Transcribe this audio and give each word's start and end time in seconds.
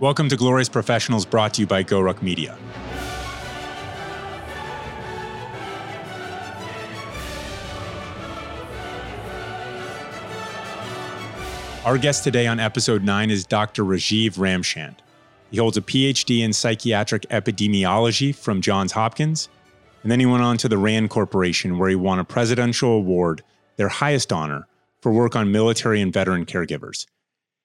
Welcome 0.00 0.30
to 0.30 0.36
Glorious 0.38 0.70
Professionals 0.70 1.26
brought 1.26 1.52
to 1.52 1.60
you 1.60 1.66
by 1.66 1.84
GoRuck 1.84 2.22
Media. 2.22 2.56
Our 11.84 11.98
guest 11.98 12.24
today 12.24 12.46
on 12.46 12.58
episode 12.58 13.04
9 13.04 13.30
is 13.30 13.44
Dr. 13.44 13.84
Rajeev 13.84 14.38
Ramchand. 14.38 14.96
He 15.50 15.58
holds 15.58 15.76
a 15.76 15.82
PhD 15.82 16.40
in 16.40 16.54
psychiatric 16.54 17.24
epidemiology 17.28 18.34
from 18.34 18.62
Johns 18.62 18.92
Hopkins, 18.92 19.50
and 20.02 20.10
then 20.10 20.18
he 20.18 20.24
went 20.24 20.42
on 20.42 20.56
to 20.56 20.68
the 20.70 20.78
RAND 20.78 21.10
Corporation, 21.10 21.76
where 21.76 21.90
he 21.90 21.94
won 21.94 22.18
a 22.18 22.24
presidential 22.24 22.92
award, 22.92 23.42
their 23.76 23.88
highest 23.88 24.32
honor, 24.32 24.66
for 25.02 25.12
work 25.12 25.36
on 25.36 25.52
military 25.52 26.00
and 26.00 26.10
veteran 26.10 26.46
caregivers. 26.46 27.04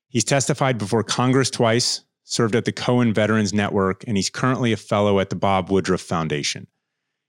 He's 0.10 0.26
testified 0.26 0.78
before 0.78 1.02
Congress 1.02 1.50
twice, 1.50 2.02
served 2.26 2.55
at 2.55 2.66
the 2.66 2.71
Cohen 2.71 3.14
Veterans 3.14 3.54
Network, 3.54 4.04
and 4.06 4.18
he's 4.18 4.29
currently 4.29 4.74
a 4.74 4.78
fellow 4.78 5.20
at 5.20 5.29
the 5.29 5.36
Bob 5.36 5.70
Woodruff 5.70 6.02
Foundation. 6.02 6.68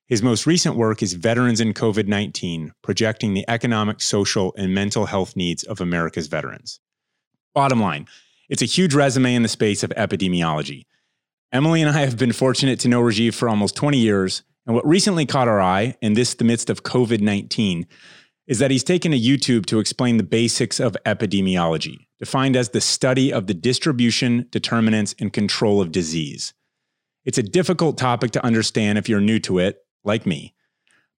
His 0.06 0.22
most 0.22 0.46
recent 0.46 0.76
work 0.76 1.02
is 1.02 1.12
Veterans 1.12 1.60
in 1.60 1.74
COVID 1.74 2.08
19, 2.08 2.72
projecting 2.82 3.34
the 3.34 3.44
economic, 3.48 4.00
social, 4.00 4.54
and 4.56 4.74
mental 4.74 5.06
health 5.06 5.36
needs 5.36 5.62
of 5.64 5.80
America's 5.80 6.26
veterans. 6.26 6.80
Bottom 7.54 7.80
line, 7.80 8.06
it's 8.48 8.62
a 8.62 8.66
huge 8.66 8.94
resume 8.94 9.34
in 9.34 9.42
the 9.42 9.48
space 9.48 9.82
of 9.82 9.90
epidemiology. 9.90 10.86
Emily 11.52 11.82
and 11.82 11.90
I 11.90 12.00
have 12.00 12.16
been 12.16 12.32
fortunate 12.32 12.80
to 12.80 12.88
know 12.88 13.02
Rajeev 13.02 13.34
for 13.34 13.48
almost 13.48 13.76
20 13.76 13.98
years, 13.98 14.42
and 14.66 14.74
what 14.74 14.86
recently 14.86 15.26
caught 15.26 15.48
our 15.48 15.60
eye, 15.60 15.96
in 16.00 16.14
this 16.14 16.34
the 16.34 16.44
midst 16.44 16.70
of 16.70 16.82
COVID 16.82 17.20
19, 17.20 17.86
is 18.46 18.58
that 18.60 18.70
he's 18.70 18.84
taken 18.84 19.10
to 19.10 19.18
YouTube 19.18 19.66
to 19.66 19.80
explain 19.80 20.16
the 20.16 20.22
basics 20.22 20.78
of 20.78 20.96
epidemiology, 21.04 22.05
defined 22.18 22.56
as 22.56 22.70
the 22.70 22.80
study 22.80 23.32
of 23.32 23.46
the 23.46 23.54
distribution, 23.54 24.46
determinants, 24.50 25.14
and 25.20 25.32
control 25.32 25.80
of 25.80 25.92
disease. 25.92 26.54
It's 27.24 27.38
a 27.38 27.42
difficult 27.42 27.98
topic 27.98 28.30
to 28.32 28.44
understand 28.44 28.98
if 28.98 29.08
you're 29.08 29.20
new 29.20 29.38
to 29.40 29.58
it, 29.58 29.78
like 30.04 30.26
me. 30.26 30.54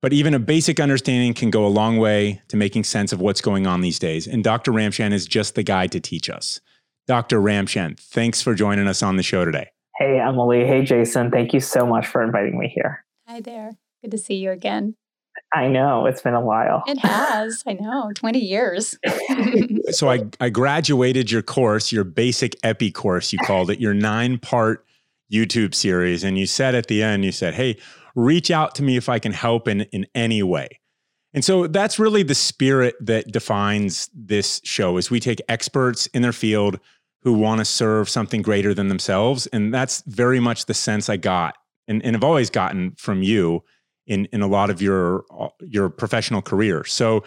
But 0.00 0.12
even 0.12 0.32
a 0.32 0.38
basic 0.38 0.78
understanding 0.80 1.34
can 1.34 1.50
go 1.50 1.66
a 1.66 1.68
long 1.68 1.98
way 1.98 2.40
to 2.48 2.56
making 2.56 2.84
sense 2.84 3.12
of 3.12 3.20
what's 3.20 3.40
going 3.40 3.66
on 3.66 3.80
these 3.80 3.98
days. 3.98 4.26
And 4.26 4.44
Dr. 4.44 4.72
Ramchand 4.72 5.12
is 5.12 5.26
just 5.26 5.54
the 5.54 5.62
guy 5.62 5.86
to 5.88 6.00
teach 6.00 6.30
us. 6.30 6.60
Dr. 7.06 7.40
Ramchand, 7.40 7.98
thanks 7.98 8.40
for 8.40 8.54
joining 8.54 8.86
us 8.86 9.02
on 9.02 9.16
the 9.16 9.22
show 9.22 9.44
today. 9.44 9.68
Hey, 9.96 10.20
Emily. 10.20 10.64
Hey, 10.64 10.84
Jason. 10.84 11.30
Thank 11.30 11.52
you 11.52 11.60
so 11.60 11.84
much 11.84 12.06
for 12.06 12.22
inviting 12.22 12.58
me 12.58 12.68
here. 12.72 13.04
Hi 13.26 13.40
there. 13.40 13.72
Good 14.02 14.12
to 14.12 14.18
see 14.18 14.34
you 14.34 14.52
again. 14.52 14.94
I 15.52 15.66
know 15.68 16.06
it's 16.06 16.20
been 16.20 16.34
a 16.34 16.40
while. 16.40 16.82
It 16.86 16.98
has. 16.98 17.62
I 17.66 17.74
know. 17.74 18.10
20 18.14 18.38
years. 18.38 18.98
so 19.90 20.10
I, 20.10 20.26
I 20.40 20.50
graduated 20.50 21.30
your 21.30 21.42
course, 21.42 21.90
your 21.90 22.04
basic 22.04 22.54
epi 22.62 22.90
course, 22.90 23.32
you 23.32 23.38
called 23.38 23.70
it, 23.70 23.80
your 23.80 23.94
nine 23.94 24.38
part 24.38 24.84
YouTube 25.32 25.74
series. 25.74 26.22
And 26.22 26.38
you 26.38 26.46
said 26.46 26.74
at 26.74 26.88
the 26.88 27.02
end, 27.02 27.24
you 27.24 27.32
said, 27.32 27.54
Hey, 27.54 27.78
reach 28.14 28.50
out 28.50 28.74
to 28.76 28.82
me 28.82 28.96
if 28.96 29.08
I 29.08 29.18
can 29.18 29.32
help 29.32 29.68
in, 29.68 29.82
in 29.82 30.06
any 30.14 30.42
way. 30.42 30.80
And 31.34 31.44
so 31.44 31.66
that's 31.66 31.98
really 31.98 32.22
the 32.22 32.34
spirit 32.34 32.96
that 33.00 33.30
defines 33.30 34.10
this 34.14 34.60
show 34.64 34.96
is 34.96 35.10
we 35.10 35.20
take 35.20 35.40
experts 35.48 36.06
in 36.08 36.22
their 36.22 36.32
field 36.32 36.80
who 37.22 37.32
want 37.34 37.58
to 37.58 37.64
serve 37.64 38.08
something 38.08 38.42
greater 38.42 38.72
than 38.72 38.88
themselves. 38.88 39.46
And 39.48 39.72
that's 39.72 40.02
very 40.06 40.40
much 40.40 40.66
the 40.66 40.74
sense 40.74 41.08
I 41.08 41.16
got 41.16 41.56
and, 41.86 42.02
and 42.04 42.14
have 42.14 42.24
always 42.24 42.50
gotten 42.50 42.92
from 42.96 43.22
you 43.22 43.62
in, 44.08 44.26
in 44.32 44.42
a 44.42 44.48
lot 44.48 44.70
of 44.70 44.82
your 44.82 45.24
your 45.60 45.88
professional 45.88 46.42
career. 46.42 46.84
So 46.84 47.22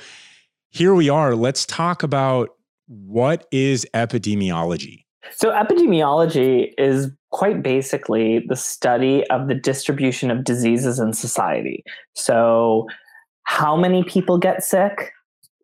here 0.69 0.93
we 0.93 1.09
are. 1.09 1.35
Let's 1.35 1.65
talk 1.65 2.03
about 2.03 2.49
what 2.87 3.47
is 3.51 3.87
epidemiology. 3.93 5.05
So 5.31 5.51
epidemiology 5.51 6.73
is 6.77 7.09
quite 7.31 7.63
basically 7.63 8.43
the 8.47 8.55
study 8.55 9.25
of 9.29 9.47
the 9.47 9.55
distribution 9.55 10.29
of 10.29 10.43
diseases 10.43 10.99
in 10.99 11.13
society. 11.13 11.83
So, 12.15 12.87
how 13.43 13.75
many 13.75 14.03
people 14.03 14.37
get 14.37 14.63
sick, 14.63 15.11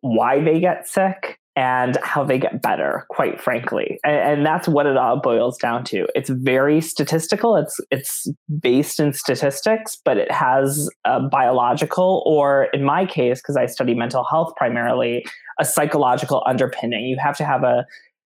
why 0.00 0.40
they 0.40 0.60
get 0.60 0.86
sick, 0.86 1.38
and 1.58 1.98
how 2.04 2.22
they 2.22 2.38
get 2.38 2.62
better, 2.62 3.04
quite 3.10 3.40
frankly. 3.40 3.98
And, 4.04 4.16
and, 4.16 4.46
that's 4.46 4.68
what 4.68 4.86
it 4.86 4.96
all 4.96 5.20
boils 5.20 5.58
down 5.58 5.82
to. 5.86 6.06
It's 6.14 6.30
very 6.30 6.80
statistical. 6.80 7.56
It's 7.56 7.80
it's 7.90 8.30
based 8.60 9.00
in 9.00 9.12
statistics, 9.12 9.96
but 10.04 10.18
it 10.18 10.30
has 10.30 10.88
a 11.04 11.20
biological, 11.20 12.22
or 12.24 12.68
in 12.72 12.84
my 12.84 13.04
case, 13.04 13.40
because 13.40 13.56
I 13.56 13.66
study 13.66 13.94
mental 13.94 14.22
health 14.22 14.52
primarily, 14.56 15.26
a 15.58 15.64
psychological 15.64 16.44
underpinning. 16.46 17.06
You 17.06 17.16
have 17.20 17.36
to 17.38 17.44
have 17.44 17.64
a 17.64 17.84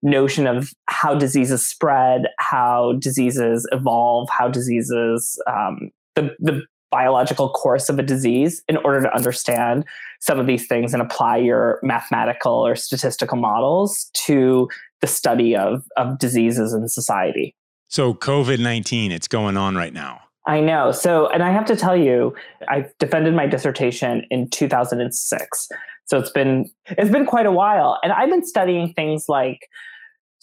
notion 0.03 0.45
of 0.45 0.69
how 0.87 1.15
diseases 1.15 1.65
spread, 1.65 2.27
how 2.37 2.93
diseases 2.99 3.67
evolve, 3.71 4.29
how 4.29 4.49
diseases, 4.49 5.41
um, 5.47 5.89
the, 6.13 6.29
the 6.37 6.61
biological 6.91 7.49
course 7.49 7.89
of 7.89 7.99
a 7.99 8.03
disease 8.03 8.63
in 8.67 8.77
order 8.77 9.01
to 9.01 9.13
understand 9.15 9.85
some 10.19 10.39
of 10.39 10.47
these 10.47 10.67
things 10.67 10.93
and 10.93 11.01
apply 11.01 11.37
your 11.37 11.79
mathematical 11.83 12.53
or 12.53 12.75
statistical 12.75 13.37
models 13.37 14.09
to 14.13 14.69
the 15.01 15.07
study 15.07 15.55
of, 15.55 15.83
of 15.97 16.17
diseases 16.19 16.73
in 16.73 16.87
society. 16.87 17.55
So, 17.87 18.13
COVID 18.13 18.59
19, 18.59 19.11
it's 19.11 19.27
going 19.27 19.57
on 19.57 19.75
right 19.75 19.93
now. 19.93 20.21
I 20.47 20.59
know. 20.61 20.91
So, 20.91 21.27
and 21.27 21.41
I 21.41 21.51
have 21.51 21.65
to 21.65 21.75
tell 21.75 21.97
you, 21.97 22.35
I 22.67 22.87
defended 22.99 23.33
my 23.33 23.47
dissertation 23.47 24.25
in 24.29 24.49
2006. 24.49 25.69
So 26.05 26.19
it's 26.19 26.29
been 26.29 26.69
it's 26.85 27.09
been 27.09 27.25
quite 27.25 27.45
a 27.45 27.51
while 27.51 27.99
and 28.03 28.13
I've 28.13 28.29
been 28.29 28.45
studying 28.45 28.93
things 28.93 29.25
like 29.27 29.67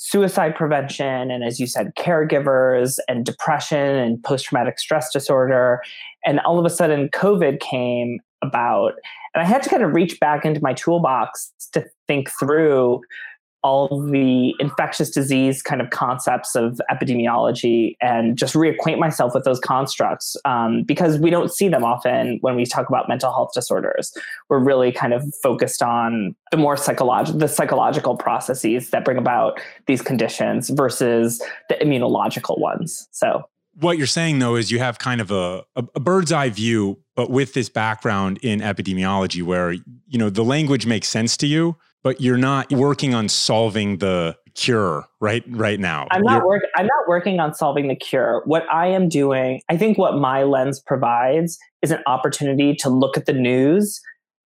suicide 0.04 0.56
prevention 0.56 1.30
and 1.30 1.44
as 1.44 1.60
you 1.60 1.66
said 1.68 1.94
caregivers 1.94 2.98
and 3.06 3.24
depression 3.24 3.78
and 3.78 4.20
post 4.24 4.46
traumatic 4.46 4.80
stress 4.80 5.12
disorder. 5.12 5.80
And 6.26 6.40
all 6.40 6.58
of 6.58 6.66
a 6.66 6.70
sudden 6.70 7.08
covid 7.10 7.60
came 7.60 8.18
about. 8.42 8.94
And 9.32 9.42
i 9.42 9.44
had 9.44 9.62
to 9.62 9.70
kind 9.70 9.84
of 9.84 9.94
reach 9.94 10.18
back 10.18 10.44
into 10.44 10.60
my 10.60 10.72
toolbox 10.72 11.52
to 11.72 11.86
think 12.08 12.28
through 12.30 13.00
all 13.62 14.02
the 14.10 14.54
infectious 14.58 15.10
disease 15.10 15.62
kind 15.62 15.80
of 15.80 15.90
concepts 15.90 16.54
of 16.56 16.80
epidemiology 16.90 17.96
and 18.00 18.36
just 18.36 18.54
reacquaint 18.54 18.98
myself 18.98 19.34
with 19.34 19.44
those 19.44 19.60
constructs 19.60 20.36
um, 20.44 20.82
because 20.82 21.18
we 21.18 21.30
don't 21.30 21.52
see 21.52 21.68
them 21.68 21.84
often 21.84 22.38
when 22.40 22.56
we 22.56 22.66
talk 22.66 22.88
about 22.88 23.08
mental 23.08 23.32
health 23.32 23.50
disorders. 23.54 24.12
We're 24.48 24.58
really 24.58 24.90
kind 24.90 25.12
of 25.12 25.24
focused 25.42 25.82
on 25.82 26.34
the 26.50 26.56
more 26.56 26.76
psychological, 26.76 27.38
the 27.38 27.48
psychological 27.48 28.16
processes 28.16 28.90
that 28.90 29.04
bring 29.04 29.16
about 29.18 29.60
these 29.86 30.02
conditions 30.02 30.68
versus 30.70 31.40
the 31.68 31.76
immunological 31.76 32.58
ones. 32.58 33.08
So. 33.12 33.44
What 33.74 33.96
you're 33.96 34.06
saying 34.06 34.38
though 34.38 34.56
is 34.56 34.70
you 34.70 34.80
have 34.80 34.98
kind 34.98 35.20
of 35.20 35.30
a, 35.30 35.64
a, 35.76 35.84
a 35.94 36.00
bird's 36.00 36.30
eye 36.30 36.50
view, 36.50 36.98
but 37.16 37.30
with 37.30 37.54
this 37.54 37.70
background 37.70 38.38
in 38.42 38.60
epidemiology, 38.60 39.42
where 39.42 39.72
you 39.72 40.18
know 40.18 40.28
the 40.28 40.44
language 40.44 40.84
makes 40.84 41.08
sense 41.08 41.38
to 41.38 41.46
you, 41.46 41.76
but 42.02 42.20
you're 42.20 42.38
not 42.38 42.70
working 42.72 43.14
on 43.14 43.28
solving 43.28 43.98
the 43.98 44.36
cure 44.54 45.06
right 45.20 45.42
right 45.48 45.80
now. 45.80 46.06
I'm 46.10 46.22
not 46.22 46.44
working 46.44 46.68
I'm 46.76 46.86
not 46.86 47.08
working 47.08 47.40
on 47.40 47.54
solving 47.54 47.88
the 47.88 47.96
cure. 47.96 48.42
What 48.44 48.64
I 48.70 48.88
am 48.88 49.08
doing, 49.08 49.60
I 49.68 49.76
think 49.76 49.98
what 49.98 50.16
my 50.16 50.42
lens 50.42 50.80
provides 50.80 51.58
is 51.80 51.90
an 51.90 52.02
opportunity 52.06 52.74
to 52.76 52.90
look 52.90 53.16
at 53.16 53.26
the 53.26 53.32
news 53.32 54.00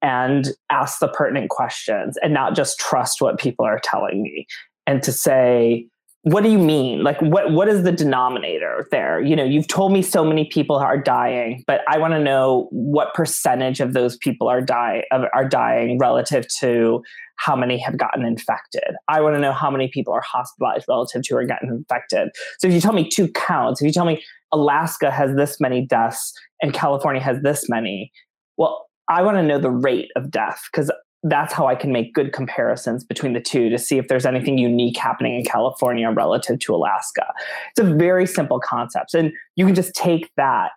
and 0.02 0.50
ask 0.70 1.00
the 1.00 1.08
pertinent 1.08 1.50
questions 1.50 2.18
and 2.22 2.34
not 2.34 2.56
just 2.56 2.80
trust 2.80 3.22
what 3.22 3.40
people 3.40 3.66
are 3.66 3.80
telling 3.84 4.22
me 4.22 4.46
and 4.86 5.02
to 5.04 5.12
say 5.12 5.88
what 6.26 6.42
do 6.42 6.50
you 6.50 6.58
mean? 6.58 7.04
Like 7.04 7.22
what 7.22 7.52
what 7.52 7.68
is 7.68 7.84
the 7.84 7.92
denominator 7.92 8.88
there? 8.90 9.22
You 9.22 9.36
know 9.36 9.44
you've 9.44 9.68
told 9.68 9.92
me 9.94 10.02
so 10.02 10.26
many 10.26 10.46
people 10.46 10.76
are 10.76 10.98
dying 10.98 11.64
but 11.68 11.82
i 11.88 11.98
want 12.00 12.14
to 12.14 12.20
know 12.20 12.68
what 12.72 13.14
percentage 13.14 13.80
of 13.80 13.94
those 13.94 14.18
people 14.18 14.48
are 14.48 14.62
die 14.62 15.04
are 15.12 15.48
dying 15.48 16.00
relative 16.00 16.48
to 16.60 17.04
how 17.38 17.56
many 17.56 17.78
have 17.78 17.98
gotten 17.98 18.26
infected. 18.26 18.96
I 19.08 19.22
want 19.22 19.36
to 19.36 19.40
know 19.40 19.52
how 19.52 19.70
many 19.70 19.88
people 19.88 20.14
are 20.14 20.22
hospitalized 20.22 20.86
relative 20.88 21.22
to 21.24 21.34
who 21.34 21.38
are 21.38 21.46
getting 21.46 21.70
infected. 21.70 22.30
So 22.60 22.68
if 22.68 22.74
you 22.74 22.82
tell 22.82 22.94
me 22.94 23.08
two 23.08 23.28
counts 23.30 23.82
if 23.82 23.86
you 23.86 23.94
tell 23.94 24.06
me 24.06 24.24
alaska 24.52 25.12
has 25.12 25.36
this 25.36 25.60
many 25.60 25.86
deaths 25.86 26.34
and 26.62 26.74
california 26.74 27.22
has 27.22 27.42
this 27.42 27.70
many 27.70 28.12
well 28.58 28.86
I 29.08 29.22
want 29.22 29.38
to 29.38 29.44
know 29.44 29.60
the 29.60 29.70
rate 29.70 30.10
of 30.16 30.32
death 30.32 30.62
because 30.72 30.92
that's 31.28 31.54
how 31.54 31.66
I 31.68 31.76
can 31.76 31.92
make 31.92 32.14
good 32.14 32.34
comparisons 32.34 33.04
between 33.04 33.34
the 33.34 33.42
two 33.42 33.70
to 33.70 33.80
see 33.80 33.98
if 33.98 34.08
there's 34.08 34.26
anything 34.26 34.60
unique 34.60 34.96
happening 34.96 35.36
in 35.36 35.44
California 35.44 36.10
relative 36.12 36.60
to 36.60 36.76
Alaska. 36.76 37.34
It's 37.72 37.80
a 37.80 37.96
very 37.96 38.28
simple 38.28 38.60
concept. 38.60 39.16
And 39.16 39.32
you 39.56 39.66
can 39.66 39.74
just 39.74 39.96
take 39.96 40.32
that 40.38 40.72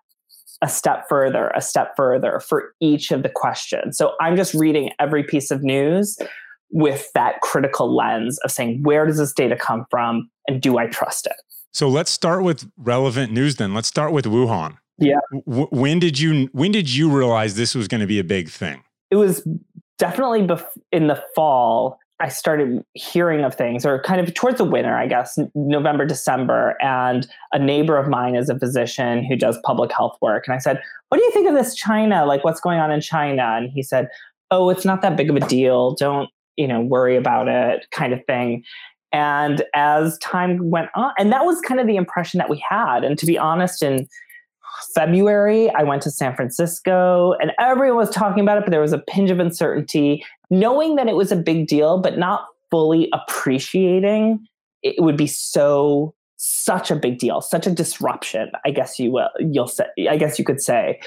a 0.62 0.68
step 0.68 1.04
further, 1.08 1.52
a 1.54 1.60
step 1.60 1.92
further 1.96 2.40
for 2.40 2.72
each 2.80 3.10
of 3.10 3.22
the 3.22 3.28
questions. 3.28 3.98
So 3.98 4.14
I'm 4.20 4.36
just 4.36 4.54
reading 4.54 4.90
every 4.98 5.22
piece 5.22 5.50
of 5.50 5.62
news 5.62 6.18
with 6.70 7.08
that 7.14 7.40
critical 7.42 7.94
lens 7.94 8.38
of 8.38 8.50
saying, 8.50 8.82
where 8.82 9.06
does 9.06 9.18
this 9.18 9.32
data 9.32 9.54
come 9.54 9.84
from 9.90 10.30
and 10.48 10.62
do 10.62 10.78
I 10.78 10.86
trust 10.86 11.26
it? 11.26 11.36
So 11.72 11.88
let's 11.88 12.10
start 12.10 12.42
with 12.42 12.68
relevant 12.78 13.32
news 13.32 13.56
then. 13.56 13.74
Let's 13.74 13.88
start 13.88 14.12
with 14.12 14.24
Wuhan. 14.24 14.78
Yeah. 14.98 15.18
W- 15.46 15.68
when 15.70 15.98
did 15.98 16.18
you 16.18 16.48
when 16.52 16.72
did 16.72 16.92
you 16.92 17.10
realize 17.10 17.54
this 17.54 17.74
was 17.74 17.86
going 17.86 18.00
to 18.00 18.06
be 18.06 18.18
a 18.18 18.24
big 18.24 18.48
thing? 18.48 18.82
It 19.10 19.16
was 19.16 19.46
definitely 19.98 20.42
bef- 20.42 20.66
in 20.92 21.08
the 21.08 21.22
fall 21.34 21.98
I 22.20 22.28
started 22.28 22.84
hearing 22.94 23.44
of 23.44 23.54
things, 23.54 23.86
or 23.86 24.02
kind 24.02 24.20
of 24.20 24.34
towards 24.34 24.58
the 24.58 24.64
winter, 24.64 24.96
I 24.96 25.06
guess, 25.06 25.38
November, 25.54 26.04
December. 26.04 26.76
And 26.80 27.28
a 27.52 27.60
neighbor 27.60 27.96
of 27.96 28.08
mine 28.08 28.34
is 28.34 28.48
a 28.48 28.58
physician 28.58 29.24
who 29.24 29.36
does 29.36 29.56
public 29.64 29.92
health 29.92 30.16
work. 30.20 30.44
And 30.46 30.54
I 30.54 30.58
said, 30.58 30.82
What 31.08 31.18
do 31.18 31.24
you 31.24 31.30
think 31.30 31.48
of 31.48 31.54
this 31.54 31.76
China? 31.76 32.26
Like, 32.26 32.42
what's 32.42 32.60
going 32.60 32.80
on 32.80 32.90
in 32.90 33.00
China? 33.00 33.42
And 33.42 33.70
he 33.70 33.82
said, 33.82 34.08
Oh, 34.50 34.68
it's 34.68 34.84
not 34.84 35.00
that 35.02 35.16
big 35.16 35.30
of 35.30 35.36
a 35.36 35.40
deal. 35.40 35.94
Don't, 35.94 36.28
you 36.56 36.66
know, 36.66 36.80
worry 36.80 37.16
about 37.16 37.46
it, 37.46 37.86
kind 37.92 38.12
of 38.12 38.24
thing. 38.26 38.64
And 39.12 39.62
as 39.74 40.18
time 40.18 40.70
went 40.70 40.88
on, 40.96 41.12
and 41.18 41.32
that 41.32 41.44
was 41.44 41.60
kind 41.60 41.80
of 41.80 41.86
the 41.86 41.96
impression 41.96 42.38
that 42.38 42.50
we 42.50 42.62
had. 42.68 43.04
And 43.04 43.16
to 43.18 43.26
be 43.26 43.38
honest, 43.38 43.82
in 43.82 44.08
February, 44.94 45.70
I 45.70 45.82
went 45.82 46.02
to 46.02 46.10
San 46.10 46.34
Francisco 46.34 47.34
and 47.40 47.52
everyone 47.60 47.96
was 47.98 48.10
talking 48.10 48.42
about 48.42 48.58
it, 48.58 48.64
but 48.64 48.70
there 48.70 48.80
was 48.80 48.92
a 48.92 48.98
pinch 48.98 49.30
of 49.30 49.40
uncertainty, 49.40 50.24
knowing 50.50 50.96
that 50.96 51.08
it 51.08 51.16
was 51.16 51.32
a 51.32 51.36
big 51.36 51.66
deal, 51.66 52.00
but 52.00 52.18
not 52.18 52.46
fully 52.70 53.08
appreciating 53.12 54.46
it 54.82 55.02
would 55.02 55.16
be 55.16 55.26
so 55.26 56.14
such 56.36 56.90
a 56.90 56.96
big 56.96 57.18
deal, 57.18 57.40
such 57.40 57.66
a 57.66 57.70
disruption. 57.70 58.50
I 58.64 58.70
guess 58.70 58.98
you 58.98 59.10
will 59.10 59.30
you'll 59.40 59.66
say 59.66 59.86
I 60.08 60.16
guess 60.16 60.38
you 60.38 60.44
could 60.44 60.60
say. 60.60 61.00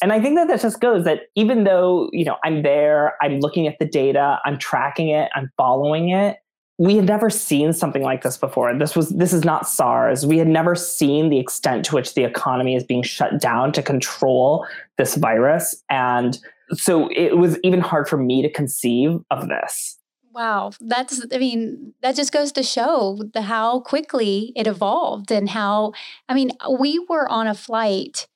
And 0.00 0.12
I 0.12 0.20
think 0.20 0.36
that 0.36 0.48
that 0.48 0.60
just 0.60 0.80
goes 0.80 1.04
that 1.04 1.22
even 1.34 1.64
though 1.64 2.08
you 2.12 2.24
know 2.24 2.36
I'm 2.44 2.62
there, 2.62 3.14
I'm 3.20 3.40
looking 3.40 3.66
at 3.66 3.78
the 3.78 3.84
data, 3.84 4.38
I'm 4.44 4.58
tracking 4.58 5.08
it, 5.08 5.30
I'm 5.34 5.50
following 5.56 6.10
it 6.10 6.38
we 6.78 6.94
had 6.94 7.06
never 7.06 7.28
seen 7.28 7.72
something 7.72 8.02
like 8.02 8.22
this 8.22 8.36
before. 8.36 8.72
This 8.78 8.94
was 8.94 9.10
this 9.10 9.32
is 9.32 9.44
not 9.44 9.68
SARS. 9.68 10.24
We 10.24 10.38
had 10.38 10.46
never 10.46 10.76
seen 10.76 11.28
the 11.28 11.38
extent 11.38 11.84
to 11.86 11.96
which 11.96 12.14
the 12.14 12.22
economy 12.22 12.76
is 12.76 12.84
being 12.84 13.02
shut 13.02 13.40
down 13.40 13.72
to 13.72 13.82
control 13.82 14.64
this 14.96 15.16
virus. 15.16 15.82
And 15.90 16.38
so 16.72 17.08
it 17.14 17.36
was 17.36 17.58
even 17.64 17.80
hard 17.80 18.08
for 18.08 18.16
me 18.16 18.42
to 18.42 18.50
conceive 18.50 19.18
of 19.30 19.48
this. 19.48 19.98
Wow, 20.32 20.70
that's 20.80 21.26
I 21.32 21.38
mean, 21.38 21.94
that 22.02 22.14
just 22.14 22.30
goes 22.30 22.52
to 22.52 22.62
show 22.62 23.18
the 23.34 23.42
how 23.42 23.80
quickly 23.80 24.52
it 24.54 24.68
evolved 24.68 25.32
and 25.32 25.48
how 25.48 25.94
I 26.28 26.34
mean, 26.34 26.52
we 26.78 27.04
were 27.08 27.28
on 27.28 27.48
a 27.48 27.54
flight 27.54 28.28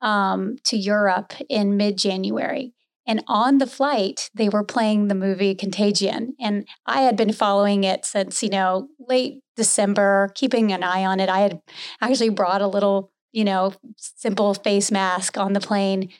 um, 0.00 0.56
to 0.64 0.78
Europe 0.78 1.34
in 1.50 1.76
mid-January 1.76 2.72
and 3.06 3.24
on 3.26 3.58
the 3.58 3.66
flight, 3.66 4.30
they 4.34 4.48
were 4.48 4.62
playing 4.62 5.08
the 5.08 5.14
movie 5.14 5.54
Contagion. 5.54 6.34
And 6.38 6.66
I 6.86 7.02
had 7.02 7.16
been 7.16 7.32
following 7.32 7.84
it 7.84 8.04
since, 8.04 8.42
you 8.42 8.50
know, 8.50 8.88
late 8.98 9.40
December, 9.56 10.30
keeping 10.34 10.72
an 10.72 10.82
eye 10.82 11.04
on 11.04 11.20
it. 11.20 11.28
I 11.28 11.40
had 11.40 11.60
actually 12.00 12.28
brought 12.28 12.62
a 12.62 12.68
little, 12.68 13.10
you 13.32 13.44
know, 13.44 13.72
simple 13.96 14.54
face 14.54 14.90
mask 14.90 15.38
on 15.38 15.54
the 15.54 15.60
plane. 15.60 16.10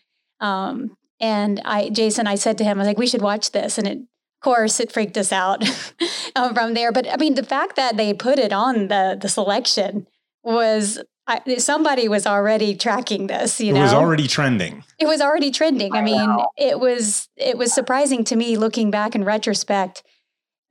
Um, 0.41 0.97
and 1.21 1.61
I, 1.65 1.91
Jason, 1.91 2.27
I 2.27 2.35
said 2.35 2.57
to 2.59 2.65
him, 2.65 2.79
I 2.79 2.81
was 2.81 2.87
like, 2.87 2.99
we 2.99 3.07
should 3.07 3.23
watch 3.23 3.53
this. 3.53 3.77
And 3.77 3.87
it, 3.87 3.99
of 3.99 4.43
course, 4.43 4.81
it 4.81 4.91
freaked 4.91 5.19
us 5.19 5.33
out 5.33 5.63
from 6.35 6.73
there. 6.75 6.93
But 6.93 7.07
I 7.09 7.17
mean, 7.19 7.35
the 7.35 7.43
fact 7.43 7.77
that 7.77 7.99
they 7.99 8.15
put 8.15 8.39
it 8.39 8.53
on 8.53 8.89
the 8.89 9.19
the 9.21 9.29
selection 9.29 10.07
was 10.43 10.99
I, 11.31 11.59
somebody 11.59 12.09
was 12.09 12.27
already 12.27 12.75
tracking 12.75 13.29
this. 13.29 13.61
You 13.61 13.73
know, 13.73 13.79
it 13.79 13.85
was 13.85 13.95
already 13.95 14.27
trending. 14.27 14.83
It 14.99 15.07
was 15.07 15.21
already 15.21 15.53
trending. 15.53 15.95
I 15.95 16.03
mean, 16.03 16.29
it 16.57 16.81
was 16.81 17.29
it 17.37 17.57
was 17.57 17.73
surprising 17.73 18.25
to 18.25 18.37
me 18.37 18.57
looking 18.57 18.91
back 18.91 19.15
in 19.15 19.23
retrospect. 19.23 20.03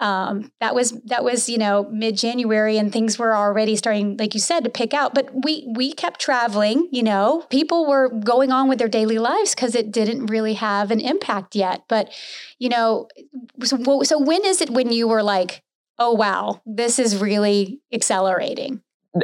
Um, 0.02 0.52
that 0.60 0.76
was 0.76 0.92
that 1.06 1.24
was 1.24 1.48
you 1.48 1.58
know 1.58 1.88
mid 1.92 2.18
January 2.18 2.78
and 2.78 2.92
things 2.92 3.18
were 3.18 3.34
already 3.34 3.78
starting, 3.78 4.18
like 4.18 4.34
you 4.34 4.42
said, 4.42 4.66
to 4.66 4.70
pick 4.70 4.94
out. 4.94 5.14
But 5.14 5.30
we 5.46 5.66
we 5.78 5.94
kept 5.94 6.20
traveling. 6.20 6.90
You 6.92 7.04
know, 7.04 7.46
people 7.50 7.88
were 7.88 8.10
going 8.10 8.52
on 8.52 8.68
with 8.68 8.80
their 8.80 8.90
daily 8.90 9.18
lives 9.18 9.56
because 9.56 9.76
it 9.76 9.94
didn't 9.94 10.26
really 10.26 10.56
have 10.56 10.92
an 10.92 11.00
impact 11.00 11.56
yet. 11.56 11.84
But 11.88 12.12
you 12.60 12.68
know, 12.68 13.08
so, 13.64 14.04
so 14.04 14.20
when 14.20 14.44
is 14.44 14.60
it 14.60 14.72
when 14.72 14.92
you 14.92 15.08
were 15.08 15.24
like, 15.24 15.64
oh 15.98 16.12
wow, 16.12 16.62
this 16.66 17.00
is 17.00 17.16
really 17.16 17.80
accelerating? 17.94 18.82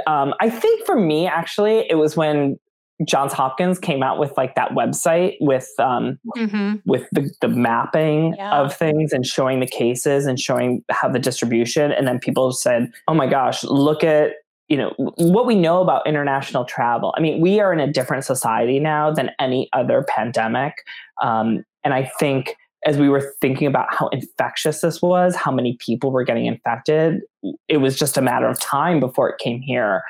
Um, 0.07 0.33
I 0.39 0.49
think 0.49 0.85
for 0.85 0.95
me, 0.95 1.27
actually, 1.27 1.85
it 1.89 1.95
was 1.95 2.17
when 2.17 2.57
Johns 3.05 3.33
Hopkins 3.33 3.77
came 3.77 4.01
out 4.01 4.19
with 4.19 4.35
like 4.37 4.55
that 4.55 4.71
website 4.71 5.35
with 5.41 5.69
um, 5.79 6.17
mm-hmm. 6.37 6.75
with 6.85 7.07
the, 7.11 7.29
the 7.41 7.49
mapping 7.49 8.35
yeah. 8.37 8.61
of 8.61 8.75
things 8.75 9.11
and 9.11 9.25
showing 9.25 9.59
the 9.59 9.67
cases 9.67 10.25
and 10.25 10.39
showing 10.39 10.83
how 10.89 11.09
the 11.09 11.19
distribution. 11.19 11.91
And 11.91 12.07
then 12.07 12.19
people 12.19 12.51
said, 12.53 12.91
"Oh 13.07 13.13
my 13.13 13.27
gosh, 13.27 13.63
look 13.65 14.03
at 14.03 14.35
you 14.69 14.77
know 14.77 14.93
what 14.97 15.45
we 15.45 15.55
know 15.55 15.81
about 15.81 16.07
international 16.07 16.63
travel." 16.63 17.13
I 17.17 17.21
mean, 17.21 17.41
we 17.41 17.59
are 17.59 17.73
in 17.73 17.81
a 17.81 17.91
different 17.91 18.23
society 18.23 18.79
now 18.79 19.11
than 19.11 19.31
any 19.39 19.69
other 19.73 20.05
pandemic, 20.07 20.73
um, 21.21 21.65
and 21.83 21.93
I 21.93 22.09
think 22.17 22.55
as 22.85 22.97
we 22.97 23.09
were 23.09 23.33
thinking 23.41 23.67
about 23.67 23.93
how 23.93 24.07
infectious 24.09 24.81
this 24.81 25.01
was, 25.01 25.35
how 25.35 25.51
many 25.51 25.77
people 25.79 26.11
were 26.11 26.23
getting 26.23 26.45
infected, 26.45 27.21
it 27.67 27.77
was 27.77 27.97
just 27.97 28.15
a 28.17 28.21
matter 28.21 28.47
of 28.47 28.59
time 28.59 28.99
before 28.99 29.29
it 29.29 29.39
came 29.39 29.59
here. 29.61 30.03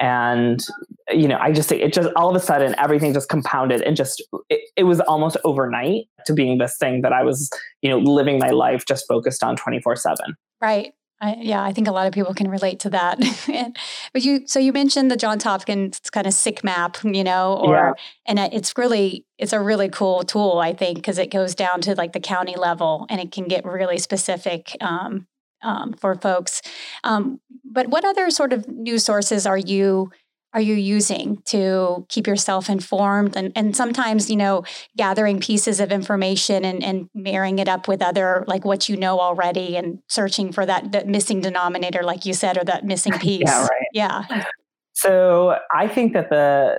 And, 0.00 0.64
you 1.10 1.28
know, 1.28 1.38
I 1.40 1.52
just 1.52 1.68
think 1.68 1.82
it 1.82 1.92
just 1.92 2.08
all 2.16 2.30
of 2.30 2.36
a 2.36 2.44
sudden 2.44 2.74
everything 2.78 3.12
just 3.12 3.28
compounded 3.28 3.82
and 3.82 3.96
just 3.96 4.22
it, 4.48 4.60
it 4.76 4.84
was 4.84 5.00
almost 5.00 5.36
overnight 5.44 6.04
to 6.26 6.32
being 6.32 6.58
this 6.58 6.76
thing 6.78 7.02
that 7.02 7.12
I 7.12 7.22
was, 7.22 7.50
you 7.82 7.90
know, 7.90 7.98
living 7.98 8.38
my 8.38 8.50
life 8.50 8.84
just 8.86 9.06
focused 9.08 9.42
on 9.42 9.56
24 9.56 9.96
7. 9.96 10.36
Right. 10.60 10.92
I, 11.22 11.36
yeah, 11.38 11.62
I 11.62 11.72
think 11.72 11.86
a 11.86 11.92
lot 11.92 12.06
of 12.06 12.14
people 12.14 12.32
can 12.32 12.48
relate 12.48 12.80
to 12.80 12.90
that. 12.90 13.18
but 14.12 14.22
you, 14.22 14.46
so 14.46 14.58
you 14.58 14.72
mentioned 14.72 15.10
the 15.10 15.16
Johns 15.16 15.44
Hopkins 15.44 16.00
kind 16.10 16.26
of 16.26 16.32
sick 16.32 16.64
map, 16.64 16.96
you 17.04 17.22
know, 17.22 17.56
or 17.56 17.74
yeah. 17.74 17.92
and 18.26 18.38
it's 18.38 18.78
really 18.78 19.26
it's 19.38 19.52
a 19.52 19.60
really 19.60 19.88
cool 19.88 20.22
tool, 20.22 20.58
I 20.58 20.72
think, 20.72 20.96
because 20.98 21.18
it 21.18 21.30
goes 21.30 21.54
down 21.54 21.82
to 21.82 21.94
like 21.94 22.12
the 22.12 22.20
county 22.20 22.56
level 22.56 23.06
and 23.10 23.20
it 23.20 23.32
can 23.32 23.48
get 23.48 23.64
really 23.64 23.98
specific 23.98 24.76
um, 24.80 25.26
um, 25.62 25.92
for 25.92 26.14
folks. 26.14 26.62
Um, 27.04 27.40
but 27.64 27.88
what 27.88 28.04
other 28.04 28.30
sort 28.30 28.52
of 28.52 28.66
news 28.68 29.04
sources 29.04 29.46
are 29.46 29.58
you 29.58 30.10
are 30.52 30.60
you 30.60 30.74
using 30.74 31.40
to 31.46 32.04
keep 32.08 32.26
yourself 32.26 32.68
informed? 32.68 33.36
And, 33.36 33.52
and 33.54 33.76
sometimes 33.76 34.30
you 34.30 34.36
know 34.36 34.64
gathering 34.96 35.40
pieces 35.40 35.80
of 35.80 35.92
information 35.92 36.64
and, 36.64 36.82
and 36.82 37.08
marrying 37.14 37.58
it 37.58 37.68
up 37.68 37.88
with 37.88 38.02
other 38.02 38.44
like 38.46 38.64
what 38.64 38.88
you 38.88 38.96
know 38.96 39.20
already 39.20 39.76
and 39.76 40.00
searching 40.08 40.52
for 40.52 40.66
that, 40.66 40.92
that 40.92 41.06
missing 41.06 41.40
denominator 41.40 42.02
like 42.02 42.26
you 42.26 42.34
said 42.34 42.56
or 42.56 42.64
that 42.64 42.84
missing 42.84 43.12
piece. 43.18 43.42
yeah 43.46 43.62
right. 43.62 43.86
Yeah. 43.92 44.44
So 44.92 45.58
i 45.72 45.88
think 45.88 46.12
that 46.14 46.30
the 46.30 46.78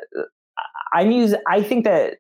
i'm 0.94 1.12
using 1.12 1.40
i 1.48 1.62
think 1.62 1.86
that 1.86 2.18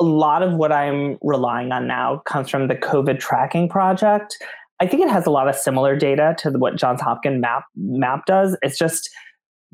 a 0.00 0.04
lot 0.04 0.42
of 0.42 0.54
what 0.54 0.72
i'm 0.72 1.18
relying 1.22 1.72
on 1.72 1.86
now 1.86 2.22
comes 2.26 2.48
from 2.48 2.68
the 2.68 2.74
covid 2.74 3.18
tracking 3.18 3.68
project. 3.68 4.36
I 4.80 4.86
think 4.86 5.02
it 5.02 5.10
has 5.10 5.26
a 5.26 5.30
lot 5.30 5.48
of 5.48 5.54
similar 5.54 5.96
data 5.96 6.34
to 6.38 6.50
what 6.50 6.76
johns 6.76 7.00
hopkins 7.00 7.40
map 7.40 7.64
map 7.76 8.26
does. 8.26 8.56
It's 8.62 8.78
just 8.78 9.10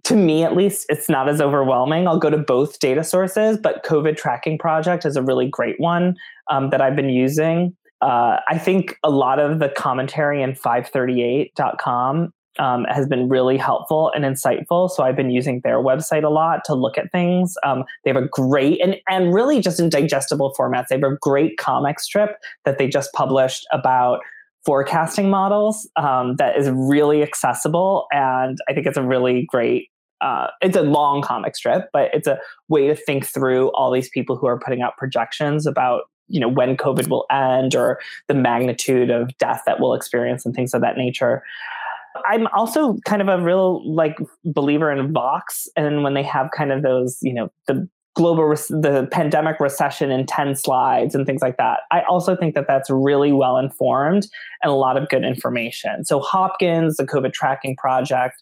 to 0.09 0.17
me 0.17 0.43
at 0.43 0.57
least 0.57 0.87
it's 0.89 1.11
not 1.11 1.29
as 1.29 1.39
overwhelming 1.39 2.09
i'll 2.09 2.19
go 2.19 2.31
to 2.31 2.39
both 2.39 2.79
data 2.79 3.05
sources 3.05 3.59
but 3.59 3.85
covid 3.85 4.17
tracking 4.17 4.57
project 4.57 5.05
is 5.05 5.17
a 5.17 5.23
really 5.23 5.47
great 5.47 5.79
one 5.79 6.17
um, 6.51 6.71
that 6.71 6.81
i've 6.81 6.97
been 6.97 7.11
using 7.11 7.77
uh, 8.01 8.39
i 8.49 8.57
think 8.57 8.97
a 9.05 9.11
lot 9.11 9.39
of 9.39 9.59
the 9.59 9.69
commentary 9.69 10.43
in 10.43 10.53
538.com 10.53 12.33
um, 12.59 12.85
has 12.85 13.07
been 13.07 13.29
really 13.29 13.59
helpful 13.59 14.11
and 14.15 14.25
insightful 14.25 14.89
so 14.89 15.03
i've 15.03 15.17
been 15.17 15.31
using 15.31 15.61
their 15.63 15.77
website 15.77 16.25
a 16.25 16.31
lot 16.31 16.61
to 16.65 16.75
look 16.75 16.97
at 16.97 17.13
things 17.13 17.55
um, 17.63 17.85
they 18.05 18.11
have 18.11 18.23
a 18.23 18.29
great 18.29 18.81
and, 18.81 18.97
and 19.11 19.35
really 19.35 19.61
just 19.61 19.79
in 19.79 19.91
digestible 19.91 20.55
formats 20.59 20.87
they 20.89 20.97
have 20.97 21.05
a 21.05 21.19
great 21.21 21.59
comic 21.59 22.01
strip 22.01 22.39
that 22.65 22.79
they 22.79 22.89
just 22.89 23.13
published 23.13 23.67
about 23.73 24.21
forecasting 24.69 25.31
models 25.31 25.89
um, 25.97 26.37
that 26.37 26.55
is 26.59 26.69
really 26.71 27.23
accessible. 27.23 28.07
And 28.13 28.59
I 28.69 28.75
think 28.75 28.87
it's 28.87 28.99
a 28.99 29.03
really 29.03 29.47
great, 29.49 29.89
uh, 30.21 30.49
it's 30.61 30.77
a 30.77 30.83
long 30.83 31.23
comic 31.23 31.57
strip, 31.57 31.89
but 31.93 32.11
it's 32.13 32.27
a 32.27 32.39
way 32.69 32.87
to 32.89 32.95
think 32.95 33.27
through 33.27 33.69
all 33.69 33.93
these 33.93 34.09
people 34.09 34.37
who 34.37 34.47
are 34.47 34.59
putting 34.59 34.83
out 34.83 34.97
projections 34.97 35.67
about 35.67 36.03
you 36.31 36.41
know 36.41 36.49
when 36.49 36.77
covid 36.77 37.09
will 37.09 37.25
end 37.31 37.75
or 37.75 37.99
the 38.27 38.35
magnitude 38.35 39.09
of 39.09 39.37
death 39.39 39.63
that 39.65 39.81
we'll 39.81 39.95
experience 39.95 40.45
and 40.45 40.55
things 40.55 40.75
of 40.75 40.81
that 40.81 40.97
nature. 40.97 41.43
I'm 42.27 42.49
also 42.49 42.99
kind 43.07 43.23
of 43.23 43.29
a 43.29 43.41
real 43.41 43.89
like 43.89 44.19
believer 44.45 44.91
in 44.91 45.13
vox 45.13 45.69
and 45.77 46.03
when 46.03 46.15
they 46.15 46.23
have 46.25 46.51
kind 46.57 46.73
of 46.73 46.83
those 46.83 47.19
you 47.23 47.33
know 47.33 47.51
the 47.67 47.89
global 48.15 48.49
the 48.49 49.09
pandemic 49.13 49.61
recession 49.61 50.11
in 50.11 50.27
10 50.27 50.57
slides 50.57 51.15
and 51.15 51.25
things 51.25 51.41
like 51.41 51.57
that. 51.57 51.81
I 51.93 52.03
also 52.03 52.35
think 52.35 52.55
that 52.57 52.67
that's 52.67 52.91
really 52.91 53.33
well 53.33 53.57
informed 53.57 54.27
and 54.63 54.73
a 54.73 54.75
lot 54.75 54.97
of 54.97 55.09
good 55.09 55.25
information. 55.25 56.05
So 56.05 56.19
hopkins 56.19 56.97
the 56.97 57.07
covid 57.07 57.33
tracking 57.33 57.77
project 57.77 58.35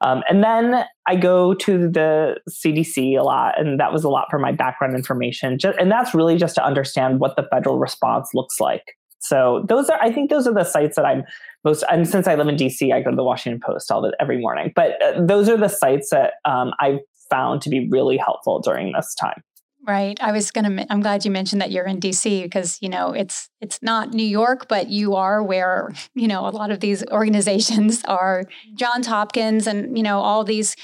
um, 0.00 0.22
and 0.28 0.42
then 0.42 0.84
i 1.06 1.16
go 1.16 1.54
to 1.54 1.88
the 1.88 2.36
cdc 2.48 3.18
a 3.18 3.22
lot 3.22 3.60
and 3.60 3.78
that 3.78 3.92
was 3.92 4.04
a 4.04 4.08
lot 4.08 4.28
for 4.30 4.38
my 4.38 4.52
background 4.52 4.94
information 4.94 5.58
just, 5.58 5.78
and 5.78 5.90
that's 5.90 6.14
really 6.14 6.36
just 6.36 6.54
to 6.54 6.64
understand 6.64 7.20
what 7.20 7.36
the 7.36 7.46
federal 7.50 7.78
response 7.78 8.30
looks 8.34 8.60
like. 8.60 8.96
So 9.20 9.64
those 9.68 9.90
are 9.90 9.98
i 10.00 10.12
think 10.12 10.30
those 10.30 10.46
are 10.46 10.54
the 10.54 10.64
sites 10.64 10.96
that 10.96 11.04
i'm 11.04 11.24
most 11.64 11.84
and 11.90 12.08
since 12.08 12.26
i 12.26 12.34
live 12.34 12.48
in 12.48 12.56
dc 12.56 12.92
i 12.94 13.00
go 13.02 13.10
to 13.10 13.16
the 13.16 13.24
washington 13.24 13.60
post 13.60 13.90
all 13.90 14.00
the, 14.00 14.16
every 14.20 14.38
morning 14.38 14.72
but 14.74 15.02
uh, 15.02 15.20
those 15.20 15.48
are 15.48 15.56
the 15.56 15.68
sites 15.68 16.10
that 16.10 16.34
um, 16.44 16.72
i've 16.80 17.00
found 17.30 17.62
to 17.62 17.70
be 17.70 17.88
really 17.90 18.16
helpful 18.16 18.60
during 18.60 18.92
this 18.92 19.14
time. 19.14 19.42
Right. 19.86 20.18
I 20.20 20.32
was 20.32 20.50
going 20.50 20.76
to 20.76 20.92
I'm 20.92 21.00
glad 21.00 21.24
you 21.24 21.30
mentioned 21.30 21.62
that 21.62 21.70
you're 21.70 21.86
in 21.86 22.00
DC 22.00 22.42
because, 22.42 22.78
you 22.82 22.88
know, 22.88 23.12
it's 23.12 23.48
it's 23.60 23.80
not 23.80 24.12
New 24.12 24.26
York, 24.26 24.68
but 24.68 24.88
you 24.88 25.14
are 25.14 25.42
where, 25.42 25.90
you 26.14 26.28
know, 26.28 26.46
a 26.46 26.50
lot 26.50 26.70
of 26.70 26.80
these 26.80 27.04
organizations 27.10 28.02
are 28.08 28.44
Johns 28.74 29.06
Hopkins 29.06 29.66
and, 29.66 29.96
you 29.96 30.02
know, 30.02 30.18
all 30.18 30.44
these, 30.44 30.76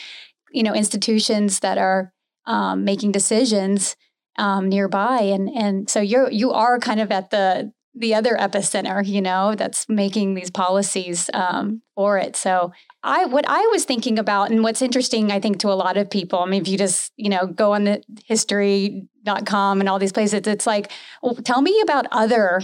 you 0.53 0.63
know, 0.63 0.73
institutions 0.73 1.61
that 1.61 1.77
are 1.77 2.13
um, 2.47 2.85
making 2.85 3.13
decisions 3.13 3.97
um, 4.39 4.69
nearby 4.69 5.21
and 5.21 5.49
and 5.51 5.89
so 5.89 6.01
you're 6.01 6.31
you 6.31 6.53
are 6.53 6.79
kind 6.79 7.01
of 7.01 7.13
at 7.13 7.31
the 7.31 7.73
the 7.95 8.15
other 8.15 8.37
epicenter, 8.37 9.07
you 9.07 9.23
know, 9.23 9.55
that's 9.55 9.89
making 9.89 10.35
these 10.35 10.51
policies 10.51 11.31
um, 11.33 11.83
for 11.95 12.19
it. 12.19 12.35
So 12.35 12.73
I 13.03 13.27
what 13.27 13.45
I 13.49 13.61
was 13.73 13.85
thinking 13.85 14.19
about 14.19 14.51
and 14.51 14.63
what's 14.63 14.83
interesting, 14.83 15.31
I 15.31 15.39
think, 15.39 15.59
to 15.61 15.69
a 15.69 15.75
lot 15.75 15.97
of 15.97 16.11
people, 16.11 16.41
I 16.41 16.47
mean, 16.47 16.63
if 16.63 16.69
you 16.69 16.77
just, 16.77 17.13
you 17.17 17.29
know, 17.29 17.47
go 17.47 17.75
on 17.75 17.85
the 17.85 18.03
history.com 18.25 19.81
and 19.81 19.89
all 19.89 19.99
these 19.99 20.13
places, 20.13 20.47
it's 20.47 20.67
like, 20.67 20.91
well, 21.23 21.35
tell 21.35 21.63
me 21.63 21.81
about 21.83 22.07
other 22.11 22.63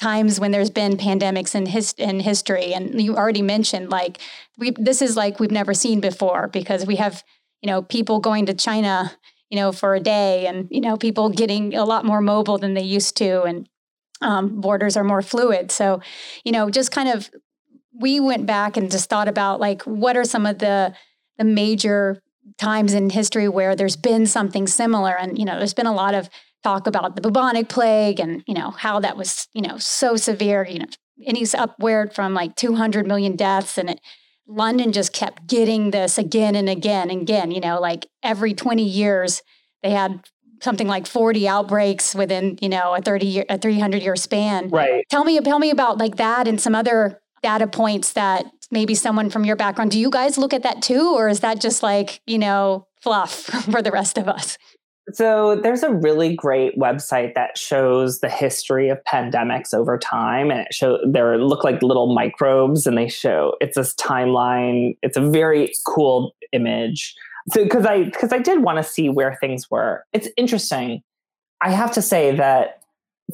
times 0.00 0.40
when 0.40 0.50
there's 0.50 0.70
been 0.70 0.96
pandemics 0.96 1.54
in 1.54 1.66
his 1.66 1.92
in 1.98 2.20
history. 2.20 2.72
And 2.72 3.00
you 3.00 3.16
already 3.16 3.42
mentioned 3.42 3.90
like 3.90 4.18
we 4.56 4.70
this 4.70 5.02
is 5.02 5.16
like 5.16 5.40
we've 5.40 5.50
never 5.50 5.74
seen 5.74 6.00
before 6.00 6.48
because 6.48 6.86
we 6.86 6.96
have, 6.96 7.22
you 7.60 7.70
know, 7.70 7.82
people 7.82 8.18
going 8.18 8.46
to 8.46 8.54
China, 8.54 9.12
you 9.50 9.58
know, 9.58 9.72
for 9.72 9.94
a 9.94 10.00
day 10.00 10.46
and, 10.46 10.68
you 10.70 10.80
know, 10.80 10.96
people 10.96 11.28
getting 11.28 11.74
a 11.74 11.84
lot 11.84 12.04
more 12.06 12.22
mobile 12.22 12.56
than 12.56 12.72
they 12.72 12.82
used 12.82 13.16
to. 13.18 13.42
And 13.42 13.68
um, 14.20 14.60
borders 14.60 14.96
are 14.96 15.04
more 15.04 15.22
fluid. 15.22 15.70
So, 15.70 16.00
you 16.44 16.52
know, 16.52 16.70
just 16.70 16.90
kind 16.90 17.08
of 17.08 17.30
we 17.98 18.20
went 18.20 18.46
back 18.46 18.76
and 18.76 18.90
just 18.90 19.08
thought 19.08 19.28
about 19.28 19.60
like 19.60 19.82
what 19.82 20.16
are 20.16 20.24
some 20.24 20.46
of 20.46 20.58
the 20.58 20.94
the 21.38 21.44
major 21.44 22.20
times 22.58 22.92
in 22.92 23.10
history 23.10 23.48
where 23.48 23.74
there's 23.74 23.96
been 23.96 24.26
something 24.26 24.66
similar, 24.66 25.16
and 25.16 25.38
you 25.38 25.44
know, 25.44 25.58
there's 25.58 25.74
been 25.74 25.86
a 25.86 25.94
lot 25.94 26.14
of 26.14 26.28
talk 26.62 26.86
about 26.86 27.14
the 27.14 27.20
bubonic 27.20 27.68
plague 27.68 28.18
and 28.18 28.42
you 28.46 28.54
know 28.54 28.70
how 28.70 28.98
that 28.98 29.16
was 29.16 29.48
you 29.52 29.62
know 29.62 29.76
so 29.78 30.16
severe. 30.16 30.66
You 30.66 30.80
know, 30.80 30.86
and 31.26 31.36
he's 31.36 31.54
upward 31.54 32.14
from 32.14 32.34
like 32.34 32.56
200 32.56 33.06
million 33.06 33.36
deaths, 33.36 33.78
and 33.78 33.90
it, 33.90 34.00
London 34.46 34.92
just 34.92 35.12
kept 35.12 35.46
getting 35.46 35.90
this 35.90 36.18
again 36.18 36.54
and 36.54 36.68
again 36.68 37.10
and 37.10 37.22
again. 37.22 37.50
You 37.50 37.60
know, 37.60 37.80
like 37.80 38.06
every 38.22 38.54
20 38.54 38.82
years 38.82 39.42
they 39.82 39.90
had 39.90 40.24
something 40.62 40.86
like 40.86 41.06
40 41.06 41.48
outbreaks 41.48 42.14
within, 42.14 42.58
you 42.60 42.68
know, 42.68 42.94
a 42.94 43.00
30 43.00 43.26
year, 43.26 43.44
a 43.48 43.58
300 43.58 44.02
year 44.02 44.16
span. 44.16 44.68
Right. 44.68 45.04
Tell 45.10 45.24
me, 45.24 45.40
tell 45.40 45.58
me 45.58 45.70
about 45.70 45.98
like 45.98 46.16
that 46.16 46.48
and 46.48 46.60
some 46.60 46.74
other 46.74 47.20
data 47.42 47.66
points 47.66 48.14
that 48.14 48.46
maybe 48.70 48.94
someone 48.94 49.30
from 49.30 49.44
your 49.44 49.56
background, 49.56 49.90
do 49.90 49.98
you 49.98 50.10
guys 50.10 50.38
look 50.38 50.54
at 50.54 50.62
that 50.62 50.82
too? 50.82 51.14
Or 51.14 51.28
is 51.28 51.40
that 51.40 51.60
just 51.60 51.82
like, 51.82 52.20
you 52.26 52.38
know, 52.38 52.86
fluff 53.00 53.32
for 53.70 53.82
the 53.82 53.90
rest 53.90 54.18
of 54.18 54.28
us? 54.28 54.58
So 55.12 55.56
there's 55.56 55.82
a 55.82 55.92
really 55.92 56.34
great 56.34 56.78
website 56.78 57.34
that 57.34 57.58
shows 57.58 58.20
the 58.20 58.30
history 58.30 58.88
of 58.88 58.98
pandemics 59.06 59.74
over 59.74 59.98
time, 59.98 60.50
and 60.50 60.60
it 60.60 60.72
show 60.72 60.98
there 61.06 61.36
look 61.36 61.62
like 61.62 61.82
little 61.82 62.14
microbes, 62.14 62.86
and 62.86 62.96
they 62.96 63.08
show 63.08 63.54
it's 63.60 63.76
this 63.76 63.94
timeline. 63.96 64.96
It's 65.02 65.18
a 65.18 65.28
very 65.28 65.72
cool 65.86 66.34
image 66.52 67.14
so 67.50 67.62
because 67.62 67.84
I 67.84 68.04
because 68.04 68.32
I 68.32 68.38
did 68.38 68.62
want 68.62 68.78
to 68.78 68.84
see 68.84 69.08
where 69.08 69.36
things 69.40 69.70
were. 69.70 70.04
It's 70.12 70.28
interesting. 70.36 71.02
I 71.60 71.70
have 71.70 71.92
to 71.92 72.02
say 72.02 72.34
that 72.36 72.82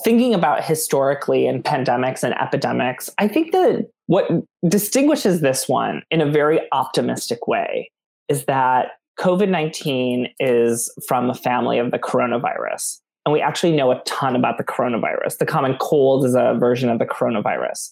thinking 0.04 0.34
about 0.34 0.64
historically 0.64 1.46
and 1.46 1.64
pandemics 1.64 2.22
and 2.22 2.34
epidemics, 2.34 3.10
I 3.18 3.28
think 3.28 3.52
that 3.52 3.88
what 4.06 4.28
distinguishes 4.68 5.40
this 5.40 5.68
one 5.68 6.02
in 6.10 6.20
a 6.20 6.30
very 6.30 6.60
optimistic 6.72 7.46
way 7.46 7.90
is 8.28 8.44
that 8.46 8.92
COVID 9.18 9.48
19 9.48 10.32
is 10.40 10.92
from 11.06 11.30
a 11.30 11.34
family 11.34 11.78
of 11.78 11.90
the 11.90 11.98
coronavirus. 11.98 13.00
And 13.26 13.32
we 13.32 13.40
actually 13.40 13.76
know 13.76 13.90
a 13.92 14.00
ton 14.04 14.34
about 14.34 14.56
the 14.56 14.64
coronavirus. 14.64 15.38
The 15.38 15.46
common 15.46 15.76
cold 15.78 16.24
is 16.24 16.34
a 16.34 16.56
version 16.58 16.88
of 16.88 16.98
the 16.98 17.04
coronavirus, 17.04 17.90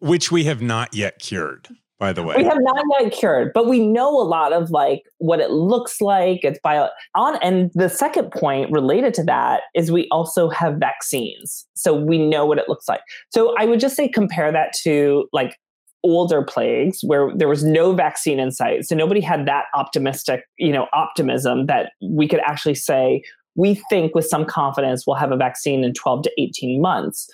which 0.00 0.32
we 0.32 0.44
have 0.44 0.60
not 0.60 0.92
yet 0.92 1.20
cured 1.20 1.68
by 2.00 2.14
the 2.14 2.22
way. 2.22 2.34
We 2.38 2.44
have 2.44 2.56
not 2.58 2.82
yet 2.98 3.12
cured, 3.12 3.52
but 3.52 3.68
we 3.68 3.86
know 3.86 4.08
a 4.08 4.24
lot 4.24 4.54
of 4.54 4.70
like 4.70 5.02
what 5.18 5.38
it 5.38 5.50
looks 5.50 6.00
like. 6.00 6.40
It's 6.42 6.58
bio 6.64 6.88
on 7.14 7.36
and 7.42 7.70
the 7.74 7.90
second 7.90 8.32
point 8.32 8.72
related 8.72 9.12
to 9.14 9.24
that 9.24 9.62
is 9.74 9.92
we 9.92 10.08
also 10.10 10.48
have 10.48 10.76
vaccines. 10.76 11.66
So 11.74 11.94
we 11.94 12.18
know 12.18 12.46
what 12.46 12.58
it 12.58 12.68
looks 12.68 12.88
like. 12.88 13.02
So 13.28 13.54
I 13.58 13.66
would 13.66 13.78
just 13.80 13.96
say 13.96 14.08
compare 14.08 14.50
that 14.50 14.72
to 14.82 15.28
like 15.34 15.60
older 16.02 16.42
plagues 16.42 17.00
where 17.02 17.30
there 17.36 17.48
was 17.48 17.62
no 17.62 17.92
vaccine 17.92 18.40
in 18.40 18.50
sight. 18.50 18.86
So 18.86 18.96
nobody 18.96 19.20
had 19.20 19.46
that 19.46 19.66
optimistic, 19.74 20.44
you 20.56 20.72
know, 20.72 20.86
optimism 20.94 21.66
that 21.66 21.92
we 22.02 22.26
could 22.26 22.40
actually 22.46 22.76
say 22.76 23.22
we 23.56 23.74
think 23.90 24.14
with 24.14 24.26
some 24.26 24.46
confidence 24.46 25.06
we'll 25.06 25.16
have 25.16 25.32
a 25.32 25.36
vaccine 25.36 25.84
in 25.84 25.92
12 25.92 26.22
to 26.22 26.32
18 26.38 26.80
months. 26.80 27.28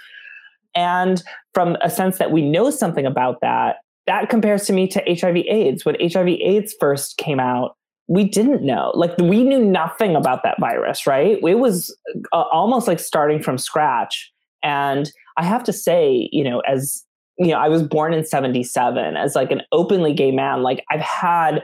And 0.75 1.23
from 1.54 1.76
a 1.82 1.88
sense 1.88 2.18
that 2.18 2.32
we 2.32 2.42
know 2.42 2.70
something 2.70 3.06
about 3.06 3.40
that, 3.42 3.76
that 4.06 4.28
compares 4.28 4.66
to 4.66 4.72
me 4.72 4.86
to 4.88 5.02
HIV 5.06 5.36
AIDS. 5.36 5.84
When 5.84 5.96
HIV 6.00 6.28
AIDS 6.28 6.75
first 6.78 7.16
came 7.16 7.40
out, 7.40 7.76
we 8.08 8.25
didn't 8.25 8.62
know. 8.62 8.92
Like 8.94 9.16
we 9.18 9.42
knew 9.42 9.64
nothing 9.64 10.14
about 10.14 10.42
that 10.44 10.60
virus, 10.60 11.06
right? 11.06 11.38
It 11.42 11.58
was 11.58 11.96
uh, 12.32 12.44
almost 12.52 12.86
like 12.86 13.00
starting 13.00 13.42
from 13.42 13.58
scratch. 13.58 14.32
And 14.62 15.10
I 15.36 15.44
have 15.44 15.64
to 15.64 15.72
say, 15.72 16.28
you 16.32 16.44
know, 16.44 16.60
as 16.60 17.04
you 17.38 17.48
know, 17.48 17.58
I 17.58 17.68
was 17.68 17.82
born 17.82 18.14
in 18.14 18.25
77 18.25 19.16
as 19.16 19.34
like 19.34 19.50
an 19.50 19.62
openly 19.72 20.14
gay 20.14 20.30
man, 20.30 20.62
like 20.62 20.84
I've 20.90 21.00
had 21.00 21.62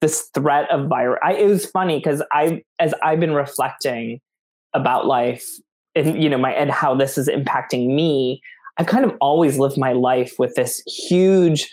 this 0.00 0.28
threat 0.34 0.70
of 0.70 0.88
virus. 0.88 1.18
I, 1.22 1.32
it 1.34 1.46
was 1.46 1.64
funny 1.64 1.98
because 1.98 2.22
I, 2.30 2.62
as 2.78 2.92
I've 3.02 3.20
been 3.20 3.32
reflecting 3.32 4.20
about 4.74 5.06
life 5.06 5.46
and, 5.94 6.22
you 6.22 6.28
know, 6.28 6.36
my, 6.36 6.52
and 6.52 6.70
how 6.70 6.94
this 6.94 7.16
is 7.16 7.28
impacting 7.28 7.94
me, 7.94 8.42
I've 8.78 8.86
kind 8.86 9.04
of 9.04 9.16
always 9.20 9.58
lived 9.58 9.78
my 9.78 9.92
life 9.92 10.34
with 10.38 10.54
this 10.54 10.82
huge 10.86 11.70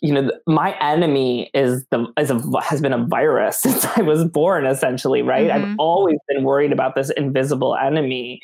you 0.00 0.12
know 0.12 0.32
my 0.46 0.76
enemy 0.80 1.50
is 1.54 1.84
the 1.90 2.06
is 2.18 2.30
a 2.30 2.42
has 2.60 2.80
been 2.80 2.92
a 2.92 3.06
virus 3.06 3.56
since 3.60 3.84
i 3.96 4.00
was 4.02 4.24
born 4.24 4.66
essentially 4.66 5.22
right? 5.22 5.48
Mm-hmm. 5.48 5.72
i've 5.72 5.76
always 5.78 6.18
been 6.28 6.42
worried 6.42 6.72
about 6.72 6.96
this 6.96 7.10
invisible 7.10 7.76
enemy 7.76 8.40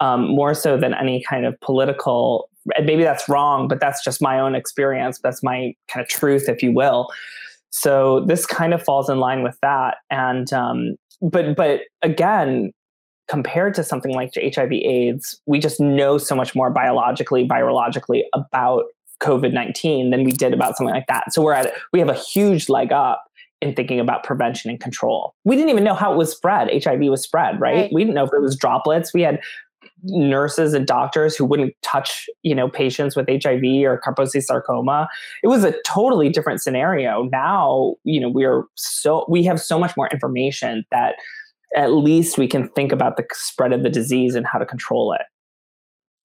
um, 0.00 0.28
more 0.28 0.54
so 0.54 0.76
than 0.76 0.94
any 0.94 1.24
kind 1.28 1.46
of 1.46 1.58
political 1.60 2.48
and 2.76 2.86
maybe 2.86 3.02
that's 3.02 3.28
wrong 3.28 3.68
but 3.68 3.80
that's 3.80 4.02
just 4.04 4.20
my 4.20 4.38
own 4.38 4.54
experience. 4.54 5.18
That's 5.22 5.42
my 5.42 5.74
kind 5.88 6.02
of 6.04 6.08
truth 6.08 6.48
if 6.48 6.62
you 6.62 6.72
will. 6.72 7.08
So 7.70 8.24
this 8.26 8.46
kind 8.46 8.72
of 8.74 8.82
falls 8.82 9.08
in 9.08 9.18
line 9.18 9.42
with 9.42 9.58
that 9.62 9.98
and 10.10 10.52
um, 10.52 10.96
but 11.20 11.56
but 11.56 11.82
again 12.02 12.72
compared 13.28 13.74
to 13.74 13.84
something 13.84 14.14
like 14.14 14.32
HIV 14.36 14.72
AIDS, 14.72 15.40
we 15.46 15.58
just 15.58 15.80
know 15.80 16.18
so 16.18 16.34
much 16.34 16.54
more 16.54 16.70
biologically, 16.70 17.46
virologically 17.46 18.22
about 18.34 18.84
COVID 19.22 19.52
19 19.52 20.10
than 20.10 20.24
we 20.24 20.32
did 20.32 20.52
about 20.52 20.76
something 20.76 20.94
like 20.94 21.06
that. 21.08 21.32
So 21.32 21.42
we're 21.42 21.52
at, 21.52 21.72
we 21.92 21.98
have 21.98 22.08
a 22.08 22.14
huge 22.14 22.68
leg 22.68 22.92
up 22.92 23.24
in 23.60 23.74
thinking 23.74 23.98
about 23.98 24.22
prevention 24.22 24.70
and 24.70 24.80
control. 24.80 25.34
We 25.44 25.56
didn't 25.56 25.70
even 25.70 25.84
know 25.84 25.94
how 25.94 26.12
it 26.12 26.16
was 26.16 26.30
spread. 26.30 26.70
HIV 26.82 27.00
was 27.10 27.22
spread, 27.22 27.60
right? 27.60 27.76
right? 27.76 27.92
We 27.92 28.02
didn't 28.02 28.14
know 28.14 28.24
if 28.24 28.32
it 28.32 28.40
was 28.40 28.56
droplets. 28.56 29.12
We 29.12 29.22
had 29.22 29.40
nurses 30.04 30.74
and 30.74 30.86
doctors 30.86 31.36
who 31.36 31.44
wouldn't 31.44 31.74
touch, 31.82 32.26
you 32.42 32.54
know, 32.54 32.68
patients 32.68 33.16
with 33.16 33.28
HIV 33.28 33.62
or 33.84 34.00
Kaposi 34.06 34.42
sarcoma. 34.42 35.08
It 35.42 35.48
was 35.48 35.64
a 35.64 35.74
totally 35.84 36.28
different 36.28 36.62
scenario. 36.62 37.24
Now, 37.24 37.96
you 38.04 38.20
know, 38.20 38.28
we're 38.28 38.64
so 38.76 39.26
we 39.28 39.42
have 39.44 39.60
so 39.60 39.78
much 39.78 39.96
more 39.96 40.08
information 40.08 40.84
that 40.92 41.16
at 41.76 41.92
least 41.92 42.38
we 42.38 42.46
can 42.46 42.68
think 42.70 42.92
about 42.92 43.16
the 43.16 43.24
spread 43.32 43.72
of 43.72 43.82
the 43.82 43.90
disease 43.90 44.34
and 44.34 44.46
how 44.46 44.58
to 44.58 44.66
control 44.66 45.12
it. 45.12 45.22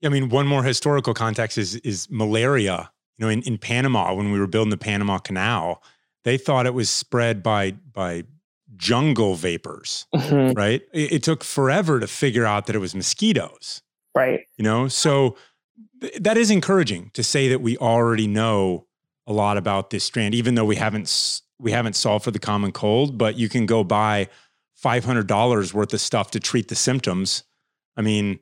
I 0.06 0.10
mean, 0.10 0.30
one 0.30 0.48
more 0.48 0.64
historical 0.64 1.14
context 1.14 1.58
is 1.58 1.76
is 1.78 2.10
malaria. 2.10 2.92
You 3.18 3.26
know, 3.26 3.30
in, 3.30 3.42
in 3.44 3.58
Panama, 3.58 4.14
when 4.14 4.32
we 4.32 4.40
were 4.40 4.48
building 4.48 4.72
the 4.72 4.78
Panama 4.78 5.20
Canal, 5.20 5.84
they 6.24 6.38
thought 6.38 6.66
it 6.66 6.74
was 6.74 6.90
spread 6.90 7.44
by 7.44 7.72
by 7.72 8.24
jungle 8.76 9.36
vapors, 9.36 10.08
mm-hmm. 10.14 10.54
right? 10.54 10.82
It, 10.92 11.14
it, 11.14 11.24
took 11.24 11.44
forever 11.44 12.00
to 12.00 12.08
figure 12.08 12.46
out 12.46 12.66
that 12.66 12.76
it 12.76 12.80
was 12.80 12.96
mosquitoes. 12.96 13.84
Right. 14.16 14.42
You 14.58 14.64
know, 14.64 14.88
so 14.88 15.38
th- 16.02 16.16
that 16.20 16.38
is 16.38 16.50
encouraging 16.50 17.12
to 17.14 17.24
say 17.24 17.48
that 17.50 17.62
we 17.62 17.78
already 17.78 18.26
know 18.26 18.88
a 19.28 19.34
lot 19.34 19.58
about 19.58 19.92
this 19.92 20.04
strand, 20.04 20.34
even 20.34 20.56
though 20.56 20.66
we 20.66 20.76
haven't 20.76 21.42
we 21.60 21.72
haven't 21.72 21.96
solved 21.96 22.26
for 22.26 22.32
the 22.32 22.40
common 22.40 22.72
cold, 22.72 23.18
but 23.18 23.38
you 23.38 23.48
can 23.48 23.66
go 23.66 23.84
buy 23.84 24.28
$500 24.84 25.74
worth 25.74 25.94
of 25.94 26.02
stuff 26.02 26.32
to 26.32 26.40
treat 26.40 26.68
the 26.68 26.75
symptoms. 26.75 27.44
I 27.98 28.02
mean, 28.02 28.40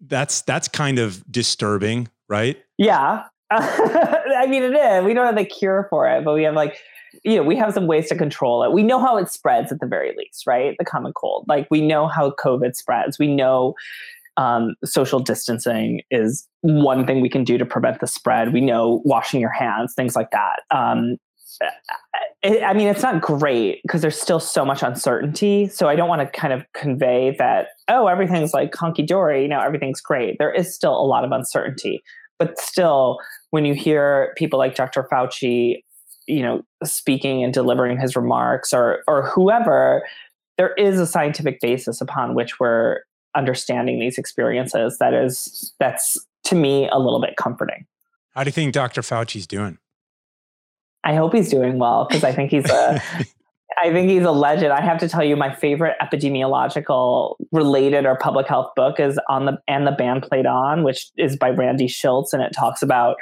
that's 0.00 0.42
that's 0.42 0.68
kind 0.68 0.98
of 0.98 1.24
disturbing, 1.30 2.08
right? 2.28 2.58
Yeah. 2.76 3.24
I 3.50 4.46
mean, 4.48 4.62
it 4.62 4.74
is. 4.74 5.04
We 5.04 5.14
don't 5.14 5.26
have 5.26 5.36
the 5.36 5.44
cure 5.44 5.86
for 5.90 6.08
it, 6.08 6.24
but 6.24 6.34
we 6.34 6.42
have 6.42 6.54
like, 6.54 6.78
you 7.22 7.36
know, 7.36 7.42
we 7.42 7.56
have 7.56 7.72
some 7.72 7.86
ways 7.86 8.08
to 8.08 8.16
control 8.16 8.62
it. 8.64 8.72
We 8.72 8.82
know 8.82 8.98
how 8.98 9.16
it 9.16 9.30
spreads 9.30 9.70
at 9.70 9.80
the 9.80 9.86
very 9.86 10.14
least, 10.16 10.46
right? 10.46 10.74
The 10.78 10.84
common 10.84 11.12
cold. 11.12 11.46
Like 11.48 11.68
we 11.70 11.80
know 11.80 12.08
how 12.08 12.30
COVID 12.32 12.74
spreads. 12.74 13.18
We 13.18 13.28
know 13.28 13.74
um, 14.36 14.74
social 14.84 15.20
distancing 15.20 16.02
is 16.10 16.48
one 16.62 17.06
thing 17.06 17.20
we 17.20 17.28
can 17.28 17.44
do 17.44 17.56
to 17.58 17.64
prevent 17.64 18.00
the 18.00 18.06
spread. 18.06 18.52
We 18.52 18.60
know 18.60 19.00
washing 19.04 19.40
your 19.40 19.52
hands, 19.52 19.94
things 19.94 20.16
like 20.16 20.30
that. 20.32 20.62
Um, 20.70 21.18
I 22.44 22.74
mean, 22.74 22.88
it's 22.88 23.02
not 23.02 23.22
great 23.22 23.80
because 23.82 24.02
there's 24.02 24.20
still 24.20 24.40
so 24.40 24.64
much 24.64 24.82
uncertainty. 24.82 25.68
So 25.68 25.88
I 25.88 25.96
don't 25.96 26.08
want 26.08 26.20
to 26.20 26.38
kind 26.38 26.52
of 26.52 26.64
convey 26.74 27.34
that, 27.38 27.68
oh, 27.88 28.06
everything's 28.06 28.52
like 28.52 28.74
hunky 28.74 29.02
dory, 29.02 29.42
you 29.42 29.48
know, 29.48 29.60
everything's 29.60 30.00
great. 30.00 30.36
There 30.38 30.52
is 30.52 30.74
still 30.74 30.94
a 30.94 31.06
lot 31.06 31.24
of 31.24 31.32
uncertainty. 31.32 32.02
But 32.38 32.58
still, 32.58 33.18
when 33.50 33.64
you 33.64 33.74
hear 33.74 34.34
people 34.36 34.58
like 34.58 34.74
Dr. 34.74 35.06
Fauci, 35.10 35.82
you 36.26 36.42
know, 36.42 36.62
speaking 36.82 37.44
and 37.44 37.52
delivering 37.52 37.98
his 37.98 38.16
remarks 38.16 38.72
or 38.72 39.02
or 39.06 39.28
whoever, 39.28 40.04
there 40.58 40.72
is 40.74 40.98
a 40.98 41.06
scientific 41.06 41.60
basis 41.60 42.00
upon 42.00 42.34
which 42.34 42.58
we're 42.58 43.00
understanding 43.36 43.98
these 43.98 44.18
experiences 44.18 44.98
that 44.98 45.12
is 45.12 45.72
that's 45.80 46.18
to 46.44 46.54
me 46.54 46.88
a 46.90 46.98
little 46.98 47.20
bit 47.20 47.36
comforting. 47.36 47.86
How 48.34 48.44
do 48.44 48.48
you 48.48 48.52
think 48.52 48.72
Dr. 48.72 49.02
Fauci's 49.02 49.46
doing? 49.46 49.78
I 51.04 51.14
hope 51.14 51.34
he's 51.34 51.50
doing 51.50 51.78
well 51.78 52.06
because 52.08 52.24
I 52.24 52.32
think 52.32 52.50
he's 52.50 52.68
a 52.68 53.00
I 53.76 53.92
think 53.92 54.08
he's 54.08 54.22
a 54.22 54.30
legend. 54.30 54.72
I 54.72 54.80
have 54.80 54.98
to 54.98 55.08
tell 55.08 55.24
you, 55.24 55.36
my 55.36 55.54
favorite 55.54 55.96
epidemiological 56.00 57.36
related 57.52 58.06
or 58.06 58.16
public 58.16 58.46
health 58.46 58.70
book 58.76 59.00
is 59.00 59.18
on 59.28 59.46
the 59.46 59.58
and 59.68 59.86
the 59.86 59.92
band 59.92 60.22
played 60.22 60.46
on, 60.46 60.84
which 60.84 61.10
is 61.16 61.36
by 61.36 61.50
Randy 61.50 61.86
Shilts, 61.86 62.32
and 62.32 62.42
it 62.42 62.52
talks 62.52 62.82
about 62.82 63.16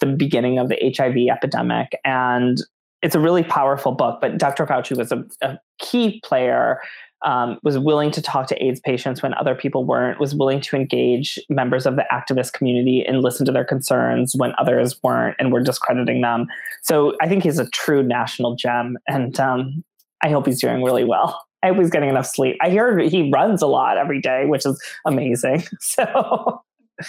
the 0.00 0.06
beginning 0.06 0.58
of 0.58 0.68
the 0.68 0.94
HIV 0.96 1.28
epidemic. 1.30 1.98
And 2.04 2.58
it's 3.02 3.14
a 3.14 3.20
really 3.20 3.42
powerful 3.42 3.92
book. 3.92 4.20
But 4.20 4.38
Dr. 4.38 4.66
Fauci 4.66 4.96
was 4.96 5.12
a, 5.12 5.24
a 5.42 5.58
key 5.78 6.20
player 6.24 6.80
um, 7.24 7.58
was 7.62 7.78
willing 7.78 8.10
to 8.12 8.22
talk 8.22 8.46
to 8.48 8.64
AIDS 8.64 8.80
patients 8.80 9.22
when 9.22 9.34
other 9.34 9.54
people 9.54 9.84
weren't, 9.84 10.20
was 10.20 10.34
willing 10.34 10.60
to 10.62 10.76
engage 10.76 11.38
members 11.48 11.86
of 11.86 11.96
the 11.96 12.04
activist 12.12 12.52
community 12.52 13.04
and 13.06 13.22
listen 13.22 13.44
to 13.46 13.52
their 13.52 13.64
concerns 13.64 14.34
when 14.36 14.52
others 14.58 14.98
weren't 15.02 15.36
and 15.38 15.52
were 15.52 15.62
discrediting 15.62 16.20
them. 16.20 16.46
So 16.82 17.14
I 17.20 17.28
think 17.28 17.42
he's 17.42 17.58
a 17.58 17.68
true 17.70 18.02
national 18.02 18.56
gem, 18.56 18.96
and 19.08 19.38
um, 19.40 19.84
I 20.22 20.30
hope 20.30 20.46
he's 20.46 20.60
doing 20.60 20.82
really 20.82 21.04
well. 21.04 21.42
I 21.62 21.68
hope 21.68 21.78
he's 21.78 21.90
getting 21.90 22.08
enough 22.08 22.26
sleep. 22.26 22.56
I 22.62 22.70
hear 22.70 22.98
he 22.98 23.30
runs 23.32 23.62
a 23.62 23.66
lot 23.66 23.98
every 23.98 24.20
day, 24.20 24.46
which 24.46 24.64
is 24.64 24.80
amazing. 25.04 25.64
So 25.80 26.62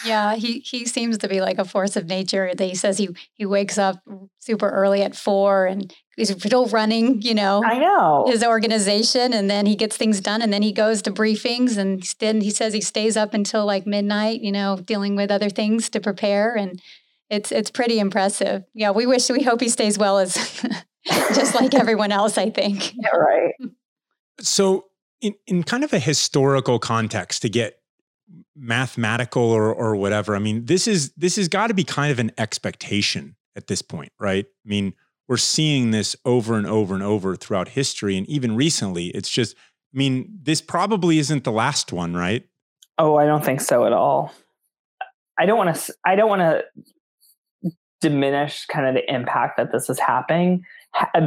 yeah, 0.05 0.35
he 0.35 0.59
he 0.59 0.85
seems 0.85 1.17
to 1.19 1.27
be 1.27 1.41
like 1.41 1.57
a 1.57 1.65
force 1.65 1.95
of 1.95 2.05
nature. 2.05 2.51
That 2.53 2.65
he 2.65 2.75
says 2.75 2.97
he 2.97 3.09
he 3.33 3.45
wakes 3.45 3.77
up 3.77 3.99
super 4.39 4.69
early 4.69 5.01
at 5.01 5.15
four 5.15 5.65
and 5.65 5.93
he's 6.19 6.29
still 6.29 6.67
running, 6.67 7.21
you 7.21 7.33
know. 7.33 7.63
I 7.63 7.79
know 7.79 8.25
his 8.27 8.43
organization, 8.43 9.33
and 9.33 9.49
then 9.49 9.65
he 9.65 9.75
gets 9.75 9.97
things 9.97 10.21
done, 10.21 10.41
and 10.41 10.53
then 10.53 10.61
he 10.61 10.71
goes 10.71 11.01
to 11.03 11.11
briefings, 11.11 11.77
and 11.77 12.03
then 12.19 12.41
he 12.41 12.51
says 12.51 12.73
he 12.73 12.81
stays 12.81 13.17
up 13.17 13.33
until 13.33 13.65
like 13.65 13.87
midnight, 13.87 14.41
you 14.41 14.51
know, 14.51 14.77
dealing 14.77 15.15
with 15.15 15.31
other 15.31 15.49
things 15.49 15.89
to 15.89 15.99
prepare, 15.99 16.55
and 16.55 16.81
it's 17.29 17.51
it's 17.51 17.71
pretty 17.71 17.99
impressive. 17.99 18.63
Yeah, 18.73 18.91
we 18.91 19.05
wish 19.05 19.29
we 19.29 19.43
hope 19.43 19.61
he 19.61 19.69
stays 19.69 19.97
well 19.97 20.19
as 20.19 20.35
just 21.33 21.55
like 21.55 21.73
everyone 21.73 22.11
else. 22.11 22.37
I 22.37 22.49
think. 22.49 22.93
Yeah, 23.01 23.15
right. 23.15 23.53
So, 24.39 24.85
in 25.21 25.35
in 25.47 25.63
kind 25.63 25.83
of 25.83 25.93
a 25.93 25.99
historical 25.99 26.79
context, 26.79 27.41
to 27.43 27.49
get 27.49 27.79
mathematical 28.55 29.43
or 29.43 29.73
or 29.73 29.95
whatever. 29.95 30.35
I 30.35 30.39
mean, 30.39 30.65
this 30.65 30.87
is 30.87 31.11
this 31.13 31.37
has 31.37 31.47
got 31.47 31.67
to 31.67 31.73
be 31.73 31.83
kind 31.83 32.11
of 32.11 32.19
an 32.19 32.31
expectation 32.37 33.35
at 33.55 33.67
this 33.67 33.81
point, 33.81 34.11
right? 34.19 34.45
I 34.45 34.67
mean, 34.67 34.93
we're 35.29 35.37
seeing 35.37 35.91
this 35.91 36.15
over 36.25 36.55
and 36.55 36.67
over 36.67 36.93
and 36.93 37.03
over 37.03 37.35
throughout 37.37 37.69
history 37.69 38.17
and 38.17 38.27
even 38.27 38.55
recently. 38.55 39.07
It's 39.09 39.29
just 39.29 39.55
I 39.93 39.97
mean, 39.97 40.29
this 40.43 40.61
probably 40.61 41.17
isn't 41.19 41.45
the 41.45 41.51
last 41.51 41.93
one, 41.93 42.15
right? 42.15 42.45
Oh, 42.97 43.15
I 43.15 43.25
don't 43.25 43.43
think 43.43 43.61
so 43.61 43.85
at 43.85 43.93
all. 43.93 44.33
I 45.39 45.45
don't 45.45 45.57
want 45.57 45.73
to 45.73 45.93
I 46.05 46.15
don't 46.15 46.29
want 46.29 46.41
to 46.41 47.71
diminish 48.01 48.65
kind 48.65 48.87
of 48.87 48.95
the 48.95 49.13
impact 49.13 49.57
that 49.57 49.71
this 49.71 49.89
is 49.89 49.99
happening 49.99 50.63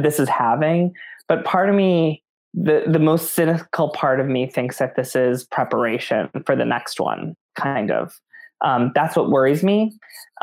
this 0.01 0.19
is 0.19 0.29
having, 0.29 0.93
but 1.27 1.45
part 1.45 1.69
of 1.69 1.75
me 1.75 2.23
the 2.53 2.83
the 2.85 2.99
most 2.99 3.33
cynical 3.33 3.89
part 3.89 4.19
of 4.19 4.27
me 4.27 4.45
thinks 4.45 4.77
that 4.77 4.95
this 4.95 5.15
is 5.15 5.43
preparation 5.45 6.29
for 6.45 6.55
the 6.55 6.65
next 6.65 6.99
one 6.99 7.35
kind 7.55 7.89
of 7.89 8.19
um, 8.63 8.91
that's 8.93 9.15
what 9.15 9.31
worries 9.31 9.63
me 9.63 9.91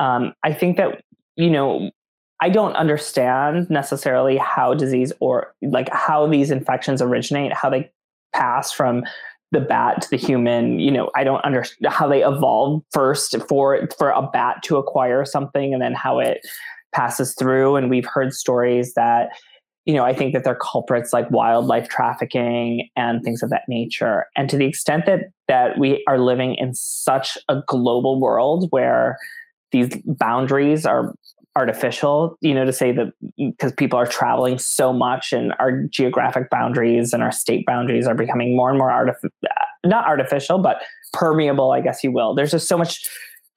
um, 0.00 0.32
i 0.42 0.52
think 0.52 0.76
that 0.76 1.02
you 1.36 1.48
know 1.48 1.88
i 2.40 2.48
don't 2.48 2.74
understand 2.74 3.68
necessarily 3.70 4.36
how 4.36 4.74
disease 4.74 5.12
or 5.20 5.54
like 5.62 5.88
how 5.92 6.26
these 6.26 6.50
infections 6.50 7.00
originate 7.00 7.52
how 7.52 7.70
they 7.70 7.90
pass 8.34 8.72
from 8.72 9.04
the 9.52 9.60
bat 9.60 10.00
to 10.02 10.10
the 10.10 10.16
human 10.16 10.78
you 10.78 10.90
know 10.90 11.10
i 11.16 11.24
don't 11.24 11.44
understand 11.44 11.92
how 11.92 12.06
they 12.06 12.22
evolve 12.22 12.82
first 12.92 13.36
for 13.48 13.88
for 13.98 14.10
a 14.10 14.22
bat 14.32 14.62
to 14.62 14.76
acquire 14.76 15.24
something 15.24 15.72
and 15.72 15.82
then 15.82 15.94
how 15.94 16.18
it 16.18 16.40
passes 16.92 17.34
through 17.38 17.76
and 17.76 17.90
we've 17.90 18.06
heard 18.06 18.32
stories 18.32 18.94
that 18.94 19.30
you 19.86 19.94
know, 19.94 20.04
I 20.04 20.14
think 20.14 20.34
that 20.34 20.44
they're 20.44 20.54
culprits 20.54 21.12
like 21.12 21.30
wildlife 21.30 21.88
trafficking 21.88 22.88
and 22.96 23.22
things 23.22 23.42
of 23.42 23.50
that 23.50 23.62
nature. 23.66 24.26
And 24.36 24.48
to 24.50 24.56
the 24.56 24.66
extent 24.66 25.06
that 25.06 25.30
that 25.48 25.78
we 25.78 26.04
are 26.06 26.18
living 26.18 26.54
in 26.54 26.74
such 26.74 27.36
a 27.48 27.62
global 27.66 28.20
world 28.20 28.68
where 28.70 29.18
these 29.72 29.88
boundaries 30.04 30.84
are 30.84 31.14
artificial, 31.56 32.36
you 32.40 32.54
know, 32.54 32.64
to 32.64 32.72
say 32.72 32.92
that 32.92 33.12
mm, 33.38 33.50
because 33.56 33.72
people 33.72 33.98
are 33.98 34.06
traveling 34.06 34.58
so 34.58 34.92
much 34.92 35.32
and 35.32 35.52
our 35.58 35.82
geographic 35.84 36.50
boundaries 36.50 37.12
and 37.12 37.22
our 37.22 37.32
state 37.32 37.66
boundaries 37.66 38.06
are 38.06 38.14
becoming 38.14 38.56
more 38.56 38.70
and 38.70 38.78
more 38.78 38.90
artificial, 38.90 39.30
not 39.84 40.06
artificial, 40.06 40.58
but 40.58 40.82
permeable, 41.12 41.72
I 41.72 41.80
guess 41.80 42.04
you 42.04 42.12
will. 42.12 42.34
There's 42.34 42.52
just 42.52 42.68
so 42.68 42.78
much 42.78 43.06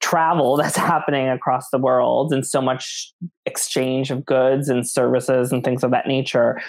travel 0.00 0.56
that's 0.60 0.76
happening 0.76 1.28
across 1.28 1.70
the 1.70 1.78
world 1.78 2.32
and 2.32 2.46
so 2.46 2.60
much 2.60 3.12
exchange 3.46 4.10
of 4.10 4.24
goods 4.24 4.68
and 4.68 4.88
services 4.88 5.52
and 5.52 5.64
things 5.64 5.84
of 5.84 5.90
that 5.92 6.06
nature 6.06 6.60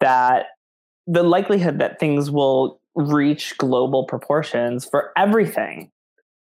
that 0.00 0.46
the 1.06 1.22
likelihood 1.22 1.78
that 1.80 1.98
things 1.98 2.30
will 2.30 2.80
reach 2.94 3.56
global 3.58 4.04
proportions 4.04 4.84
for 4.84 5.12
everything 5.16 5.90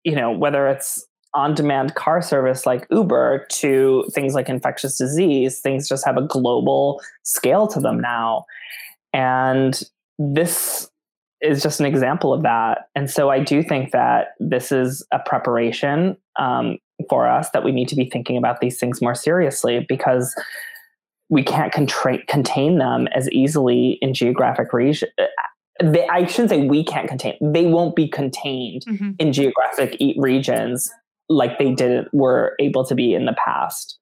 you 0.03 0.15
know 0.15 0.31
whether 0.31 0.67
it's 0.67 1.06
on 1.37 1.53
demand 1.53 1.95
car 1.95 2.21
service 2.21 2.65
like 2.65 2.87
uber 2.89 3.45
to 3.49 4.03
things 4.13 4.33
like 4.33 4.49
infectious 4.49 4.97
disease 4.97 5.59
things 5.59 5.87
just 5.87 6.05
have 6.05 6.17
a 6.17 6.21
global 6.21 6.99
scale 7.23 7.67
to 7.67 7.79
them 7.79 7.99
now 7.99 8.43
and 9.13 9.83
this 10.19 10.89
is 11.41 11.61
just 11.61 11.79
an 11.79 11.85
example 11.85 12.33
of 12.33 12.43
that. 12.43 12.89
And 12.95 13.09
so 13.09 13.29
I 13.29 13.39
do 13.39 13.61
think 13.61 13.91
that 13.91 14.29
this 14.39 14.71
is 14.71 15.05
a 15.11 15.19
preparation 15.19 16.17
um, 16.39 16.77
for 17.09 17.27
us 17.27 17.49
that 17.51 17.63
we 17.63 17.71
need 17.71 17.87
to 17.89 17.95
be 17.95 18.09
thinking 18.09 18.37
about 18.37 18.59
these 18.59 18.79
things 18.79 19.01
more 19.01 19.15
seriously 19.15 19.85
because 19.87 20.33
we 21.29 21.43
can't 21.43 21.71
contra- 21.71 22.25
contain 22.25 22.79
them 22.79 23.07
as 23.13 23.29
easily 23.31 23.99
in 24.01 24.13
geographic 24.13 24.73
region. 24.73 25.09
Uh, 25.19 25.25
they, 25.83 26.07
I 26.07 26.25
shouldn't 26.25 26.49
say 26.49 26.65
we 26.65 26.83
can't 26.83 27.07
contain. 27.07 27.37
They 27.39 27.65
won't 27.65 27.95
be 27.95 28.07
contained 28.07 28.83
mm-hmm. 28.87 29.11
in 29.19 29.31
geographic 29.31 29.95
regions 30.17 30.89
like 31.29 31.57
they 31.59 31.73
did 31.73 32.07
were 32.13 32.55
able 32.59 32.85
to 32.85 32.95
be 32.95 33.13
in 33.13 33.25
the 33.25 33.35
past 33.43 33.99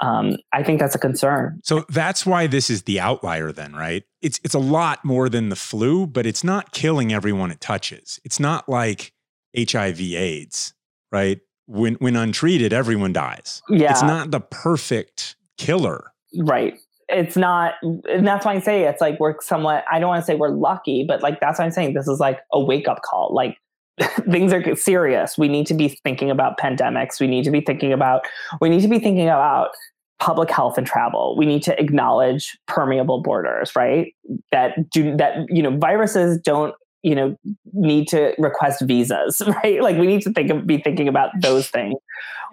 um, 0.00 0.36
I 0.52 0.62
think 0.62 0.80
that's 0.80 0.94
a 0.94 0.98
concern. 0.98 1.60
So 1.64 1.84
that's 1.88 2.24
why 2.24 2.46
this 2.46 2.70
is 2.70 2.84
the 2.84 3.00
outlier, 3.00 3.52
then, 3.52 3.74
right? 3.74 4.04
It's 4.22 4.40
it's 4.44 4.54
a 4.54 4.60
lot 4.60 5.04
more 5.04 5.28
than 5.28 5.48
the 5.48 5.56
flu, 5.56 6.06
but 6.06 6.26
it's 6.26 6.44
not 6.44 6.72
killing 6.72 7.12
everyone 7.12 7.50
it 7.50 7.60
touches. 7.60 8.20
It's 8.24 8.38
not 8.38 8.68
like 8.68 9.12
HIV/AIDS, 9.56 10.74
right? 11.10 11.40
When 11.66 11.94
when 11.94 12.16
untreated, 12.16 12.72
everyone 12.72 13.12
dies. 13.12 13.62
Yeah, 13.68 13.90
it's 13.90 14.02
not 14.02 14.30
the 14.30 14.40
perfect 14.40 15.36
killer, 15.56 16.12
right? 16.38 16.78
It's 17.10 17.36
not, 17.36 17.74
and 17.82 18.26
that's 18.26 18.44
why 18.44 18.54
I 18.54 18.60
say 18.60 18.84
it's 18.84 19.00
like 19.00 19.18
we're 19.18 19.40
somewhat. 19.40 19.84
I 19.90 19.98
don't 19.98 20.08
want 20.08 20.22
to 20.22 20.26
say 20.26 20.34
we're 20.36 20.50
lucky, 20.50 21.04
but 21.08 21.22
like 21.22 21.40
that's 21.40 21.58
why 21.58 21.64
I'm 21.64 21.70
saying 21.70 21.94
this 21.94 22.06
is 22.06 22.20
like 22.20 22.40
a 22.52 22.62
wake 22.62 22.86
up 22.86 23.02
call. 23.02 23.34
Like 23.34 23.56
things 24.30 24.52
are 24.52 24.76
serious. 24.76 25.38
We 25.38 25.48
need 25.48 25.66
to 25.66 25.74
be 25.74 25.88
thinking 26.04 26.30
about 26.30 26.58
pandemics. 26.58 27.20
We 27.20 27.26
need 27.26 27.44
to 27.44 27.50
be 27.50 27.60
thinking 27.60 27.92
about 27.92 28.22
we 28.60 28.68
need 28.68 28.82
to 28.82 28.88
be 28.88 28.98
thinking 28.98 29.28
about 29.28 29.70
public 30.18 30.50
health 30.50 30.78
and 30.78 30.86
travel. 30.86 31.36
We 31.36 31.46
need 31.46 31.62
to 31.64 31.80
acknowledge 31.80 32.58
permeable 32.66 33.22
borders, 33.22 33.74
right? 33.76 34.14
That 34.52 34.90
do 34.90 35.16
that 35.16 35.46
you 35.48 35.62
know 35.62 35.76
viruses 35.76 36.38
don't 36.42 36.74
you 37.02 37.14
know 37.14 37.36
need 37.72 38.08
to 38.08 38.34
request 38.38 38.82
visas, 38.82 39.42
right? 39.62 39.82
Like 39.82 39.96
we 39.96 40.06
need 40.06 40.22
to 40.22 40.32
think 40.32 40.50
of, 40.50 40.66
be 40.66 40.78
thinking 40.78 41.08
about 41.08 41.30
those 41.40 41.68
things. 41.68 41.98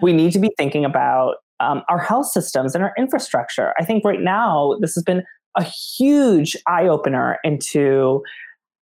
We 0.02 0.14
need 0.14 0.32
to 0.34 0.40
be 0.40 0.52
thinking 0.58 0.86
about 0.86 1.38
um, 1.60 1.84
our 1.90 2.00
health 2.00 2.28
systems 2.28 2.76
and 2.76 2.84
our 2.84 2.94
infrastructure. 2.98 3.74
I 3.80 3.86
think 3.86 4.04
right 4.04 4.22
now 4.22 4.76
this 4.82 4.94
has 4.96 5.04
been 5.04 5.24
a 5.58 5.64
huge 5.64 6.58
eye 6.68 6.88
opener 6.88 7.40
into 7.44 8.22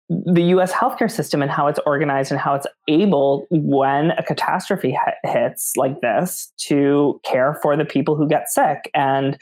the 0.10 0.44
US 0.44 0.72
healthcare 0.72 1.10
system 1.10 1.42
and 1.42 1.50
how 1.50 1.68
it's 1.68 1.80
organized 1.86 2.32
and 2.32 2.39
how 2.39 2.54
it's 2.56 2.68
able, 2.88 3.48
when 3.52 4.12
a 4.12 4.24
catastrophe 4.24 4.98
hits 5.24 5.74
like 5.78 6.02
this, 6.02 6.52
to 6.58 7.20
care 7.24 7.60
for 7.62 7.76
the 7.78 7.86
people 7.86 8.16
who 8.16 8.28
get 8.28 8.50
sick. 8.50 8.89
And 8.94 9.38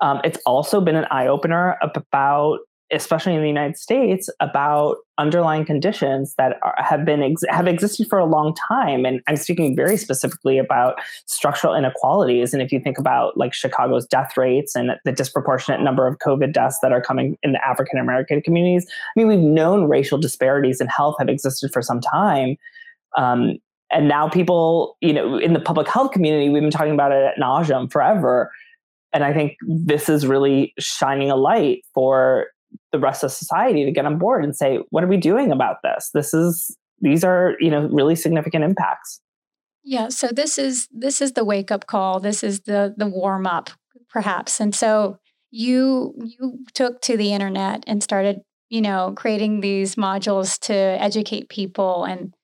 um, 0.00 0.20
it's 0.24 0.38
also 0.46 0.80
been 0.80 0.96
an 0.96 1.06
eye 1.10 1.26
opener 1.26 1.76
about 1.82 2.58
especially 2.92 3.34
in 3.34 3.40
the 3.40 3.48
United 3.48 3.76
States, 3.76 4.30
about 4.40 4.98
underlying 5.18 5.64
conditions 5.64 6.34
that 6.36 6.58
are, 6.62 6.74
have 6.78 7.04
been 7.04 7.22
ex- 7.22 7.42
have 7.48 7.66
existed 7.66 8.06
for 8.08 8.18
a 8.18 8.24
long 8.24 8.54
time. 8.68 9.04
And 9.04 9.20
I'm 9.26 9.36
speaking 9.36 9.74
very 9.74 9.96
specifically 9.96 10.58
about 10.58 11.00
structural 11.26 11.74
inequalities. 11.74 12.52
And 12.52 12.62
if 12.62 12.70
you 12.70 12.78
think 12.78 12.98
about 12.98 13.36
like 13.36 13.52
Chicago's 13.52 14.06
death 14.06 14.36
rates 14.36 14.76
and 14.76 14.92
the 15.04 15.12
disproportionate 15.12 15.80
number 15.80 16.06
of 16.06 16.18
COVID 16.18 16.52
deaths 16.52 16.78
that 16.82 16.92
are 16.92 17.00
coming 17.00 17.36
in 17.42 17.52
the 17.52 17.66
African 17.66 17.98
American 17.98 18.40
communities, 18.40 18.86
I 18.88 19.20
mean, 19.20 19.28
we've 19.28 19.38
known 19.38 19.88
racial 19.88 20.18
disparities 20.18 20.80
in 20.80 20.86
health 20.86 21.16
have 21.18 21.28
existed 21.28 21.72
for 21.72 21.82
some 21.82 22.00
time. 22.00 22.56
Um, 23.16 23.58
and 23.90 24.08
now 24.08 24.28
people, 24.28 24.96
you 25.00 25.12
know, 25.12 25.38
in 25.38 25.52
the 25.52 25.60
public 25.60 25.88
health 25.88 26.12
community, 26.12 26.48
we've 26.48 26.62
been 26.62 26.70
talking 26.70 26.92
about 26.92 27.12
it 27.12 27.22
at 27.24 27.36
nauseum 27.40 27.90
forever. 27.90 28.50
And 29.12 29.24
I 29.24 29.32
think 29.32 29.56
this 29.66 30.08
is 30.08 30.26
really 30.26 30.74
shining 30.78 31.30
a 31.30 31.36
light 31.36 31.82
for 31.94 32.48
the 32.96 33.02
rest 33.02 33.22
of 33.22 33.30
society 33.30 33.84
to 33.84 33.92
get 33.92 34.06
on 34.06 34.18
board 34.18 34.42
and 34.42 34.56
say, 34.56 34.80
what 34.90 35.04
are 35.04 35.08
we 35.08 35.18
doing 35.18 35.52
about 35.52 35.76
this? 35.82 36.10
This 36.14 36.32
is 36.32 36.76
these 37.00 37.24
are, 37.24 37.56
you 37.60 37.70
know, 37.70 37.88
really 37.88 38.16
significant 38.16 38.64
impacts. 38.64 39.20
Yeah, 39.84 40.08
so 40.08 40.28
this 40.28 40.58
is 40.58 40.88
this 40.90 41.20
is 41.20 41.32
the 41.32 41.44
wake 41.44 41.70
up 41.70 41.86
call. 41.86 42.20
This 42.20 42.42
is 42.42 42.60
the 42.60 42.94
the 42.96 43.06
warm 43.06 43.46
up 43.46 43.70
perhaps. 44.08 44.60
And 44.60 44.74
so 44.74 45.18
you 45.50 46.14
you 46.24 46.64
took 46.74 47.00
to 47.02 47.16
the 47.16 47.32
internet 47.32 47.84
and 47.86 48.02
started, 48.02 48.40
you 48.70 48.80
know, 48.80 49.12
creating 49.16 49.60
these 49.60 49.94
modules 49.94 50.58
to 50.60 50.74
educate 50.74 51.48
people 51.48 52.04
and 52.04 52.34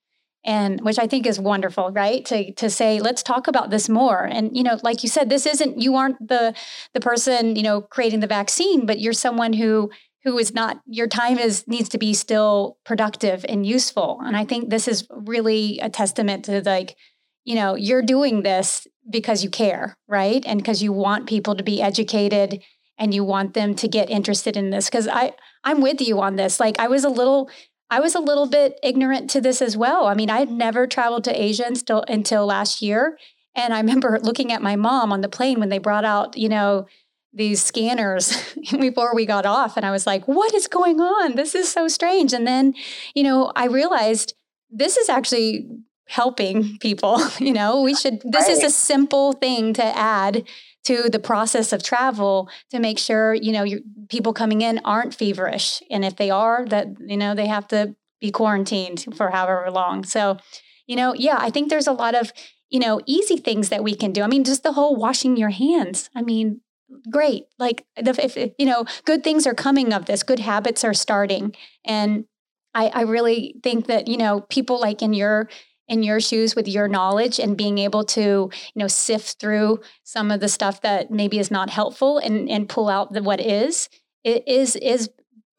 and 0.45 0.81
which 0.81 0.99
I 0.99 1.07
think 1.07 1.25
is 1.25 1.39
wonderful, 1.39 1.91
right? 1.91 2.23
To 2.25 2.53
to 2.53 2.69
say 2.69 2.99
let's 2.99 3.23
talk 3.23 3.47
about 3.47 3.69
this 3.69 3.89
more. 3.89 4.23
And 4.23 4.55
you 4.55 4.63
know, 4.63 4.77
like 4.83 5.03
you 5.03 5.09
said, 5.09 5.29
this 5.29 5.45
isn't 5.45 5.81
you 5.81 5.95
aren't 5.95 6.25
the 6.25 6.53
the 6.93 6.99
person 6.99 7.55
you 7.55 7.63
know 7.63 7.81
creating 7.81 8.19
the 8.19 8.27
vaccine, 8.27 8.85
but 8.85 8.99
you're 8.99 9.13
someone 9.13 9.53
who 9.53 9.89
who 10.23 10.37
is 10.37 10.53
not 10.53 10.81
your 10.85 11.07
time 11.07 11.37
is 11.37 11.67
needs 11.67 11.89
to 11.89 11.97
be 11.97 12.13
still 12.13 12.77
productive 12.85 13.45
and 13.47 13.65
useful. 13.65 14.21
And 14.23 14.37
I 14.37 14.45
think 14.45 14.69
this 14.69 14.87
is 14.87 15.07
really 15.09 15.79
a 15.79 15.89
testament 15.89 16.45
to 16.45 16.61
like 16.61 16.95
you 17.43 17.55
know 17.55 17.75
you're 17.75 18.01
doing 18.01 18.43
this 18.43 18.87
because 19.09 19.43
you 19.43 19.49
care, 19.49 19.97
right? 20.07 20.43
And 20.45 20.59
because 20.59 20.81
you 20.81 20.93
want 20.93 21.27
people 21.27 21.55
to 21.55 21.63
be 21.63 21.81
educated 21.81 22.63
and 22.97 23.13
you 23.13 23.23
want 23.23 23.53
them 23.53 23.75
to 23.75 23.87
get 23.87 24.09
interested 24.09 24.55
in 24.55 24.69
this 24.69 24.89
because 24.89 25.07
I 25.07 25.33
I'm 25.63 25.81
with 25.81 26.01
you 26.01 26.21
on 26.21 26.35
this. 26.35 26.59
Like 26.59 26.79
I 26.79 26.87
was 26.87 27.03
a 27.03 27.09
little 27.09 27.49
I 27.89 27.99
was 27.99 28.15
a 28.15 28.19
little 28.19 28.47
bit 28.47 28.79
ignorant 28.81 29.29
to 29.31 29.41
this 29.41 29.61
as 29.61 29.77
well. 29.77 30.07
I 30.07 30.15
mean, 30.15 30.29
I 30.31 30.39
had 30.39 30.49
never 30.49 30.87
traveled 30.87 31.23
to 31.25 31.41
Asia 31.41 31.65
until, 31.67 32.03
until 32.07 32.45
last 32.47 32.81
year. 32.81 33.19
And 33.55 33.71
I 33.71 33.79
remember 33.79 34.19
looking 34.23 34.51
at 34.51 34.63
my 34.63 34.75
mom 34.75 35.13
on 35.13 35.21
the 35.21 35.29
plane 35.29 35.59
when 35.59 35.69
they 35.69 35.77
brought 35.77 36.03
out, 36.03 36.35
you 36.35 36.49
know, 36.49 36.87
these 37.33 37.61
scanners 37.61 38.53
before 38.79 39.15
we 39.15 39.25
got 39.25 39.45
off. 39.45 39.75
And 39.75 39.85
I 39.85 39.91
was 39.91 40.05
like, 40.05 40.27
what 40.27 40.53
is 40.53 40.67
going 40.67 40.99
on? 40.99 41.35
This 41.35 41.55
is 41.55 41.71
so 41.71 41.87
strange. 41.87 42.33
And 42.33 42.45
then, 42.45 42.75
you 43.15 43.23
know, 43.23 43.51
I 43.55 43.65
realized 43.65 44.35
this 44.69 44.97
is 44.97 45.09
actually 45.09 45.67
helping 46.07 46.77
people. 46.81 47.19
you 47.39 47.53
know, 47.53 47.81
we 47.81 47.95
should, 47.95 48.21
this 48.23 48.47
right. 48.47 48.57
is 48.57 48.63
a 48.63 48.69
simple 48.69 49.33
thing 49.33 49.73
to 49.73 49.83
add 49.83 50.45
to 50.85 51.09
the 51.09 51.19
process 51.19 51.71
of 51.71 51.81
travel 51.81 52.49
to 52.69 52.79
make 52.79 52.99
sure 52.99 53.33
you 53.33 53.51
know 53.51 53.63
your 53.63 53.79
people 54.09 54.33
coming 54.33 54.61
in 54.61 54.79
aren't 54.83 55.15
feverish 55.15 55.81
and 55.89 56.03
if 56.03 56.15
they 56.17 56.29
are 56.29 56.65
that 56.65 56.87
you 56.99 57.17
know 57.17 57.33
they 57.33 57.47
have 57.47 57.67
to 57.67 57.95
be 58.19 58.31
quarantined 58.31 59.05
for 59.15 59.29
however 59.29 59.69
long 59.71 60.03
so 60.03 60.37
you 60.87 60.95
know 60.95 61.13
yeah 61.13 61.37
i 61.39 61.49
think 61.49 61.69
there's 61.69 61.87
a 61.87 61.93
lot 61.93 62.15
of 62.15 62.31
you 62.69 62.79
know 62.79 62.99
easy 63.05 63.37
things 63.37 63.69
that 63.69 63.83
we 63.83 63.95
can 63.95 64.11
do 64.11 64.21
i 64.21 64.27
mean 64.27 64.43
just 64.43 64.63
the 64.63 64.73
whole 64.73 64.95
washing 64.95 65.37
your 65.37 65.49
hands 65.49 66.09
i 66.15 66.21
mean 66.21 66.61
great. 67.09 67.45
Like 67.59 67.85
if, 67.95 68.19
if 68.19 68.53
you 68.57 68.65
know 68.65 68.85
good 69.05 69.23
things 69.23 69.47
are 69.47 69.53
coming 69.53 69.93
of 69.93 70.05
this. 70.05 70.23
Good 70.23 70.39
habits 70.39 70.83
are 70.83 70.93
starting. 70.93 71.55
And 71.85 72.25
I, 72.73 72.87
I 72.87 73.01
really 73.01 73.55
think 73.63 73.87
that 73.87 74.07
you 74.07 74.17
know 74.17 74.41
people 74.49 74.79
like 74.79 75.01
in 75.01 75.13
your 75.13 75.49
in 75.87 76.03
your 76.03 76.19
shoes 76.19 76.55
with 76.55 76.67
your 76.67 76.87
knowledge 76.87 77.39
and 77.39 77.57
being 77.57 77.77
able 77.77 78.03
to 78.03 78.21
you 78.21 78.51
know 78.75 78.87
sift 78.87 79.39
through 79.39 79.79
some 80.03 80.31
of 80.31 80.39
the 80.39 80.49
stuff 80.49 80.81
that 80.81 81.11
maybe 81.11 81.39
is 81.39 81.51
not 81.51 81.69
helpful 81.69 82.17
and 82.17 82.49
and 82.49 82.69
pull 82.69 82.89
out 82.89 83.13
the, 83.13 83.21
what 83.21 83.39
is 83.39 83.89
it 84.23 84.47
is 84.47 84.75
is 84.77 85.09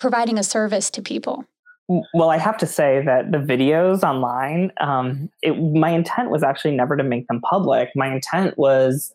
providing 0.01 0.39
a 0.39 0.43
service 0.43 0.91
to 0.91 1.03
people. 1.03 1.45
Well 1.89 2.31
i 2.31 2.39
have 2.39 2.57
to 2.59 2.67
say 2.67 3.03
that 3.05 3.31
the 3.31 3.39
videos 3.39 4.03
online 4.03 4.73
um, 4.81 5.29
it, 5.43 5.53
my 5.53 5.91
intent 5.91 6.31
was 6.31 6.43
actually 6.43 6.75
never 6.77 6.97
to 6.97 7.05
make 7.05 7.29
them 7.29 7.41
public. 7.43 7.91
My 7.95 8.13
intent 8.13 8.57
was 8.57 9.13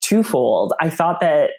twofold 0.00 0.72
i 0.80 0.88
thought 0.88 1.20
that 1.20 1.50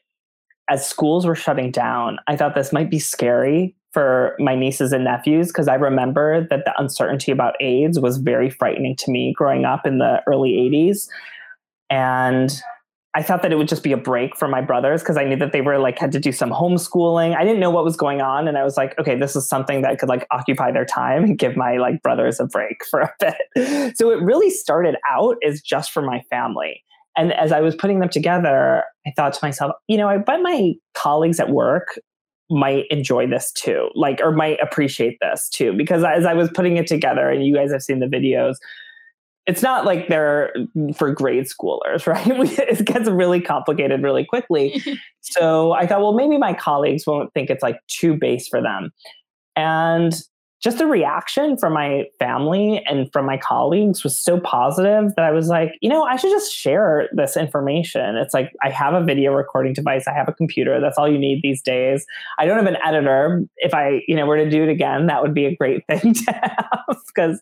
as 0.69 0.88
schools 0.88 1.25
were 1.25 1.36
shutting 1.36 1.71
down 1.71 2.17
i 2.27 2.36
thought 2.36 2.56
this 2.56 2.73
might 2.73 2.89
be 2.89 2.99
scary 2.99 3.75
for 3.91 4.36
my 4.39 4.56
nieces 4.56 4.93
and 4.93 5.04
nephews 5.04 5.47
because 5.47 5.67
I 5.67 5.75
remember 5.75 6.47
that 6.49 6.63
the 6.65 6.73
uncertainty 6.77 7.32
about 7.32 7.56
AIDS 7.62 7.99
was 7.99 8.17
very 8.17 8.49
frightening 8.49 8.95
to 8.97 9.12
me 9.12 9.34
growing 9.36 9.65
up 9.65 9.86
in 9.86 9.97
the 9.97 10.21
early 10.27 10.51
80s. 10.51 11.08
And 11.89 12.62
I 13.13 13.21
thought 13.21 13.41
that 13.41 13.51
it 13.51 13.58
would 13.58 13.67
just 13.67 13.84
be 13.84 13.91
a 13.91 13.97
break 13.97 14.38
for 14.38 14.47
my 14.47 14.62
brothers 14.62 15.01
because 15.01 15.17
I 15.17 15.25
knew 15.25 15.36
that 15.36 15.51
they 15.51 15.60
were 15.60 15.77
like 15.77 15.99
had 15.99 16.13
to 16.13 16.19
do 16.19 16.32
some 16.32 16.51
homeschooling. 16.51 17.36
I 17.36 17.43
didn't 17.43 17.60
know 17.60 17.69
what 17.69 17.84
was 17.84 17.97
going 17.97 18.21
on. 18.21 18.47
And 18.47 18.58
I 18.58 18.63
was 18.63 18.77
like, 18.77 18.97
okay, 18.97 19.17
this 19.17 19.36
is 19.36 19.49
something 19.49 19.82
that 19.82 19.99
could 19.99 20.08
like 20.08 20.25
occupy 20.32 20.71
their 20.71 20.86
time 20.86 21.25
and 21.25 21.38
give 21.38 21.58
my 21.58 21.75
like 21.75 22.01
brothers 22.01 22.39
a 22.39 22.45
break 22.45 22.86
for 22.89 23.01
a 23.01 23.13
bit. 23.19 23.93
So 23.97 24.10
it 24.12 24.21
really 24.21 24.49
started 24.49 24.95
out 25.10 25.36
as 25.45 25.62
just 25.62 25.91
for 25.91 26.01
my 26.01 26.21
family. 26.30 26.82
And 27.17 27.34
as 27.34 27.52
I 27.52 27.60
was 27.60 27.76
putting 27.76 28.00
them 28.00 28.10
together, 28.10 28.84
I 29.06 29.12
thought 29.15 29.34
to 29.34 29.39
myself, 29.43 29.74
you 29.88 29.97
know, 29.97 30.08
I 30.08 30.17
bet 30.17 30.41
my 30.41 30.74
colleagues 30.93 31.39
at 31.39 31.50
work 31.50 32.00
might 32.50 32.86
enjoy 32.89 33.28
this 33.28 33.52
too, 33.52 33.89
like, 33.95 34.19
or 34.21 34.32
might 34.32 34.60
appreciate 34.62 35.17
this 35.21 35.50
too. 35.50 35.74
Because 35.74 36.04
as 36.04 36.26
I 36.26 36.34
was 36.34 36.50
putting 36.54 36.78
it 36.78 36.88
together, 36.88 37.30
and 37.30 37.45
you 37.45 37.56
guys 37.56 37.71
have 37.71 37.82
seen 37.82 38.00
the 38.00 38.06
videos, 38.08 38.56
it's 39.47 39.62
not 39.62 39.86
like 39.86 40.08
they're 40.08 40.54
for 40.95 41.13
grade 41.13 41.45
schoolers, 41.45 42.06
right? 42.08 42.28
it 42.28 42.86
gets 42.86 43.10
really 43.10 43.41
complicated 43.41 44.04
really 44.04 44.26
quickly. 44.26 44.82
so 45.21 45.71
I 45.74 45.88
thought, 45.88 46.02
well, 46.02 46.13
maybe 46.13 46.38
my 46.38 46.54
colleagues 46.54 47.08
won't 47.08 47.34
think 47.34 47.50
it's 47.50 47.63
like 47.63 47.80
too 47.88 48.15
base 48.15 48.47
for 48.47 48.62
them. 48.62 48.91
And 49.56 50.13
just 50.62 50.78
the 50.78 50.86
reaction 50.86 51.58
from 51.58 51.74
my 51.74 52.06
family 52.19 52.84
and 52.86 53.12
from 53.12 53.26
my 53.26 53.38
colleagues 53.38 54.04
was 54.04 54.17
so 54.17 54.39
positive 54.39 55.12
that 55.15 55.26
I 55.26 55.32
was 55.32 55.47
like, 55.47 55.74
you 55.82 55.89
know, 55.89 56.04
I 56.04 56.17
should 56.17 56.30
just 56.30 56.54
share 56.54 57.10
this 57.13 57.36
information. 57.36 58.15
It's 58.15 58.34
like 58.34 58.54
I 58.63 58.69
have 58.69 58.93
a 58.93 59.04
video 59.04 59.34
recording 59.34 59.74
device, 59.74 60.08
I 60.08 60.13
have 60.13 60.28
a 60.30 60.34
computer. 60.34 60.80
That's 60.80 61.00
all 61.00 61.12
you 61.12 61.17
need 61.17 61.41
these 61.41 61.63
days. 61.63 62.06
I 62.38 62.45
don't 62.45 62.58
have 62.58 62.67
an 62.67 62.78
editor. 62.86 63.43
If 63.58 63.74
I, 63.74 64.02
you 64.08 64.15
know, 64.15 64.28
were 64.28 64.38
to 64.38 64.50
do 64.50 64.63
it 64.63 64.69
again, 64.69 65.08
that 65.08 65.24
would 65.24 65.34
be 65.34 65.45
a 65.45 65.56
great 65.56 65.84
thing 65.89 66.13
to 66.13 66.32
have 66.32 66.97
because 67.08 67.41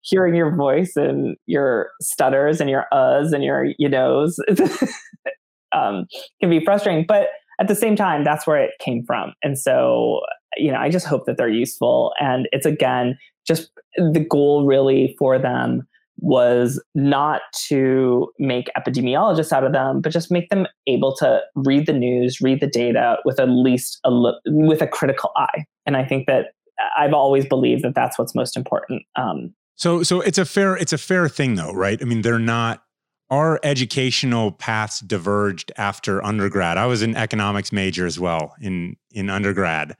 hearing 0.00 0.34
your 0.34 0.54
voice 0.54 0.96
and 0.96 1.36
your 1.46 1.90
stutters 2.00 2.60
and 2.60 2.68
your 2.68 2.86
uhs 2.92 3.32
and 3.32 3.44
your 3.44 3.66
you 3.78 3.88
knows 3.88 4.40
um, 5.72 6.06
can 6.40 6.50
be 6.50 6.64
frustrating. 6.64 7.04
But 7.06 7.28
at 7.60 7.68
the 7.68 7.74
same 7.74 7.96
time, 7.96 8.24
that's 8.24 8.46
where 8.46 8.62
it 8.62 8.72
came 8.80 9.04
from. 9.06 9.32
And 9.42 9.58
so 9.58 10.20
you 10.56 10.72
know, 10.72 10.78
I 10.78 10.88
just 10.88 11.06
hope 11.06 11.26
that 11.26 11.36
they're 11.36 11.48
useful. 11.48 12.12
And 12.20 12.48
it's 12.52 12.66
again, 12.66 13.18
just 13.46 13.70
the 13.96 14.24
goal 14.28 14.66
really 14.66 15.14
for 15.18 15.38
them 15.38 15.86
was 16.18 16.82
not 16.94 17.42
to 17.68 18.30
make 18.38 18.70
epidemiologists 18.76 19.52
out 19.52 19.64
of 19.64 19.72
them, 19.72 20.00
but 20.00 20.12
just 20.12 20.30
make 20.30 20.48
them 20.48 20.66
able 20.86 21.14
to 21.16 21.40
read 21.54 21.86
the 21.86 21.92
news, 21.92 22.40
read 22.40 22.60
the 22.60 22.66
data 22.66 23.18
with 23.24 23.38
at 23.38 23.50
least 23.50 24.00
a 24.04 24.10
look, 24.10 24.40
with 24.46 24.80
a 24.80 24.86
critical 24.86 25.30
eye. 25.36 25.64
And 25.84 25.96
I 25.96 26.04
think 26.04 26.26
that 26.26 26.52
I've 26.96 27.12
always 27.12 27.46
believed 27.46 27.84
that 27.84 27.94
that's 27.94 28.18
what's 28.18 28.34
most 28.34 28.56
important. 28.56 29.02
Um, 29.16 29.54
so, 29.76 30.02
so 30.02 30.20
it's 30.22 30.38
a 30.38 30.46
fair 30.46 30.74
it's 30.76 30.94
a 30.94 30.98
fair 30.98 31.28
thing 31.28 31.54
though, 31.54 31.72
right? 31.72 32.00
I 32.00 32.04
mean, 32.06 32.22
they're 32.22 32.38
not 32.38 32.82
our 33.30 33.58
educational 33.62 34.52
paths 34.52 35.00
diverged 35.00 35.72
after 35.76 36.24
undergrad. 36.24 36.78
I 36.78 36.86
was 36.86 37.02
an 37.02 37.16
economics 37.16 37.72
major 37.72 38.06
as 38.06 38.18
well 38.18 38.54
in 38.60 38.96
in 39.12 39.28
undergrad, 39.28 39.96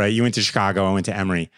right? 0.00 0.12
You 0.12 0.22
went 0.22 0.34
to 0.36 0.40
Chicago, 0.42 0.86
I 0.86 0.92
went 0.94 1.04
to 1.06 1.16
Emory. 1.16 1.50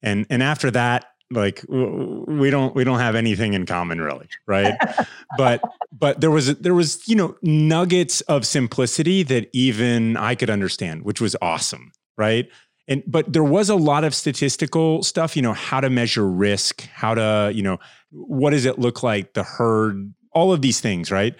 And 0.00 0.26
and 0.30 0.44
after 0.44 0.70
that, 0.70 1.06
like 1.32 1.64
we 1.68 2.50
don't 2.50 2.72
we 2.74 2.84
don't 2.84 3.00
have 3.00 3.16
anything 3.16 3.54
in 3.54 3.66
common 3.66 4.00
really, 4.00 4.28
right? 4.46 4.74
but 5.36 5.60
but 5.92 6.20
there 6.20 6.30
was 6.30 6.54
there 6.58 6.72
was, 6.72 7.06
you 7.08 7.16
know, 7.16 7.36
nuggets 7.42 8.20
of 8.22 8.46
simplicity 8.46 9.24
that 9.24 9.50
even 9.52 10.16
I 10.16 10.36
could 10.36 10.50
understand, 10.50 11.02
which 11.02 11.20
was 11.20 11.34
awesome, 11.42 11.90
right? 12.16 12.48
And 12.86 13.02
but 13.08 13.32
there 13.32 13.44
was 13.44 13.68
a 13.68 13.74
lot 13.74 14.04
of 14.04 14.14
statistical 14.14 15.02
stuff, 15.02 15.34
you 15.34 15.42
know, 15.42 15.52
how 15.52 15.80
to 15.80 15.90
measure 15.90 16.28
risk, 16.28 16.82
how 16.94 17.14
to, 17.14 17.50
you 17.52 17.62
know, 17.62 17.78
what 18.10 18.50
does 18.50 18.66
it 18.66 18.78
look 18.78 19.02
like 19.02 19.34
the 19.34 19.42
herd, 19.42 20.14
all 20.32 20.52
of 20.52 20.62
these 20.62 20.80
things, 20.80 21.10
right? 21.10 21.34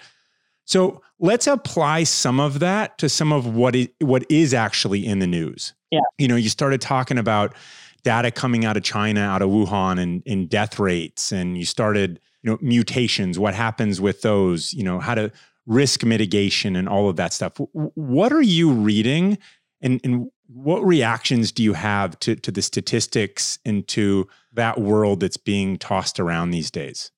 So 0.65 1.01
let's 1.19 1.47
apply 1.47 2.03
some 2.03 2.41
of 2.41 2.59
that 2.59 2.97
to 2.97 3.07
some 3.07 3.31
of 3.31 3.45
what 3.45 3.73
is, 3.75 3.87
what 3.99 4.25
is 4.29 4.53
actually 4.53 5.05
in 5.05 5.19
the 5.19 5.27
news. 5.27 5.73
Yeah. 5.91 5.99
You 6.17 6.27
know, 6.27 6.35
you 6.35 6.49
started 6.49 6.81
talking 6.81 7.17
about 7.17 7.53
data 8.03 8.31
coming 8.31 8.65
out 8.65 8.77
of 8.77 8.83
China, 8.83 9.21
out 9.21 9.41
of 9.41 9.49
Wuhan, 9.49 9.99
and 9.99 10.23
in 10.25 10.47
death 10.47 10.79
rates, 10.79 11.31
and 11.31 11.57
you 11.57 11.65
started, 11.65 12.19
you 12.41 12.51
know, 12.51 12.57
mutations. 12.61 13.37
What 13.37 13.53
happens 13.53 14.01
with 14.01 14.21
those? 14.21 14.73
You 14.73 14.83
know, 14.83 14.99
how 14.99 15.15
to 15.15 15.31
risk 15.67 16.03
mitigation 16.03 16.75
and 16.75 16.89
all 16.89 17.09
of 17.09 17.17
that 17.17 17.33
stuff. 17.33 17.53
What 17.73 18.33
are 18.33 18.41
you 18.41 18.71
reading, 18.71 19.37
and 19.81 20.01
and 20.03 20.31
what 20.53 20.85
reactions 20.85 21.51
do 21.51 21.63
you 21.63 21.73
have 21.73 22.19
to, 22.19 22.35
to 22.35 22.51
the 22.51 22.61
statistics 22.61 23.57
and 23.65 23.87
to 23.87 24.27
that 24.53 24.81
world 24.81 25.21
that's 25.21 25.37
being 25.37 25.77
tossed 25.77 26.19
around 26.19 26.51
these 26.51 26.69
days? 26.69 27.11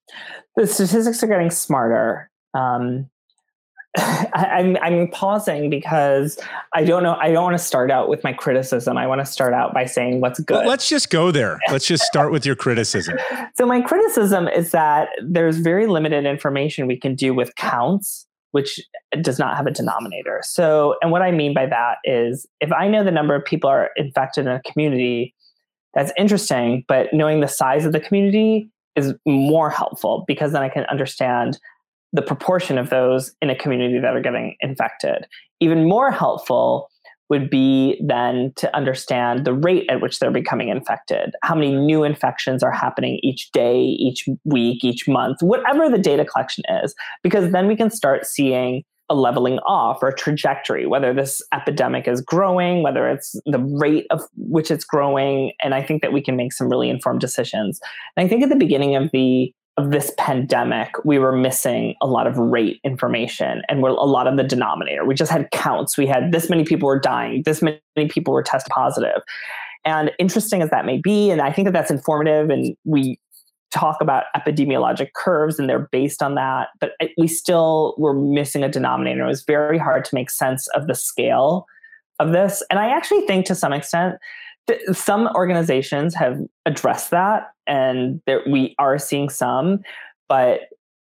The 0.55 0.67
statistics 0.67 1.23
are 1.23 1.27
getting 1.27 1.49
smarter. 1.49 2.29
Um, 2.53 3.09
I'm, 4.33 4.77
I'm 4.81 5.07
pausing 5.09 5.69
because 5.69 6.39
I 6.73 6.83
don't 6.83 7.03
know. 7.03 7.15
I 7.19 7.31
don't 7.31 7.43
want 7.43 7.57
to 7.57 7.63
start 7.63 7.91
out 7.91 8.09
with 8.09 8.23
my 8.23 8.33
criticism. 8.33 8.97
I 8.97 9.05
want 9.05 9.21
to 9.21 9.25
start 9.25 9.53
out 9.53 9.73
by 9.73 9.85
saying 9.85 10.21
what's 10.21 10.39
good. 10.39 10.55
Well, 10.57 10.67
let's 10.67 10.89
just 10.89 11.09
go 11.09 11.31
there. 11.31 11.59
Let's 11.71 11.85
just 11.85 12.03
start 12.03 12.31
with 12.31 12.45
your 12.45 12.55
criticism. 12.55 13.17
so 13.55 13.65
my 13.65 13.81
criticism 13.81 14.47
is 14.47 14.71
that 14.71 15.09
there's 15.23 15.57
very 15.57 15.87
limited 15.87 16.25
information 16.25 16.87
we 16.87 16.99
can 16.99 17.15
do 17.15 17.33
with 17.33 17.55
counts 17.55 18.27
which 18.53 18.79
does 19.19 19.39
not 19.39 19.57
have 19.57 19.65
a 19.65 19.71
denominator. 19.71 20.39
So, 20.43 20.95
and 21.01 21.11
what 21.11 21.23
I 21.23 21.31
mean 21.31 21.55
by 21.55 21.65
that 21.65 21.97
is 22.03 22.45
if 22.61 22.71
I 22.71 22.87
know 22.87 23.03
the 23.03 23.09
number 23.09 23.33
of 23.33 23.43
people 23.43 23.67
are 23.67 23.89
infected 23.95 24.45
in 24.45 24.51
a 24.51 24.61
community, 24.61 25.33
that's 25.95 26.13
interesting, 26.19 26.85
but 26.87 27.07
knowing 27.13 27.39
the 27.39 27.47
size 27.47 27.83
of 27.83 27.93
the 27.93 27.99
community 27.99 28.69
is 28.95 29.15
more 29.25 29.71
helpful 29.71 30.23
because 30.27 30.51
then 30.51 30.61
I 30.61 30.69
can 30.69 30.85
understand 30.85 31.59
the 32.13 32.21
proportion 32.21 32.77
of 32.77 32.89
those 32.89 33.33
in 33.41 33.49
a 33.49 33.55
community 33.55 33.99
that 33.99 34.15
are 34.15 34.21
getting 34.21 34.55
infected. 34.61 35.25
Even 35.59 35.87
more 35.87 36.11
helpful 36.11 36.89
would 37.29 37.49
be 37.49 37.99
then 38.05 38.53
to 38.55 38.73
understand 38.75 39.45
the 39.45 39.53
rate 39.53 39.89
at 39.89 40.01
which 40.01 40.19
they're 40.19 40.29
becoming 40.29 40.69
infected, 40.69 41.33
how 41.41 41.55
many 41.55 41.73
new 41.73 42.03
infections 42.03 42.61
are 42.61 42.71
happening 42.71 43.19
each 43.23 43.51
day, 43.51 43.79
each 43.79 44.27
week, 44.45 44.83
each 44.83 45.07
month, 45.07 45.37
whatever 45.41 45.89
the 45.89 45.97
data 45.97 46.25
collection 46.25 46.63
is, 46.83 46.93
because 47.23 47.51
then 47.51 47.67
we 47.67 47.75
can 47.75 47.89
start 47.89 48.25
seeing 48.25 48.83
a 49.09 49.15
leveling 49.15 49.57
off 49.59 50.03
or 50.03 50.09
a 50.09 50.15
trajectory, 50.15 50.85
whether 50.85 51.13
this 51.13 51.41
epidemic 51.53 52.07
is 52.07 52.21
growing, 52.21 52.83
whether 52.83 53.09
it's 53.09 53.35
the 53.45 53.59
rate 53.59 54.05
of 54.11 54.21
which 54.35 54.69
it's 54.69 54.85
growing. 54.85 55.53
And 55.63 55.73
I 55.73 55.81
think 55.81 56.01
that 56.01 56.13
we 56.13 56.21
can 56.21 56.35
make 56.35 56.53
some 56.53 56.69
really 56.69 56.89
informed 56.89 57.19
decisions. 57.19 57.79
And 58.15 58.25
I 58.25 58.29
think 58.29 58.43
at 58.43 58.49
the 58.49 58.55
beginning 58.55 58.95
of 58.95 59.09
the 59.11 59.53
of 59.77 59.91
this 59.91 60.11
pandemic, 60.17 60.91
we 61.03 61.17
were 61.17 61.35
missing 61.35 61.95
a 62.01 62.07
lot 62.07 62.27
of 62.27 62.37
rate 62.37 62.79
information 62.83 63.63
and 63.67 63.81
we're 63.81 63.89
a 63.89 64.03
lot 64.03 64.27
of 64.27 64.37
the 64.37 64.43
denominator. 64.43 65.03
We 65.03 65.15
just 65.15 65.31
had 65.31 65.49
counts. 65.51 65.97
We 65.97 66.05
had 66.05 66.31
this 66.31 66.49
many 66.49 66.63
people 66.63 66.87
were 66.87 66.99
dying, 66.99 67.41
this 67.43 67.61
many 67.61 67.81
people 68.09 68.33
were 68.33 68.43
test 68.43 68.67
positive. 68.67 69.21
And 69.85 70.11
interesting 70.19 70.61
as 70.61 70.69
that 70.69 70.85
may 70.85 70.97
be, 70.97 71.31
and 71.31 71.41
I 71.41 71.51
think 71.51 71.65
that 71.65 71.73
that's 71.73 71.91
informative, 71.91 72.49
and 72.49 72.77
we 72.85 73.19
talk 73.73 73.97
about 73.99 74.25
epidemiologic 74.37 75.13
curves 75.13 75.57
and 75.57 75.67
they're 75.67 75.89
based 75.91 76.21
on 76.21 76.35
that, 76.35 76.69
but 76.79 76.91
we 77.17 77.27
still 77.27 77.95
were 77.97 78.13
missing 78.13 78.63
a 78.63 78.69
denominator. 78.69 79.23
It 79.23 79.27
was 79.27 79.43
very 79.43 79.79
hard 79.79 80.05
to 80.05 80.15
make 80.15 80.29
sense 80.29 80.67
of 80.69 80.85
the 80.85 80.93
scale 80.93 81.65
of 82.19 82.31
this. 82.31 82.63
And 82.69 82.79
I 82.79 82.89
actually 82.89 83.25
think 83.25 83.47
to 83.47 83.55
some 83.55 83.73
extent, 83.73 84.15
some 84.93 85.27
organizations 85.35 86.15
have 86.15 86.39
addressed 86.65 87.11
that 87.11 87.51
and 87.67 88.21
there, 88.25 88.41
we 88.49 88.75
are 88.79 88.97
seeing 88.97 89.29
some 89.29 89.79
but 90.29 90.61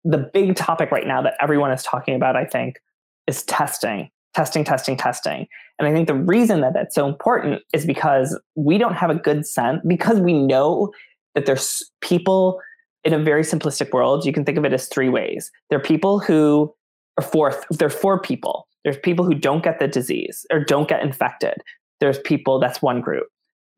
the 0.03 0.29
big 0.33 0.55
topic 0.55 0.91
right 0.91 1.07
now 1.07 1.21
that 1.21 1.35
everyone 1.41 1.71
is 1.71 1.83
talking 1.83 2.15
about 2.15 2.35
i 2.35 2.45
think 2.45 2.79
is 3.27 3.43
testing 3.43 4.09
testing 4.35 4.63
testing 4.63 4.95
testing. 4.95 5.47
And 5.77 5.87
i 5.87 5.91
think 5.91 6.07
the 6.07 6.15
reason 6.15 6.61
that 6.61 6.73
that's 6.73 6.95
so 6.95 7.07
important 7.07 7.61
is 7.73 7.85
because 7.85 8.39
we 8.55 8.77
don't 8.77 8.95
have 8.95 9.09
a 9.09 9.15
good 9.15 9.45
sense 9.45 9.81
because 9.87 10.19
we 10.19 10.33
know 10.33 10.91
that 11.35 11.45
there's 11.45 11.83
people 12.01 12.59
in 13.03 13.13
a 13.13 13.19
very 13.19 13.43
simplistic 13.43 13.91
world 13.91 14.25
you 14.25 14.33
can 14.33 14.45
think 14.45 14.57
of 14.57 14.65
it 14.65 14.73
as 14.73 14.87
three 14.87 15.09
ways. 15.09 15.51
There 15.69 15.79
are 15.79 15.81
people 15.81 16.19
who 16.19 16.73
are 17.17 17.23
four 17.23 17.61
are 17.81 17.89
four 17.89 18.19
people. 18.21 18.67
There's 18.83 18.97
people 18.97 19.25
who 19.25 19.33
don't 19.33 19.63
get 19.63 19.79
the 19.79 19.87
disease 19.87 20.45
or 20.51 20.63
don't 20.63 20.87
get 20.87 21.01
infected. 21.01 21.55
There's 21.99 22.19
people 22.19 22.59
that's 22.59 22.81
one 22.81 23.01
group 23.01 23.27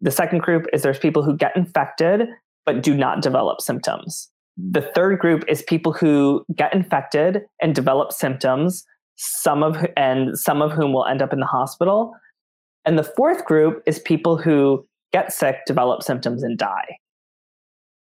the 0.02 0.12
second 0.12 0.42
group 0.42 0.66
is 0.74 0.82
there's 0.82 1.00
people 1.00 1.24
who 1.24 1.38
get 1.38 1.56
infected 1.56 2.28
but 2.66 2.84
do 2.84 2.96
not 2.96 3.22
develop 3.22 3.62
symptoms. 3.62 4.30
The 4.58 4.82
third 4.82 5.20
group 5.20 5.44
is 5.48 5.64
people 5.64 5.94
who 5.94 6.46
get 6.56 6.74
infected 6.74 7.42
and 7.62 7.74
develop 7.74 8.12
symptoms, 8.12 8.86
some 9.18 9.64
of 9.64 9.86
and 9.98 10.38
some 10.38 10.62
of 10.62 10.72
whom 10.72 10.94
will 10.94 11.06
end 11.06 11.22
up 11.22 11.34
in 11.34 11.40
the 11.40 11.46
hospital. 11.46 12.14
And 12.86 12.98
the 12.98 13.04
fourth 13.04 13.46
group 13.46 13.82
is 13.86 14.00
people 14.00 14.38
who 14.38 14.86
get 15.14 15.32
sick, 15.32 15.58
develop 15.66 16.04
symptoms 16.04 16.44
and 16.44 16.58
die. 16.58 16.98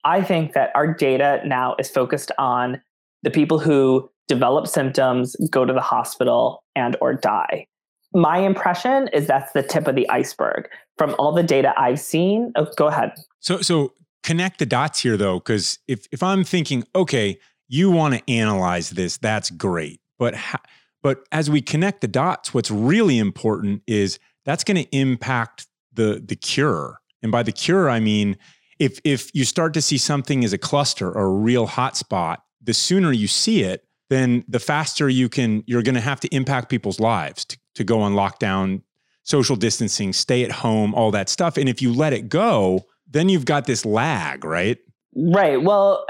I 0.04 0.22
think 0.22 0.52
that 0.54 0.70
our 0.74 0.92
data 0.92 1.40
now 1.44 1.74
is 1.78 1.90
focused 1.90 2.32
on 2.38 2.80
the 3.22 3.30
people 3.30 3.58
who 3.58 4.10
develop 4.28 4.66
symptoms, 4.66 5.36
go 5.50 5.64
to 5.64 5.72
the 5.72 5.80
hospital 5.80 6.64
and 6.74 6.96
or 7.00 7.14
die 7.14 7.66
my 8.12 8.38
impression 8.38 9.08
is 9.12 9.26
that's 9.26 9.52
the 9.52 9.62
tip 9.62 9.86
of 9.86 9.94
the 9.94 10.08
iceberg 10.10 10.68
from 10.98 11.14
all 11.18 11.32
the 11.32 11.42
data 11.42 11.72
I've 11.76 12.00
seen. 12.00 12.52
Oh, 12.56 12.66
go 12.76 12.88
ahead. 12.88 13.12
So, 13.40 13.60
so 13.60 13.94
connect 14.22 14.58
the 14.58 14.66
dots 14.66 15.00
here 15.00 15.16
though, 15.16 15.38
because 15.38 15.78
if 15.88 16.06
if 16.12 16.22
I'm 16.22 16.44
thinking, 16.44 16.84
okay, 16.94 17.38
you 17.68 17.90
want 17.90 18.14
to 18.14 18.32
analyze 18.32 18.90
this, 18.90 19.18
that's 19.18 19.50
great, 19.50 20.00
but 20.18 20.34
ha- 20.34 20.62
but 21.02 21.24
as 21.32 21.48
we 21.48 21.62
connect 21.62 22.00
the 22.00 22.08
dots, 22.08 22.52
what's 22.52 22.70
really 22.70 23.18
important 23.18 23.82
is 23.86 24.18
that's 24.44 24.64
going 24.64 24.76
to 24.76 24.96
impact 24.96 25.66
the 25.92 26.22
the 26.24 26.36
cure, 26.36 27.00
and 27.22 27.30
by 27.30 27.42
the 27.42 27.52
cure, 27.52 27.88
I 27.88 28.00
mean 28.00 28.36
if 28.80 28.98
if 29.04 29.32
you 29.34 29.44
start 29.44 29.74
to 29.74 29.82
see 29.82 29.98
something 29.98 30.42
as 30.42 30.52
a 30.52 30.58
cluster 30.58 31.12
or 31.12 31.26
a 31.26 31.28
real 31.28 31.68
hotspot, 31.68 32.38
the 32.60 32.74
sooner 32.74 33.12
you 33.12 33.28
see 33.28 33.62
it, 33.62 33.84
then 34.10 34.44
the 34.48 34.60
faster 34.60 35.08
you 35.08 35.28
can 35.28 35.64
you're 35.66 35.82
going 35.82 35.94
to 35.94 36.00
have 36.00 36.20
to 36.20 36.28
impact 36.28 36.68
people's 36.68 37.00
lives 37.00 37.44
to, 37.46 37.58
to 37.76 37.84
go 37.84 38.00
on 38.00 38.12
lockdown 38.12 38.82
social 39.22 39.56
distancing 39.56 40.12
stay 40.12 40.44
at 40.44 40.52
home 40.52 40.94
all 40.94 41.10
that 41.10 41.28
stuff. 41.28 41.56
And 41.56 41.68
if 41.68 41.80
you 41.80 41.92
let 41.92 42.12
it 42.12 42.28
go 42.28 42.84
then 43.08 43.28
you've 43.28 43.46
got 43.46 43.66
this 43.66 43.86
lag 43.86 44.44
right? 44.44 44.78
Right. 45.16 45.62
Well 45.62 46.04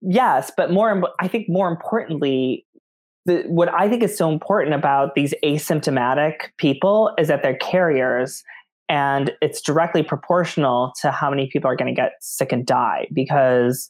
yes 0.00 0.50
but 0.56 0.70
more 0.70 1.02
i 1.20 1.28
think 1.28 1.48
more 1.48 1.68
importantly 1.68 2.66
the, 3.26 3.42
what 3.46 3.72
i 3.74 3.88
think 3.88 4.02
is 4.02 4.16
so 4.16 4.30
important 4.30 4.74
about 4.74 5.14
these 5.14 5.34
asymptomatic 5.44 6.50
people 6.58 7.12
is 7.18 7.28
that 7.28 7.42
they're 7.42 7.56
carriers 7.56 8.42
and 8.88 9.32
it's 9.40 9.60
directly 9.60 10.02
proportional 10.02 10.92
to 11.00 11.10
how 11.10 11.30
many 11.30 11.48
people 11.48 11.70
are 11.70 11.76
going 11.76 11.92
to 11.92 11.98
get 11.98 12.12
sick 12.20 12.52
and 12.52 12.66
die 12.66 13.08
because 13.12 13.88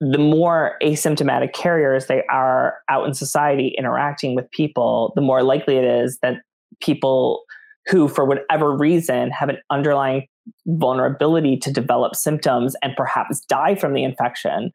the 0.00 0.18
more 0.18 0.76
asymptomatic 0.82 1.52
carriers 1.52 2.06
they 2.06 2.22
are 2.30 2.78
out 2.88 3.06
in 3.06 3.14
society 3.14 3.74
interacting 3.76 4.34
with 4.34 4.50
people, 4.50 5.12
the 5.14 5.20
more 5.20 5.42
likely 5.42 5.76
it 5.76 5.84
is 5.84 6.18
that 6.22 6.36
people 6.80 7.42
who, 7.86 8.08
for 8.08 8.24
whatever 8.24 8.74
reason, 8.74 9.30
have 9.30 9.48
an 9.48 9.58
underlying 9.70 10.26
vulnerability 10.66 11.56
to 11.58 11.72
develop 11.72 12.16
symptoms 12.16 12.74
and 12.82 12.94
perhaps 12.96 13.40
die 13.42 13.74
from 13.74 13.92
the 13.92 14.02
infection 14.02 14.72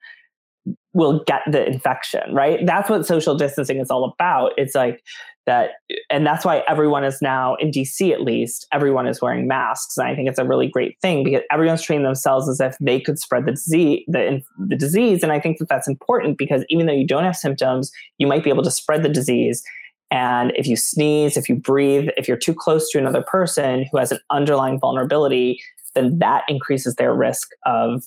will 0.94 1.24
get 1.26 1.42
the 1.52 1.66
infection, 1.66 2.34
right? 2.34 2.66
That's 2.66 2.90
what 2.90 3.06
social 3.06 3.36
distancing 3.36 3.78
is 3.78 3.90
all 3.90 4.06
about. 4.06 4.54
It's 4.58 4.76
like 4.76 5.04
that 5.46 5.72
and 6.10 6.26
that's 6.26 6.44
why 6.44 6.64
everyone 6.68 7.04
is 7.04 7.22
now 7.22 7.56
in 7.56 7.72
DC 7.72 8.12
at 8.12 8.22
least 8.22 8.68
everyone 8.72 9.08
is 9.08 9.22
wearing 9.22 9.48
masks 9.48 9.98
and 9.98 10.08
I 10.08 10.16
think 10.16 10.28
it's 10.28 10.40
a 10.40 10.46
really 10.46 10.68
great 10.68 11.00
thing 11.02 11.24
because 11.24 11.42
everyone's 11.52 11.82
treating 11.82 12.04
themselves 12.04 12.50
as 12.50 12.60
if 12.60 12.76
they 12.80 13.00
could 13.00 13.20
spread 13.20 13.46
the 13.46 13.52
disease 13.52 14.04
the, 14.08 14.42
the 14.58 14.76
disease 14.76 15.24
and 15.24 15.32
I 15.32 15.40
think 15.40 15.60
that 15.60 15.70
that's 15.70 15.88
important 15.88 16.38
because 16.38 16.66
even 16.70 16.88
though 16.88 16.94
you 16.94 17.08
don't 17.08 17.24
have 17.24 17.36
symptoms 17.36 17.92
you 18.18 18.28
might 18.28 18.44
be 18.44 18.50
able 18.50 18.64
to 18.64 18.72
spread 18.72 19.04
the 19.04 19.10
disease 19.10 19.64
and 20.12 20.52
if 20.56 20.68
you 20.68 20.76
sneeze 20.76 21.38
if 21.38 21.48
you 21.48 21.56
breathe 21.56 22.10
if 22.18 22.28
you're 22.28 22.38
too 22.38 22.54
close 22.54 22.90
to 22.92 22.98
another 22.98 23.22
person 23.22 23.86
who 23.92 23.98
has 23.98 24.12
an 24.12 24.20
underlying 24.32 24.80
vulnerability 24.80 25.62
then 25.94 26.18
that 26.20 26.44
increases 26.48 26.96
their 26.96 27.14
risk 27.14 27.50
of 27.66 28.04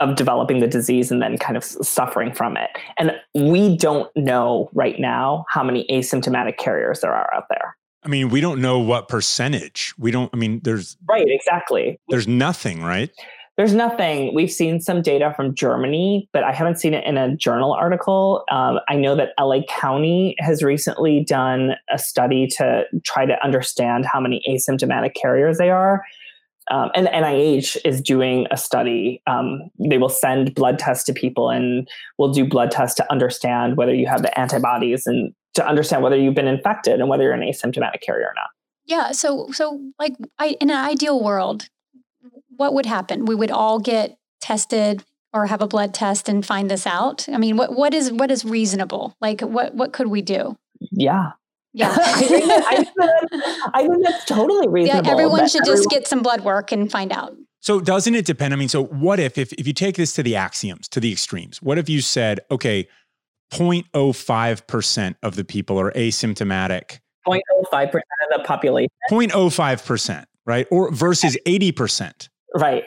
of 0.00 0.16
developing 0.16 0.60
the 0.60 0.66
disease 0.66 1.10
and 1.10 1.22
then 1.22 1.38
kind 1.38 1.56
of 1.56 1.64
suffering 1.64 2.32
from 2.32 2.56
it. 2.56 2.70
And 2.98 3.12
we 3.34 3.76
don't 3.76 4.10
know 4.16 4.70
right 4.74 4.98
now 4.98 5.44
how 5.48 5.62
many 5.62 5.86
asymptomatic 5.90 6.56
carriers 6.56 7.00
there 7.00 7.14
are 7.14 7.32
out 7.34 7.44
there. 7.50 7.76
I 8.02 8.08
mean, 8.08 8.30
we 8.30 8.40
don't 8.40 8.62
know 8.62 8.78
what 8.78 9.08
percentage. 9.08 9.94
We 9.98 10.10
don't, 10.10 10.30
I 10.32 10.36
mean, 10.36 10.60
there's. 10.64 10.96
Right, 11.06 11.26
exactly. 11.28 12.00
There's 12.08 12.26
nothing, 12.26 12.82
right? 12.82 13.10
There's 13.60 13.74
nothing. 13.74 14.34
We've 14.34 14.50
seen 14.50 14.80
some 14.80 15.02
data 15.02 15.34
from 15.36 15.54
Germany, 15.54 16.26
but 16.32 16.44
I 16.44 16.52
haven't 16.52 16.80
seen 16.80 16.94
it 16.94 17.04
in 17.04 17.18
a 17.18 17.36
journal 17.36 17.74
article. 17.74 18.42
Um, 18.50 18.78
I 18.88 18.96
know 18.96 19.14
that 19.16 19.34
LA 19.38 19.60
County 19.68 20.34
has 20.38 20.62
recently 20.62 21.22
done 21.24 21.74
a 21.92 21.98
study 21.98 22.46
to 22.56 22.84
try 23.04 23.26
to 23.26 23.34
understand 23.44 24.06
how 24.06 24.18
many 24.18 24.42
asymptomatic 24.48 25.14
carriers 25.14 25.58
they 25.58 25.68
are. 25.68 26.02
Um, 26.70 26.90
and 26.94 27.06
the 27.06 27.10
NIH 27.10 27.76
is 27.84 28.00
doing 28.00 28.46
a 28.50 28.56
study. 28.56 29.22
Um, 29.26 29.70
they 29.78 29.98
will 29.98 30.08
send 30.08 30.54
blood 30.54 30.78
tests 30.78 31.04
to 31.04 31.12
people 31.12 31.50
and 31.50 31.88
will 32.16 32.32
do 32.32 32.44
blood 32.44 32.70
tests 32.70 32.96
to 32.96 33.12
understand 33.12 33.76
whether 33.76 33.94
you 33.94 34.06
have 34.06 34.22
the 34.22 34.38
antibodies 34.38 35.06
and 35.06 35.34
to 35.54 35.66
understand 35.66 36.02
whether 36.02 36.16
you've 36.16 36.34
been 36.34 36.46
infected 36.46 37.00
and 37.00 37.08
whether 37.08 37.24
you're 37.24 37.32
an 37.32 37.40
asymptomatic 37.40 38.00
carrier 38.02 38.26
or 38.26 38.34
not. 38.36 38.50
Yeah. 38.86 39.10
So, 39.10 39.50
so 39.52 39.80
like 39.98 40.14
I, 40.38 40.56
in 40.60 40.70
an 40.70 40.76
ideal 40.76 41.22
world, 41.22 41.68
what 42.56 42.74
would 42.74 42.86
happen? 42.86 43.24
We 43.24 43.34
would 43.34 43.50
all 43.50 43.80
get 43.80 44.16
tested 44.40 45.04
or 45.32 45.46
have 45.46 45.62
a 45.62 45.66
blood 45.66 45.94
test 45.94 46.28
and 46.28 46.44
find 46.44 46.70
this 46.70 46.86
out. 46.86 47.28
I 47.32 47.38
mean, 47.38 47.56
what 47.56 47.74
what 47.74 47.94
is 47.94 48.12
what 48.12 48.30
is 48.30 48.44
reasonable? 48.44 49.16
Like, 49.20 49.40
what 49.40 49.74
what 49.74 49.92
could 49.92 50.08
we 50.08 50.22
do? 50.22 50.56
Yeah, 50.90 51.32
Yeah. 51.72 51.90
I, 51.98 52.20
think 52.20 52.46
that, 52.46 52.64
I, 52.66 52.76
think 52.76 52.88
that, 52.96 53.70
I, 53.74 53.80
think 53.86 54.04
that's 54.04 54.24
totally 54.24 54.68
reasonable. 54.68 55.06
Yeah, 55.06 55.12
everyone 55.12 55.48
should 55.48 55.62
everyone, 55.62 55.78
just 55.78 55.90
get 55.90 56.08
some 56.08 56.22
blood 56.22 56.42
work 56.42 56.72
and 56.72 56.90
find 56.90 57.12
out. 57.12 57.36
So 57.60 57.80
doesn't 57.80 58.14
it 58.14 58.26
depend? 58.26 58.54
I 58.54 58.56
mean, 58.56 58.68
so 58.68 58.84
what 58.84 59.20
if, 59.20 59.38
if 59.38 59.52
if 59.52 59.66
you 59.66 59.72
take 59.72 59.96
this 59.96 60.12
to 60.14 60.22
the 60.22 60.36
axioms, 60.36 60.88
to 60.88 61.00
the 61.00 61.12
extremes, 61.12 61.62
what 61.62 61.78
if 61.78 61.88
you 61.88 62.00
said, 62.00 62.40
okay, 62.50 62.88
0.05% 63.52 65.14
of 65.22 65.36
the 65.36 65.44
people 65.44 65.78
are 65.78 65.92
asymptomatic? 65.92 66.98
0.05% 67.28 67.86
of 67.86 67.92
the 68.32 68.42
population. 68.44 68.90
0.05%, 69.10 70.24
right? 70.46 70.66
Or 70.70 70.90
versus 70.90 71.36
80%. 71.46 72.28
Right. 72.54 72.84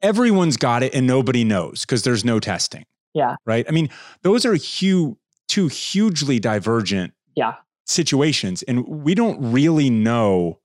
Everyone's 0.00 0.56
got 0.56 0.82
it 0.82 0.94
and 0.94 1.06
nobody 1.06 1.42
knows 1.44 1.82
because 1.82 2.02
there's 2.02 2.24
no 2.24 2.38
testing. 2.38 2.84
Yeah. 3.12 3.36
Right. 3.44 3.66
I 3.68 3.72
mean, 3.72 3.90
those 4.22 4.46
are 4.46 4.54
huge, 4.54 5.16
two 5.48 5.68
hugely 5.68 6.38
divergent 6.38 7.12
yeah. 7.36 7.54
Situations. 7.86 8.62
And 8.64 8.86
we 8.86 9.14
don't 9.14 9.52
really 9.52 9.90
know 9.90 10.60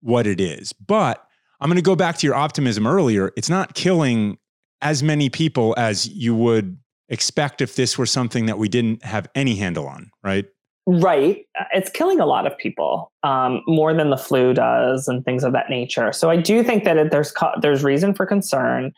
what 0.00 0.26
it 0.26 0.40
is. 0.40 0.72
But 0.72 1.24
I'm 1.60 1.68
going 1.68 1.76
to 1.76 1.82
go 1.82 1.96
back 1.96 2.18
to 2.18 2.26
your 2.26 2.34
optimism 2.34 2.86
earlier. 2.86 3.32
It's 3.36 3.50
not 3.50 3.74
killing 3.74 4.38
as 4.80 5.02
many 5.02 5.28
people 5.28 5.74
as 5.78 6.08
you 6.08 6.34
would 6.34 6.76
expect 7.08 7.60
if 7.60 7.76
this 7.76 7.96
were 7.98 8.06
something 8.06 8.46
that 8.46 8.58
we 8.58 8.68
didn't 8.68 9.04
have 9.04 9.28
any 9.34 9.54
handle 9.54 9.86
on, 9.86 10.10
right? 10.24 10.46
Right. 10.86 11.46
It's 11.72 11.90
killing 11.90 12.18
a 12.18 12.26
lot 12.26 12.46
of 12.46 12.58
people 12.58 13.12
um, 13.22 13.62
more 13.68 13.94
than 13.94 14.10
the 14.10 14.16
flu 14.16 14.52
does 14.52 15.06
and 15.06 15.24
things 15.24 15.44
of 15.44 15.52
that 15.52 15.70
nature. 15.70 16.12
So 16.12 16.28
I 16.28 16.36
do 16.36 16.64
think 16.64 16.82
that 16.82 16.96
it, 16.96 17.12
there's 17.12 17.32
there's 17.60 17.84
reason 17.84 18.14
for 18.14 18.26
concern. 18.26 18.92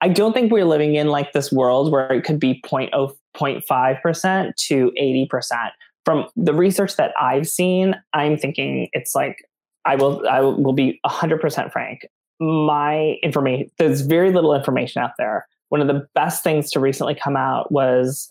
I 0.00 0.08
don't 0.08 0.32
think 0.32 0.50
we're 0.50 0.64
living 0.64 0.94
in 0.94 1.08
like 1.08 1.32
this 1.32 1.52
world 1.52 1.92
where 1.92 2.10
it 2.10 2.24
could 2.24 2.40
be 2.40 2.62
0.5% 2.62 4.56
to 4.56 4.92
80%. 5.00 5.70
From 6.04 6.26
the 6.36 6.54
research 6.54 6.96
that 6.96 7.12
I've 7.20 7.48
seen, 7.48 7.94
I'm 8.12 8.36
thinking 8.36 8.88
it's 8.92 9.14
like 9.14 9.38
I 9.84 9.96
will 9.96 10.26
I 10.28 10.40
will 10.40 10.72
be 10.72 11.00
100% 11.06 11.72
frank. 11.72 12.06
My 12.40 13.16
information 13.22 13.70
there's 13.78 14.02
very 14.02 14.32
little 14.32 14.54
information 14.54 15.02
out 15.02 15.12
there. 15.18 15.46
One 15.68 15.80
of 15.80 15.86
the 15.86 16.06
best 16.14 16.44
things 16.44 16.70
to 16.72 16.80
recently 16.80 17.14
come 17.14 17.36
out 17.36 17.72
was 17.72 18.28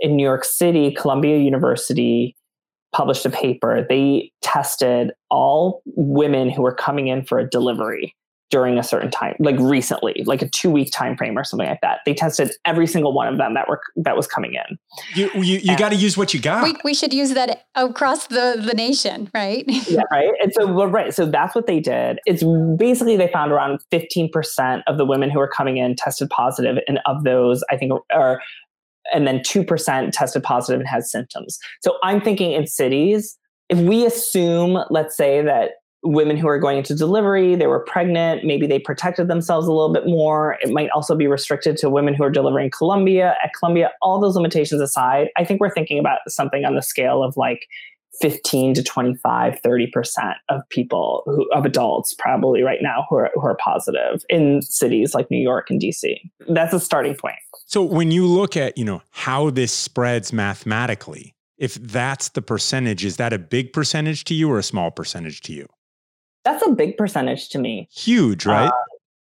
in 0.00 0.16
New 0.16 0.24
York 0.24 0.44
City, 0.44 0.92
Columbia 0.92 1.38
University 1.38 2.34
published 2.92 3.24
a 3.24 3.30
paper. 3.30 3.86
They 3.88 4.32
tested 4.42 5.12
all 5.30 5.82
women 5.96 6.50
who 6.50 6.62
were 6.62 6.74
coming 6.74 7.08
in 7.08 7.24
for 7.24 7.38
a 7.38 7.48
delivery 7.48 8.14
during 8.52 8.78
a 8.78 8.82
certain 8.82 9.10
time, 9.10 9.34
like 9.40 9.56
recently, 9.58 10.22
like 10.26 10.42
a 10.42 10.48
two 10.48 10.70
week 10.70 10.92
time 10.92 11.16
frame 11.16 11.36
or 11.36 11.42
something 11.42 11.66
like 11.66 11.80
that. 11.80 12.00
They 12.04 12.12
tested 12.12 12.52
every 12.66 12.86
single 12.86 13.14
one 13.14 13.26
of 13.26 13.38
them 13.38 13.54
that 13.54 13.66
were 13.66 13.80
that 13.96 14.14
was 14.14 14.26
coming 14.28 14.54
in. 14.54 14.78
You 15.14 15.30
you, 15.42 15.58
you 15.58 15.76
got 15.76 15.88
to 15.88 15.96
use 15.96 16.16
what 16.16 16.32
you 16.34 16.40
got. 16.40 16.62
We, 16.62 16.76
we 16.84 16.94
should 16.94 17.14
use 17.14 17.32
that 17.32 17.64
across 17.74 18.28
the 18.28 18.62
the 18.64 18.74
nation, 18.74 19.30
right? 19.34 19.64
yeah, 19.88 20.02
right. 20.12 20.30
And 20.40 20.52
so 20.52 20.70
well, 20.70 20.86
right, 20.86 21.12
so 21.12 21.26
that's 21.26 21.54
what 21.54 21.66
they 21.66 21.80
did. 21.80 22.20
It's 22.26 22.44
basically 22.78 23.16
they 23.16 23.28
found 23.28 23.50
around 23.50 23.80
fifteen 23.90 24.30
percent 24.30 24.82
of 24.86 24.98
the 24.98 25.06
women 25.06 25.30
who 25.30 25.38
were 25.38 25.48
coming 25.48 25.78
in 25.78 25.96
tested 25.96 26.28
positive, 26.28 26.76
and 26.86 27.00
of 27.06 27.24
those, 27.24 27.64
I 27.70 27.76
think, 27.78 27.92
are 28.14 28.40
and 29.12 29.26
then 29.26 29.40
2% 29.40 30.12
tested 30.12 30.44
positive 30.44 30.78
and 30.78 30.88
had 30.88 31.02
symptoms. 31.02 31.58
So 31.80 31.98
I'm 32.04 32.20
thinking 32.20 32.52
in 32.52 32.68
cities, 32.68 33.36
if 33.68 33.76
we 33.78 34.06
assume, 34.06 34.84
let's 34.90 35.16
say 35.16 35.42
that 35.42 35.72
women 36.02 36.36
who 36.36 36.48
are 36.48 36.58
going 36.58 36.78
into 36.78 36.94
delivery, 36.94 37.54
they 37.54 37.66
were 37.66 37.80
pregnant, 37.80 38.44
maybe 38.44 38.66
they 38.66 38.78
protected 38.78 39.28
themselves 39.28 39.66
a 39.66 39.72
little 39.72 39.92
bit 39.92 40.06
more. 40.06 40.58
It 40.62 40.70
might 40.70 40.90
also 40.90 41.14
be 41.14 41.26
restricted 41.26 41.76
to 41.78 41.90
women 41.90 42.14
who 42.14 42.24
are 42.24 42.30
delivering 42.30 42.70
Columbia, 42.70 43.36
at 43.42 43.52
Columbia, 43.58 43.92
all 44.02 44.20
those 44.20 44.34
limitations 44.34 44.80
aside, 44.80 45.28
I 45.36 45.44
think 45.44 45.60
we're 45.60 45.70
thinking 45.70 45.98
about 45.98 46.18
something 46.28 46.64
on 46.64 46.74
the 46.74 46.82
scale 46.82 47.22
of 47.22 47.36
like 47.36 47.66
15 48.20 48.74
to 48.74 48.82
25 48.82 49.60
30% 49.64 50.34
of 50.50 50.68
people 50.68 51.22
who, 51.26 51.48
of 51.52 51.64
adults 51.64 52.14
probably 52.14 52.62
right 52.62 52.80
now 52.82 53.06
who 53.08 53.16
are, 53.16 53.30
who 53.34 53.40
are 53.40 53.56
positive 53.56 54.22
in 54.28 54.60
cities 54.60 55.14
like 55.14 55.30
new 55.30 55.40
york 55.40 55.70
and 55.70 55.80
dc 55.80 56.20
that's 56.48 56.74
a 56.74 56.80
starting 56.80 57.14
point. 57.14 57.36
So 57.64 57.82
when 57.82 58.10
you 58.10 58.26
look 58.26 58.54
at 58.54 58.76
you 58.76 58.84
know 58.84 59.00
how 59.10 59.48
this 59.48 59.72
spreads 59.72 60.30
mathematically 60.30 61.34
if 61.56 61.74
that's 61.74 62.28
the 62.30 62.42
percentage 62.42 63.02
is 63.02 63.16
that 63.16 63.32
a 63.32 63.38
big 63.38 63.72
percentage 63.72 64.24
to 64.24 64.34
you 64.34 64.50
or 64.50 64.58
a 64.58 64.62
small 64.62 64.90
percentage 64.90 65.40
to 65.42 65.54
you 65.54 65.66
that's 66.44 66.66
a 66.66 66.70
big 66.70 66.96
percentage 66.96 67.48
to 67.50 67.58
me. 67.58 67.88
Huge 67.94 68.46
right? 68.46 68.68
Uh, 68.68 68.72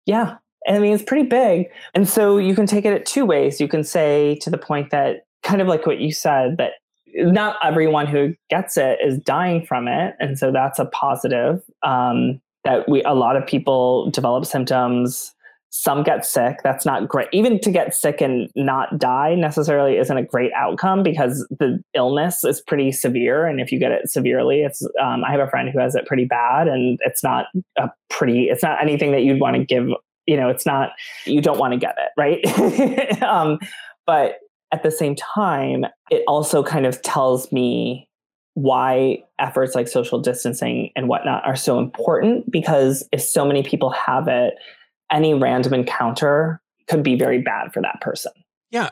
yeah. 0.07 0.37
I 0.68 0.79
mean 0.79 0.92
it's 0.92 1.03
pretty 1.03 1.29
big. 1.29 1.66
And 1.94 2.09
so 2.09 2.38
you 2.38 2.55
can 2.55 2.66
take 2.66 2.85
it 2.85 2.92
at 2.92 3.07
two 3.07 3.25
ways. 3.25 3.61
You 3.61 3.68
can 3.68 3.85
say 3.85 4.37
to 4.42 4.51
the 4.51 4.59
point 4.59 4.90
that 4.90 5.27
kind 5.42 5.61
of 5.61 5.68
like 5.68 5.87
what 5.87 6.01
you 6.01 6.12
said 6.12 6.57
that 6.59 6.73
not 7.14 7.57
everyone 7.62 8.07
who 8.07 8.35
gets 8.51 8.77
it 8.77 8.99
is 9.05 9.18
dying 9.18 9.64
from 9.64 9.88
it. 9.88 10.14
And 10.20 10.38
so 10.38 10.53
that's 10.53 10.79
a 10.79 10.85
positive 10.87 11.62
um, 11.83 12.40
that 12.64 12.88
we 12.88 13.03
a 13.05 13.14
lot 13.14 13.37
of 13.37 13.46
people 13.46 14.11
develop 14.11 14.44
symptoms 14.44 15.35
some 15.71 16.03
get 16.03 16.27
sick 16.27 16.59
that's 16.65 16.85
not 16.85 17.09
great. 17.09 17.29
Even 17.33 17.61
to 17.61 17.71
get 17.71 17.95
sick 17.95 18.21
and 18.21 18.51
not 18.57 18.99
die 18.99 19.35
necessarily 19.35 19.97
isn't 19.97 20.17
a 20.17 20.23
great 20.23 20.53
outcome 20.55 21.03
because 21.03 21.47
the 21.59 21.83
illness 21.95 22.45
is 22.45 22.61
pretty 22.61 22.93
severe 22.93 23.47
and 23.47 23.61
if 23.61 23.71
you 23.71 23.79
get 23.79 23.93
it 23.93 24.11
severely 24.11 24.63
it's 24.63 24.83
um, 25.01 25.25
i 25.25 25.31
have 25.31 25.41
a 25.41 25.49
friend 25.49 25.69
who 25.71 25.79
has 25.79 25.95
it 25.95 26.07
pretty 26.07 26.25
bad 26.25 26.69
and 26.69 26.99
it's 27.05 27.23
not 27.23 27.47
a 27.79 27.89
pretty 28.09 28.45
it's 28.45 28.63
not 28.63 28.83
anything 28.83 29.13
that 29.13 29.23
you'd 29.23 29.41
want 29.41 29.57
to 29.57 29.65
give 29.65 29.89
you 30.27 30.37
know 30.37 30.49
it's 30.49 30.67
not 30.67 30.91
you 31.25 31.41
don't 31.41 31.59
want 31.59 31.73
to 31.73 31.79
get 31.79 31.97
it 31.99 32.11
right? 32.17 33.23
Um, 33.23 33.59
but 34.07 34.39
at 34.73 34.83
the 34.83 34.91
same 34.91 35.15
time, 35.15 35.85
it 36.11 36.23
also 36.27 36.63
kind 36.63 36.87
of 36.87 37.01
tells 37.03 37.51
me 37.53 38.09
why 38.55 39.23
efforts 39.39 39.75
like 39.75 39.89
social 39.89 40.19
distancing 40.19 40.91
and 40.97 41.09
whatnot 41.09 41.45
are 41.47 41.57
so 41.57 41.79
important 41.79 42.51
because 42.51 43.09
if 43.13 43.23
so 43.23 43.45
many 43.45 43.63
people 43.63 43.91
have 43.91 44.27
it, 44.29 44.55
any 45.11 45.35
random 45.35 45.75
encounter 45.75 46.61
could 46.88 47.03
be 47.03 47.16
very 47.16 47.40
bad 47.40 47.73
for 47.73 47.81
that 47.83 48.01
person. 48.01 48.33
Yeah. 48.70 48.90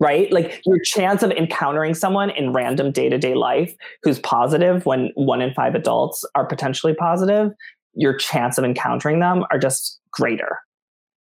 Right? 0.00 0.30
Like 0.32 0.62
your 0.64 0.78
chance 0.84 1.22
of 1.22 1.32
encountering 1.32 1.94
someone 1.94 2.30
in 2.30 2.52
random 2.52 2.92
day 2.92 3.08
to 3.08 3.18
day 3.18 3.34
life 3.34 3.74
who's 4.02 4.20
positive 4.20 4.86
when 4.86 5.10
one 5.14 5.40
in 5.40 5.52
five 5.54 5.74
adults 5.74 6.24
are 6.34 6.46
potentially 6.46 6.94
positive, 6.94 7.50
your 7.94 8.16
chance 8.16 8.58
of 8.58 8.64
encountering 8.64 9.18
them 9.18 9.44
are 9.50 9.58
just 9.58 9.98
greater. 10.12 10.58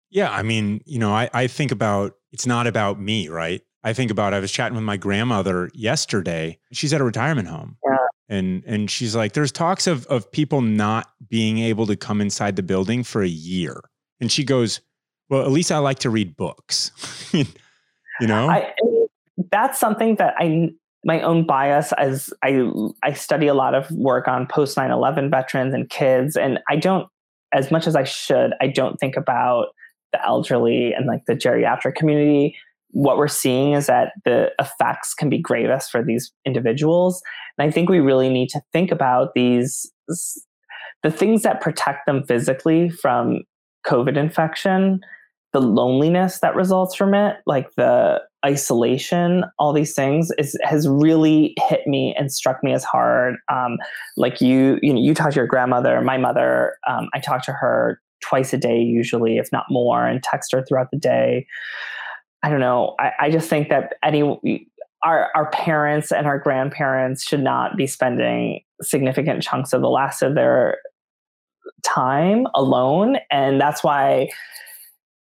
Yeah. 0.09 0.31
I 0.31 0.43
mean, 0.43 0.81
you 0.85 0.99
know, 0.99 1.13
I, 1.13 1.29
I 1.33 1.47
think 1.47 1.71
about 1.71 2.13
it's 2.31 2.45
not 2.45 2.67
about 2.67 2.99
me, 2.99 3.29
right? 3.29 3.61
I 3.85 3.93
think 3.93 4.11
about 4.11 4.33
I 4.33 4.39
was 4.39 4.51
chatting 4.51 4.75
with 4.75 4.83
my 4.83 4.97
grandmother 4.97 5.69
yesterday. 5.73 6.57
She's 6.73 6.91
at 6.91 7.01
a 7.01 7.03
retirement 7.03 7.47
home. 7.47 7.77
Yeah. 7.85 7.97
And 8.27 8.63
and 8.65 8.89
she's 8.89 9.15
like, 9.15 9.33
there's 9.33 9.51
talks 9.51 9.85
of 9.87 10.05
of 10.07 10.29
people 10.31 10.61
not 10.61 11.07
being 11.29 11.59
able 11.59 11.85
to 11.85 11.95
come 11.95 12.19
inside 12.19 12.55
the 12.55 12.63
building 12.63 13.03
for 13.03 13.21
a 13.21 13.27
year. 13.27 13.79
And 14.19 14.31
she 14.31 14.43
goes, 14.43 14.81
Well, 15.29 15.41
at 15.41 15.51
least 15.51 15.71
I 15.71 15.79
like 15.79 15.99
to 15.99 16.09
read 16.09 16.35
books. 16.35 16.91
you 17.33 17.45
know? 18.27 18.49
I, 18.49 18.73
that's 19.51 19.79
something 19.79 20.15
that 20.15 20.35
I 20.37 20.69
my 21.03 21.21
own 21.21 21.45
bias 21.45 21.91
as 21.93 22.33
I 22.43 22.69
I 23.03 23.13
study 23.13 23.47
a 23.47 23.53
lot 23.53 23.75
of 23.75 23.89
work 23.91 24.27
on 24.27 24.47
post 24.47 24.75
9/11 24.75 25.29
veterans 25.29 25.73
and 25.73 25.89
kids 25.89 26.35
and 26.35 26.59
I 26.69 26.77
don't 26.77 27.07
as 27.53 27.69
much 27.69 27.85
as 27.85 27.95
I 27.95 28.05
should 28.05 28.53
I 28.59 28.67
don't 28.67 28.97
think 28.97 29.15
about 29.15 29.67
the 30.13 30.25
elderly 30.25 30.93
and 30.93 31.05
like 31.05 31.25
the 31.27 31.35
geriatric 31.35 31.95
community 31.95 32.55
what 32.95 33.17
we're 33.17 33.27
seeing 33.27 33.73
is 33.73 33.87
that 33.87 34.13
the 34.23 34.53
effects 34.57 35.13
can 35.13 35.27
be 35.27 35.37
gravest 35.37 35.91
for 35.91 36.01
these 36.01 36.31
individuals. 36.45 37.21
And 37.57 37.67
I 37.67 37.69
think 37.69 37.89
we 37.89 37.99
really 37.99 38.29
need 38.29 38.47
to 38.49 38.61
think 38.71 38.89
about 38.89 39.33
these 39.35 39.91
the 41.03 41.11
things 41.11 41.43
that 41.43 41.59
protect 41.59 42.05
them 42.05 42.23
physically 42.23 42.89
from 42.89 43.41
COVID 43.87 44.17
infection, 44.17 45.01
the 45.53 45.61
loneliness 45.61 46.39
that 46.39 46.55
results 46.55 46.95
from 46.95 47.13
it, 47.13 47.37
like 47.45 47.73
the 47.75 48.21
isolation, 48.45 49.45
all 49.57 49.73
these 49.73 49.95
things 49.95 50.31
is 50.37 50.57
has 50.63 50.87
really 50.87 51.55
hit 51.69 51.87
me 51.87 52.13
and 52.17 52.31
struck 52.31 52.63
me 52.63 52.73
as 52.73 52.83
hard. 52.83 53.35
Um, 53.51 53.77
like 54.17 54.41
you, 54.41 54.77
you 54.81 54.93
know, 54.93 54.99
you 54.99 55.13
talk 55.13 55.31
to 55.31 55.35
your 55.37 55.47
grandmother, 55.47 56.01
my 56.01 56.17
mother, 56.17 56.77
um, 56.87 57.09
I 57.13 57.19
talk 57.19 57.43
to 57.45 57.53
her 57.53 58.01
twice 58.21 58.53
a 58.53 58.57
day 58.57 58.79
usually, 58.79 59.37
if 59.37 59.51
not 59.51 59.65
more, 59.69 60.05
and 60.05 60.21
text 60.21 60.51
her 60.51 60.63
throughout 60.63 60.91
the 60.91 60.99
day. 60.99 61.47
I 62.43 62.49
don't 62.49 62.59
know. 62.59 62.95
I, 62.99 63.11
I 63.21 63.31
just 63.31 63.49
think 63.49 63.69
that 63.69 63.93
any 64.03 64.21
our 65.03 65.29
our 65.35 65.49
parents 65.51 66.11
and 66.11 66.27
our 66.27 66.39
grandparents 66.39 67.23
should 67.23 67.41
not 67.41 67.77
be 67.77 67.87
spending 67.87 68.61
significant 68.81 69.41
chunks 69.41 69.71
of 69.73 69.81
the 69.81 69.89
last 69.89 70.21
of 70.21 70.35
their 70.35 70.77
time 71.83 72.47
alone, 72.55 73.17
and 73.31 73.59
that's 73.59 73.83
why 73.83 74.29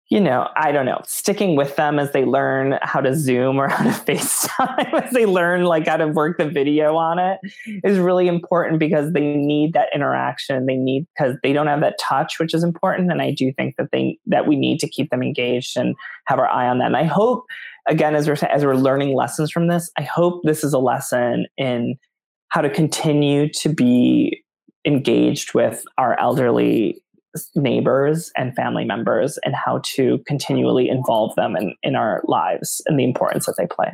you 0.09 0.19
know, 0.19 0.47
I 0.55 0.71
don't 0.71 0.85
know, 0.85 1.01
sticking 1.05 1.55
with 1.55 1.75
them 1.77 1.97
as 1.97 2.11
they 2.11 2.25
learn 2.25 2.77
how 2.83 3.01
to 3.01 3.15
Zoom 3.15 3.57
or 3.57 3.67
how 3.69 3.83
to 3.83 3.89
FaceTime, 3.89 4.93
as 5.03 5.11
they 5.13 5.25
learn 5.25 5.63
like 5.63 5.87
how 5.87 5.97
to 5.97 6.07
work 6.07 6.37
the 6.37 6.47
video 6.47 6.95
on 6.95 7.17
it 7.17 7.39
is 7.83 7.97
really 7.97 8.27
important 8.27 8.79
because 8.79 9.13
they 9.13 9.35
need 9.35 9.73
that 9.73 9.89
interaction. 9.93 10.67
They 10.67 10.75
need 10.75 11.07
because 11.17 11.35
they 11.41 11.53
don't 11.53 11.67
have 11.67 11.81
that 11.81 11.97
touch, 11.99 12.39
which 12.39 12.53
is 12.53 12.63
important. 12.63 13.11
And 13.11 13.21
I 13.21 13.31
do 13.31 13.51
think 13.53 13.77
that 13.77 13.89
they 13.91 14.19
that 14.27 14.47
we 14.47 14.55
need 14.55 14.79
to 14.81 14.89
keep 14.89 15.09
them 15.09 15.23
engaged 15.23 15.75
and 15.75 15.95
have 16.25 16.39
our 16.39 16.47
eye 16.47 16.67
on 16.67 16.77
them. 16.77 16.87
And 16.87 16.97
I 16.97 17.03
hope, 17.03 17.45
again, 17.87 18.15
as 18.15 18.27
we're 18.27 18.37
as 18.47 18.63
we're 18.63 18.75
learning 18.75 19.15
lessons 19.15 19.49
from 19.49 19.67
this, 19.67 19.89
I 19.97 20.03
hope 20.03 20.43
this 20.43 20.63
is 20.63 20.73
a 20.73 20.79
lesson 20.79 21.47
in 21.57 21.97
how 22.49 22.61
to 22.61 22.69
continue 22.69 23.49
to 23.53 23.69
be 23.69 24.44
engaged 24.85 25.53
with 25.53 25.83
our 25.97 26.19
elderly 26.19 27.01
neighbors 27.55 28.31
and 28.37 28.55
family 28.55 28.85
members 28.85 29.37
and 29.43 29.55
how 29.55 29.81
to 29.83 30.19
continually 30.25 30.87
involve 30.89 31.35
them 31.35 31.55
in, 31.55 31.75
in 31.83 31.95
our 31.95 32.21
lives 32.25 32.81
and 32.85 32.99
the 32.99 33.03
importance 33.03 33.45
that 33.45 33.55
they 33.57 33.67
play. 33.67 33.91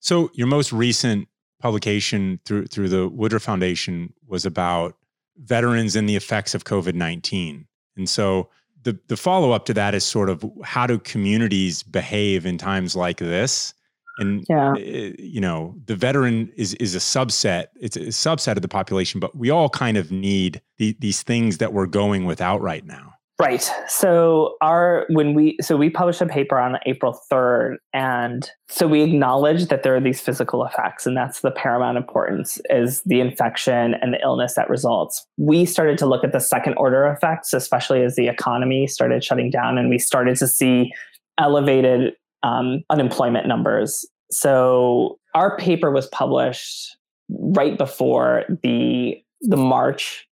So 0.00 0.30
your 0.34 0.46
most 0.46 0.72
recent 0.72 1.28
publication 1.60 2.40
through 2.44 2.66
through 2.66 2.88
the 2.88 3.08
Woodruff 3.08 3.42
Foundation 3.42 4.12
was 4.26 4.44
about 4.44 4.96
veterans 5.38 5.96
and 5.96 6.08
the 6.08 6.16
effects 6.16 6.54
of 6.54 6.64
COVID-19. 6.64 7.64
And 7.96 8.08
so 8.08 8.50
the 8.82 8.98
the 9.08 9.16
follow-up 9.16 9.64
to 9.66 9.74
that 9.74 9.94
is 9.94 10.04
sort 10.04 10.28
of 10.28 10.44
how 10.62 10.86
do 10.86 10.98
communities 10.98 11.82
behave 11.82 12.44
in 12.44 12.58
times 12.58 12.94
like 12.94 13.18
this? 13.18 13.72
And 14.18 14.44
yeah. 14.48 14.74
Eh, 14.78 15.12
you 15.18 15.40
know, 15.40 15.74
the 15.86 15.96
veteran 15.96 16.52
is 16.56 16.74
is 16.74 16.94
a 16.94 16.98
subset. 16.98 17.66
It's 17.80 17.96
a 17.96 18.00
subset 18.00 18.56
of 18.56 18.62
the 18.62 18.68
population, 18.68 19.20
but 19.20 19.36
we 19.36 19.50
all 19.50 19.68
kind 19.68 19.96
of 19.96 20.10
need 20.10 20.60
the, 20.78 20.96
these 21.00 21.22
things 21.22 21.58
that 21.58 21.72
we're 21.72 21.86
going 21.86 22.24
without 22.24 22.60
right 22.60 22.84
now. 22.84 23.14
Right. 23.40 23.68
So 23.88 24.54
our 24.60 25.06
when 25.10 25.34
we 25.34 25.56
so 25.60 25.76
we 25.76 25.90
published 25.90 26.20
a 26.20 26.26
paper 26.26 26.56
on 26.56 26.78
April 26.86 27.18
3rd 27.32 27.78
and 27.92 28.48
so 28.68 28.86
we 28.86 29.02
acknowledge 29.02 29.66
that 29.66 29.82
there 29.82 29.96
are 29.96 30.00
these 30.00 30.20
physical 30.20 30.64
effects 30.64 31.04
and 31.04 31.16
that's 31.16 31.40
the 31.40 31.50
paramount 31.50 31.98
importance 31.98 32.60
is 32.70 33.02
the 33.02 33.18
infection 33.18 33.94
and 34.00 34.14
the 34.14 34.20
illness 34.22 34.54
that 34.54 34.70
results. 34.70 35.26
We 35.36 35.64
started 35.64 35.98
to 35.98 36.06
look 36.06 36.22
at 36.22 36.30
the 36.30 36.38
second 36.38 36.74
order 36.74 37.06
effects 37.06 37.52
especially 37.52 38.04
as 38.04 38.14
the 38.14 38.28
economy 38.28 38.86
started 38.86 39.24
shutting 39.24 39.50
down 39.50 39.78
and 39.78 39.90
we 39.90 39.98
started 39.98 40.36
to 40.36 40.46
see 40.46 40.92
elevated 41.36 42.14
um, 42.44 42.82
unemployment 42.90 43.48
numbers. 43.48 44.06
So 44.30 45.18
our 45.34 45.56
paper 45.56 45.90
was 45.90 46.06
published 46.08 46.96
right 47.28 47.76
before 47.76 48.44
the 48.62 49.16
the 49.40 49.56
March 49.56 50.26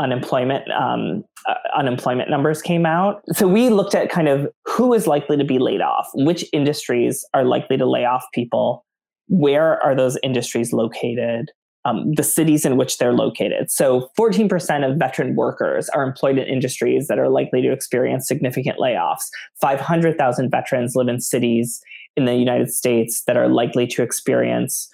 unemployment 0.00 0.70
um, 0.72 1.24
uh, 1.48 1.54
unemployment 1.76 2.30
numbers 2.30 2.62
came 2.62 2.86
out. 2.86 3.22
So 3.32 3.46
we 3.46 3.68
looked 3.68 3.94
at 3.94 4.10
kind 4.10 4.28
of 4.28 4.48
who 4.64 4.92
is 4.92 5.06
likely 5.06 5.36
to 5.36 5.44
be 5.44 5.58
laid 5.58 5.80
off, 5.80 6.08
which 6.14 6.44
industries 6.52 7.24
are 7.34 7.44
likely 7.44 7.76
to 7.76 7.86
lay 7.86 8.04
off 8.04 8.24
people, 8.32 8.84
where 9.28 9.82
are 9.84 9.94
those 9.94 10.18
industries 10.22 10.72
located, 10.72 11.50
um, 11.84 12.12
the 12.14 12.22
cities 12.22 12.64
in 12.64 12.76
which 12.76 12.98
they're 12.98 13.12
located. 13.12 13.70
So 13.70 14.10
14% 14.18 14.90
of 14.90 14.98
veteran 14.98 15.36
workers 15.36 15.88
are 15.90 16.02
employed 16.02 16.38
in 16.38 16.46
industries 16.46 17.08
that 17.08 17.18
are 17.18 17.28
likely 17.28 17.62
to 17.62 17.72
experience 17.72 18.26
significant 18.26 18.78
layoffs. 18.78 19.28
500,000 19.60 20.50
veterans 20.50 20.96
live 20.96 21.08
in 21.08 21.20
cities 21.20 21.80
in 22.16 22.24
the 22.24 22.34
United 22.34 22.72
States 22.72 23.22
that 23.26 23.36
are 23.36 23.48
likely 23.48 23.86
to 23.88 24.02
experience 24.02 24.88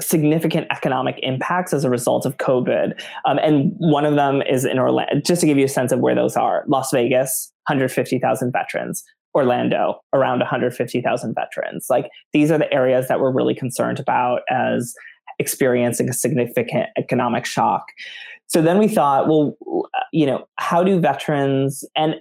significant 0.00 0.66
economic 0.70 1.18
impacts 1.22 1.72
as 1.72 1.84
a 1.84 1.90
result 1.90 2.26
of 2.26 2.36
COVID. 2.38 3.00
Um, 3.24 3.38
and 3.38 3.72
one 3.78 4.04
of 4.04 4.16
them 4.16 4.42
is 4.42 4.64
in 4.64 4.78
Orlando, 4.78 5.20
just 5.24 5.40
to 5.40 5.46
give 5.46 5.56
you 5.56 5.66
a 5.66 5.68
sense 5.68 5.92
of 5.92 6.00
where 6.00 6.16
those 6.16 6.36
are 6.36 6.64
Las 6.66 6.90
Vegas, 6.90 7.52
150,000 7.68 8.52
veterans. 8.52 9.04
Orlando, 9.36 10.00
around 10.12 10.38
150,000 10.38 11.34
veterans. 11.34 11.86
Like 11.90 12.08
these 12.32 12.52
are 12.52 12.58
the 12.58 12.72
areas 12.72 13.08
that 13.08 13.18
we're 13.18 13.32
really 13.32 13.54
concerned 13.54 13.98
about 13.98 14.42
as 14.48 14.94
experiencing 15.38 16.08
a 16.08 16.12
significant 16.12 16.86
economic 16.96 17.44
shock. 17.46 17.86
So 18.46 18.62
then 18.62 18.78
we 18.78 18.88
thought, 18.88 19.26
well, 19.26 19.56
you 20.12 20.26
know, 20.26 20.46
how 20.56 20.84
do 20.84 21.00
veterans 21.00 21.84
and 21.96 22.16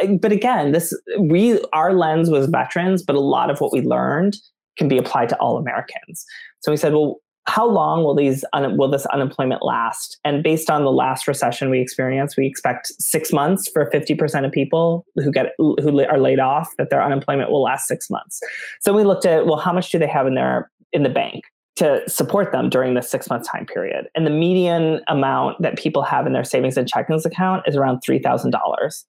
uh, 0.00 0.06
but 0.20 0.30
again, 0.30 0.72
this 0.72 0.96
we 1.18 1.60
our 1.72 1.94
lens 1.94 2.30
was 2.30 2.46
veterans, 2.46 3.02
but 3.02 3.16
a 3.16 3.20
lot 3.20 3.50
of 3.50 3.60
what 3.60 3.72
we 3.72 3.80
learned 3.80 4.36
can 4.78 4.88
be 4.88 4.98
applied 4.98 5.28
to 5.30 5.36
all 5.38 5.56
Americans. 5.56 6.24
So 6.60 6.70
we 6.70 6.76
said, 6.76 6.92
well, 6.92 7.20
how 7.46 7.68
long 7.68 8.04
will 8.04 8.14
these 8.14 8.44
un- 8.52 8.78
will 8.78 8.88
this 8.88 9.04
unemployment 9.06 9.62
last? 9.62 10.18
And 10.24 10.42
based 10.42 10.70
on 10.70 10.84
the 10.84 10.92
last 10.92 11.28
recession 11.28 11.70
we 11.70 11.80
experienced, 11.80 12.36
we 12.38 12.46
expect 12.46 12.88
six 12.98 13.32
months 13.32 13.68
for 13.68 13.90
fifty 13.90 14.14
percent 14.14 14.46
of 14.46 14.52
people 14.52 15.04
who 15.16 15.30
get 15.30 15.52
who 15.58 16.00
are 16.04 16.18
laid 16.18 16.38
off 16.38 16.72
that 16.78 16.88
their 16.88 17.02
unemployment 17.02 17.50
will 17.50 17.62
last 17.62 17.86
six 17.86 18.08
months. 18.08 18.40
So 18.80 18.94
we 18.94 19.04
looked 19.04 19.26
at 19.26 19.44
well, 19.46 19.58
how 19.58 19.72
much 19.72 19.90
do 19.90 19.98
they 19.98 20.06
have 20.06 20.26
in 20.26 20.34
their 20.34 20.70
in 20.92 21.02
the 21.02 21.10
bank? 21.10 21.44
To 21.76 22.02
support 22.08 22.52
them 22.52 22.70
during 22.70 22.94
the 22.94 23.02
six 23.02 23.28
month 23.28 23.46
time 23.50 23.66
period. 23.66 24.08
And 24.14 24.26
the 24.26 24.30
median 24.30 25.00
amount 25.08 25.60
that 25.60 25.76
people 25.76 26.02
have 26.02 26.26
in 26.26 26.32
their 26.32 26.44
savings 26.44 26.76
and 26.76 26.90
checkings 26.90 27.24
account 27.24 27.64
is 27.66 27.76
around 27.76 28.00
$3,000. 28.08 29.04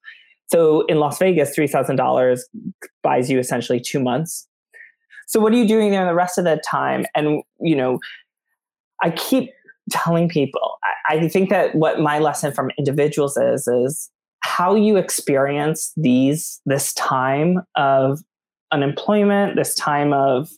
So 0.48 0.82
in 0.86 0.98
Las 0.98 1.18
Vegas, 1.18 1.56
$3,000 1.56 2.40
buys 3.02 3.30
you 3.30 3.38
essentially 3.38 3.80
two 3.80 4.00
months. 4.00 4.48
So 5.28 5.40
what 5.40 5.52
are 5.52 5.56
you 5.56 5.66
doing 5.66 5.90
there 5.90 6.04
the 6.04 6.14
rest 6.14 6.38
of 6.38 6.44
the 6.44 6.60
time? 6.68 7.04
And, 7.14 7.42
you 7.60 7.74
know, 7.74 7.98
I 9.02 9.10
keep 9.10 9.50
telling 9.90 10.28
people, 10.28 10.78
I, 11.08 11.16
I 11.16 11.28
think 11.28 11.50
that 11.50 11.74
what 11.74 12.00
my 12.00 12.18
lesson 12.18 12.52
from 12.52 12.70
individuals 12.78 13.36
is, 13.36 13.66
is 13.68 14.10
how 14.40 14.74
you 14.74 14.96
experience 14.96 15.92
these, 15.96 16.60
this 16.66 16.92
time 16.94 17.60
of 17.74 18.20
unemployment, 18.72 19.56
this 19.56 19.74
time 19.74 20.12
of 20.12 20.48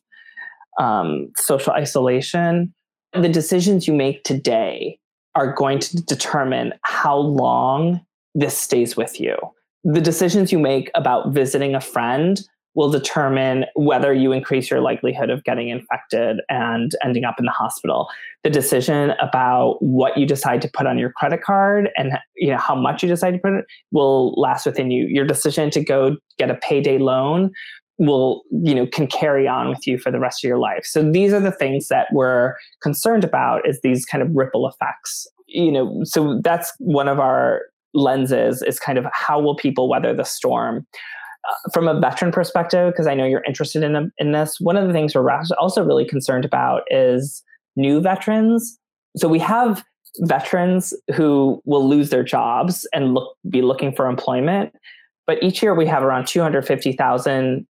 um, 0.78 1.30
social 1.36 1.72
isolation, 1.72 2.74
the 3.12 3.28
decisions 3.28 3.86
you 3.86 3.94
make 3.94 4.22
today 4.24 4.98
are 5.34 5.52
going 5.52 5.78
to 5.78 5.96
determine 6.02 6.72
how 6.82 7.16
long 7.16 8.00
this 8.34 8.56
stays 8.56 8.96
with 8.96 9.20
you. 9.20 9.36
The 9.84 10.00
decisions 10.00 10.52
you 10.52 10.58
make 10.58 10.90
about 10.94 11.32
visiting 11.32 11.74
a 11.74 11.80
friend 11.80 12.40
will 12.74 12.90
determine 12.90 13.64
whether 13.74 14.12
you 14.12 14.30
increase 14.30 14.70
your 14.70 14.80
likelihood 14.80 15.30
of 15.30 15.42
getting 15.42 15.68
infected 15.68 16.38
and 16.48 16.92
ending 17.04 17.24
up 17.24 17.36
in 17.38 17.44
the 17.44 17.50
hospital. 17.50 18.08
The 18.44 18.50
decision 18.50 19.14
about 19.20 19.78
what 19.80 20.16
you 20.16 20.26
decide 20.26 20.62
to 20.62 20.70
put 20.72 20.86
on 20.86 20.98
your 20.98 21.10
credit 21.10 21.42
card 21.42 21.88
and 21.96 22.12
you 22.36 22.50
know 22.50 22.58
how 22.58 22.76
much 22.76 23.02
you 23.02 23.08
decide 23.08 23.32
to 23.32 23.38
put 23.38 23.52
it 23.54 23.64
will 23.90 24.32
last 24.34 24.66
within 24.66 24.90
you. 24.90 25.06
Your 25.06 25.26
decision 25.26 25.70
to 25.70 25.82
go 25.82 26.16
get 26.38 26.50
a 26.50 26.54
payday 26.56 26.98
loan 26.98 27.50
will 27.98 28.42
you 28.50 28.74
know 28.74 28.86
can 28.86 29.06
carry 29.06 29.48
on 29.48 29.68
with 29.68 29.86
you 29.86 29.98
for 29.98 30.10
the 30.10 30.20
rest 30.20 30.44
of 30.44 30.48
your 30.48 30.58
life. 30.58 30.84
So 30.84 31.02
these 31.02 31.32
are 31.32 31.40
the 31.40 31.52
things 31.52 31.88
that 31.88 32.08
we're 32.12 32.54
concerned 32.80 33.24
about 33.24 33.68
is 33.68 33.80
these 33.82 34.04
kind 34.04 34.22
of 34.22 34.30
ripple 34.34 34.68
effects. 34.68 35.26
You 35.46 35.72
know 35.72 36.00
so 36.04 36.40
that's 36.42 36.72
one 36.78 37.08
of 37.08 37.18
our 37.18 37.62
lenses 37.94 38.62
is 38.62 38.78
kind 38.78 38.98
of 38.98 39.06
how 39.12 39.40
will 39.40 39.56
people 39.56 39.88
weather 39.88 40.14
the 40.14 40.24
storm. 40.24 40.86
Uh, 41.48 41.70
from 41.72 41.86
a 41.86 41.98
veteran 41.98 42.32
perspective 42.32 42.92
because 42.92 43.06
i 43.06 43.14
know 43.14 43.24
you're 43.24 43.44
interested 43.46 43.84
in, 43.84 44.10
in 44.18 44.32
this 44.32 44.56
one 44.58 44.76
of 44.76 44.88
the 44.88 44.92
things 44.92 45.14
we're 45.14 45.30
also 45.56 45.84
really 45.84 46.04
concerned 46.04 46.44
about 46.44 46.82
is 46.90 47.44
new 47.76 48.00
veterans. 48.00 48.78
So 49.16 49.28
we 49.28 49.38
have 49.38 49.84
veterans 50.18 50.92
who 51.14 51.62
will 51.64 51.88
lose 51.88 52.10
their 52.10 52.24
jobs 52.24 52.86
and 52.92 53.14
look 53.14 53.36
be 53.48 53.62
looking 53.62 53.94
for 53.94 54.08
employment 54.08 54.72
but 55.28 55.42
each 55.42 55.62
year 55.62 55.74
we 55.74 55.86
have 55.86 56.02
around 56.02 56.26
250,000 56.26 57.66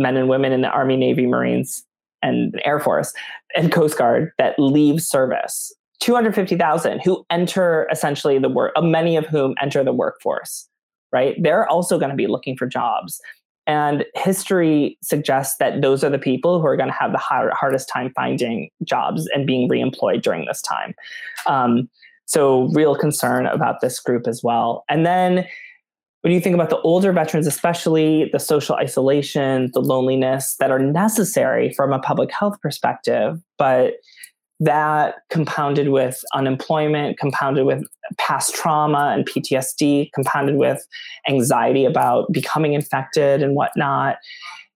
men 0.00 0.16
and 0.16 0.28
women 0.28 0.52
in 0.52 0.62
the 0.62 0.70
Army, 0.70 0.96
Navy, 0.96 1.26
Marines, 1.26 1.84
and 2.22 2.60
Air 2.64 2.80
Force 2.80 3.12
and 3.56 3.70
Coast 3.70 3.96
Guard 3.96 4.32
that 4.38 4.58
leave 4.58 5.00
service. 5.00 5.72
250,000 6.00 7.00
who 7.00 7.24
enter 7.30 7.86
essentially 7.92 8.38
the 8.38 8.48
work, 8.48 8.72
uh, 8.74 8.80
many 8.80 9.16
of 9.16 9.26
whom 9.26 9.54
enter 9.60 9.84
the 9.84 9.92
workforce, 9.92 10.66
right? 11.12 11.36
They're 11.42 11.68
also 11.68 11.98
going 11.98 12.10
to 12.10 12.16
be 12.16 12.26
looking 12.26 12.56
for 12.56 12.66
jobs. 12.66 13.20
And 13.66 14.06
history 14.14 14.96
suggests 15.02 15.58
that 15.58 15.82
those 15.82 16.02
are 16.02 16.08
the 16.08 16.18
people 16.18 16.58
who 16.60 16.66
are 16.66 16.76
going 16.76 16.88
to 16.88 16.94
have 16.94 17.12
the 17.12 17.18
hard, 17.18 17.52
hardest 17.52 17.88
time 17.88 18.12
finding 18.16 18.70
jobs 18.82 19.28
and 19.34 19.46
being 19.46 19.68
reemployed 19.68 20.22
during 20.22 20.46
this 20.46 20.62
time. 20.62 20.94
Um, 21.46 21.88
so, 22.24 22.68
real 22.72 22.94
concern 22.94 23.46
about 23.46 23.80
this 23.80 24.00
group 24.00 24.26
as 24.26 24.40
well. 24.42 24.84
And 24.88 25.04
then 25.04 25.46
when 26.22 26.32
you 26.32 26.40
think 26.40 26.54
about 26.54 26.70
the 26.70 26.80
older 26.80 27.12
veterans, 27.12 27.46
especially 27.46 28.28
the 28.32 28.38
social 28.38 28.76
isolation, 28.76 29.70
the 29.72 29.80
loneliness 29.80 30.56
that 30.58 30.70
are 30.70 30.78
necessary 30.78 31.72
from 31.72 31.92
a 31.92 31.98
public 31.98 32.30
health 32.30 32.60
perspective, 32.60 33.40
but 33.56 33.94
that 34.60 35.14
compounded 35.30 35.88
with 35.88 36.20
unemployment, 36.34 37.18
compounded 37.18 37.64
with 37.64 37.82
past 38.18 38.54
trauma 38.54 39.14
and 39.16 39.26
PTSD, 39.26 40.12
compounded 40.12 40.56
with 40.56 40.86
anxiety 41.26 41.86
about 41.86 42.30
becoming 42.30 42.74
infected 42.74 43.42
and 43.42 43.54
whatnot. 43.54 44.16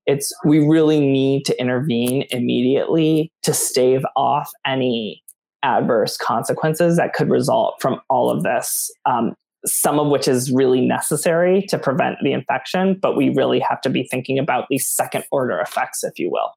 It's 0.06 0.34
we 0.46 0.66
really 0.66 1.00
need 1.00 1.44
to 1.44 1.60
intervene 1.60 2.24
immediately 2.30 3.30
to 3.42 3.52
stave 3.52 4.04
off 4.16 4.50
any 4.66 5.22
adverse 5.62 6.16
consequences 6.16 6.96
that 6.96 7.12
could 7.12 7.28
result 7.28 7.74
from 7.80 8.00
all 8.08 8.30
of 8.30 8.42
this. 8.42 8.90
Um, 9.04 9.34
some 9.66 9.98
of 9.98 10.08
which 10.08 10.28
is 10.28 10.50
really 10.52 10.80
necessary 10.80 11.64
to 11.68 11.78
prevent 11.78 12.16
the 12.22 12.32
infection, 12.32 12.98
but 13.00 13.16
we 13.16 13.30
really 13.30 13.60
have 13.60 13.80
to 13.82 13.90
be 13.90 14.06
thinking 14.10 14.38
about 14.38 14.66
these 14.68 14.86
second 14.86 15.24
order 15.30 15.58
effects, 15.60 16.04
if 16.04 16.18
you 16.18 16.30
will. 16.30 16.52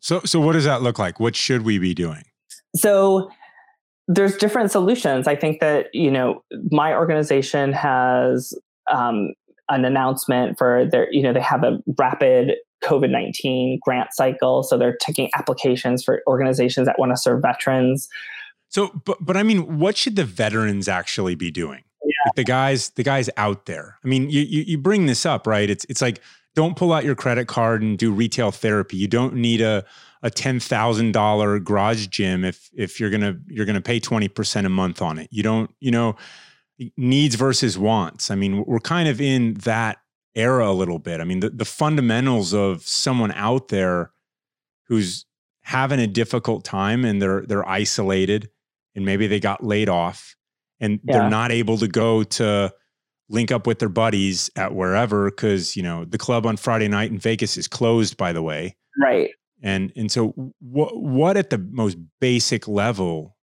So, 0.00 0.20
so 0.24 0.40
what 0.40 0.52
does 0.52 0.64
that 0.64 0.82
look 0.82 0.98
like? 0.98 1.20
What 1.20 1.36
should 1.36 1.62
we 1.62 1.78
be 1.78 1.94
doing? 1.94 2.24
So, 2.74 3.30
there's 4.08 4.36
different 4.36 4.70
solutions. 4.70 5.28
I 5.28 5.36
think 5.36 5.60
that 5.60 5.86
you 5.92 6.10
know 6.10 6.42
my 6.70 6.92
organization 6.92 7.72
has 7.72 8.52
um, 8.90 9.32
an 9.68 9.84
announcement 9.84 10.58
for 10.58 10.86
their. 10.90 11.12
You 11.12 11.22
know, 11.22 11.32
they 11.32 11.40
have 11.40 11.62
a 11.62 11.78
rapid 11.98 12.56
COVID 12.84 13.10
nineteen 13.10 13.78
grant 13.80 14.12
cycle, 14.12 14.64
so 14.64 14.76
they're 14.76 14.96
taking 14.96 15.30
applications 15.36 16.02
for 16.02 16.22
organizations 16.26 16.86
that 16.86 16.98
want 16.98 17.12
to 17.12 17.16
serve 17.16 17.42
veterans. 17.42 18.08
So, 18.68 19.00
but 19.04 19.18
but 19.20 19.36
I 19.36 19.44
mean, 19.44 19.78
what 19.78 19.96
should 19.96 20.16
the 20.16 20.24
veterans 20.24 20.88
actually 20.88 21.36
be 21.36 21.50
doing? 21.50 21.84
Yeah. 22.04 22.32
The 22.36 22.44
guys, 22.44 22.90
the 22.90 23.02
guys 23.02 23.30
out 23.36 23.66
there. 23.66 23.98
I 24.04 24.08
mean, 24.08 24.28
you, 24.30 24.40
you 24.40 24.62
you 24.62 24.78
bring 24.78 25.06
this 25.06 25.24
up, 25.24 25.46
right? 25.46 25.68
It's 25.68 25.84
it's 25.88 26.02
like 26.02 26.20
don't 26.54 26.76
pull 26.76 26.92
out 26.92 27.04
your 27.04 27.14
credit 27.14 27.48
card 27.48 27.82
and 27.82 27.98
do 27.98 28.12
retail 28.12 28.50
therapy. 28.50 28.96
You 28.96 29.08
don't 29.08 29.34
need 29.34 29.60
a 29.60 29.84
a 30.22 30.30
ten 30.30 30.60
thousand 30.60 31.12
dollar 31.12 31.58
garage 31.58 32.06
gym 32.08 32.44
if 32.44 32.70
if 32.74 33.00
you're 33.00 33.10
gonna 33.10 33.36
you're 33.48 33.66
gonna 33.66 33.80
pay 33.80 34.00
twenty 34.00 34.28
percent 34.28 34.66
a 34.66 34.70
month 34.70 35.00
on 35.02 35.18
it. 35.18 35.28
You 35.30 35.42
don't 35.42 35.70
you 35.80 35.90
know 35.90 36.16
needs 36.96 37.34
versus 37.34 37.78
wants. 37.78 38.30
I 38.30 38.34
mean, 38.34 38.64
we're 38.66 38.80
kind 38.80 39.08
of 39.08 39.20
in 39.20 39.54
that 39.54 39.98
era 40.34 40.68
a 40.70 40.72
little 40.72 40.98
bit. 40.98 41.20
I 41.20 41.24
mean, 41.24 41.40
the, 41.40 41.50
the 41.50 41.64
fundamentals 41.64 42.54
of 42.54 42.82
someone 42.82 43.32
out 43.32 43.68
there 43.68 44.10
who's 44.88 45.26
having 45.62 46.00
a 46.00 46.06
difficult 46.06 46.64
time 46.64 47.04
and 47.04 47.22
they're 47.22 47.42
they're 47.42 47.68
isolated 47.68 48.50
and 48.94 49.04
maybe 49.04 49.26
they 49.26 49.40
got 49.40 49.64
laid 49.64 49.88
off 49.88 50.36
and 50.82 51.00
Yeah. 51.04 51.20
they're 51.20 51.30
not 51.30 51.50
able 51.50 51.78
to 51.78 51.88
go 51.88 52.22
to 52.24 52.70
link 53.30 53.50
up 53.50 53.66
with 53.66 53.78
their 53.78 53.88
buddies 53.88 54.50
at 54.56 54.74
wherever 54.74 55.30
because 55.30 55.74
you 55.76 55.82
know 55.82 56.04
the 56.04 56.18
club 56.18 56.44
on 56.44 56.58
Friday 56.58 56.88
night 56.88 57.10
in 57.10 57.18
Vegas 57.18 57.56
is 57.56 57.66
closed 57.68 58.18
by 58.18 58.32
the 58.34 58.42
way 58.42 58.76
Right. 59.02 59.30
and 59.62 59.90
and 59.96 60.12
so 60.12 60.34
what 60.60 61.00
what 61.00 61.38
at 61.38 61.48
the 61.48 61.58
most 61.58 61.96
basic 62.20 62.68
level 62.68 63.34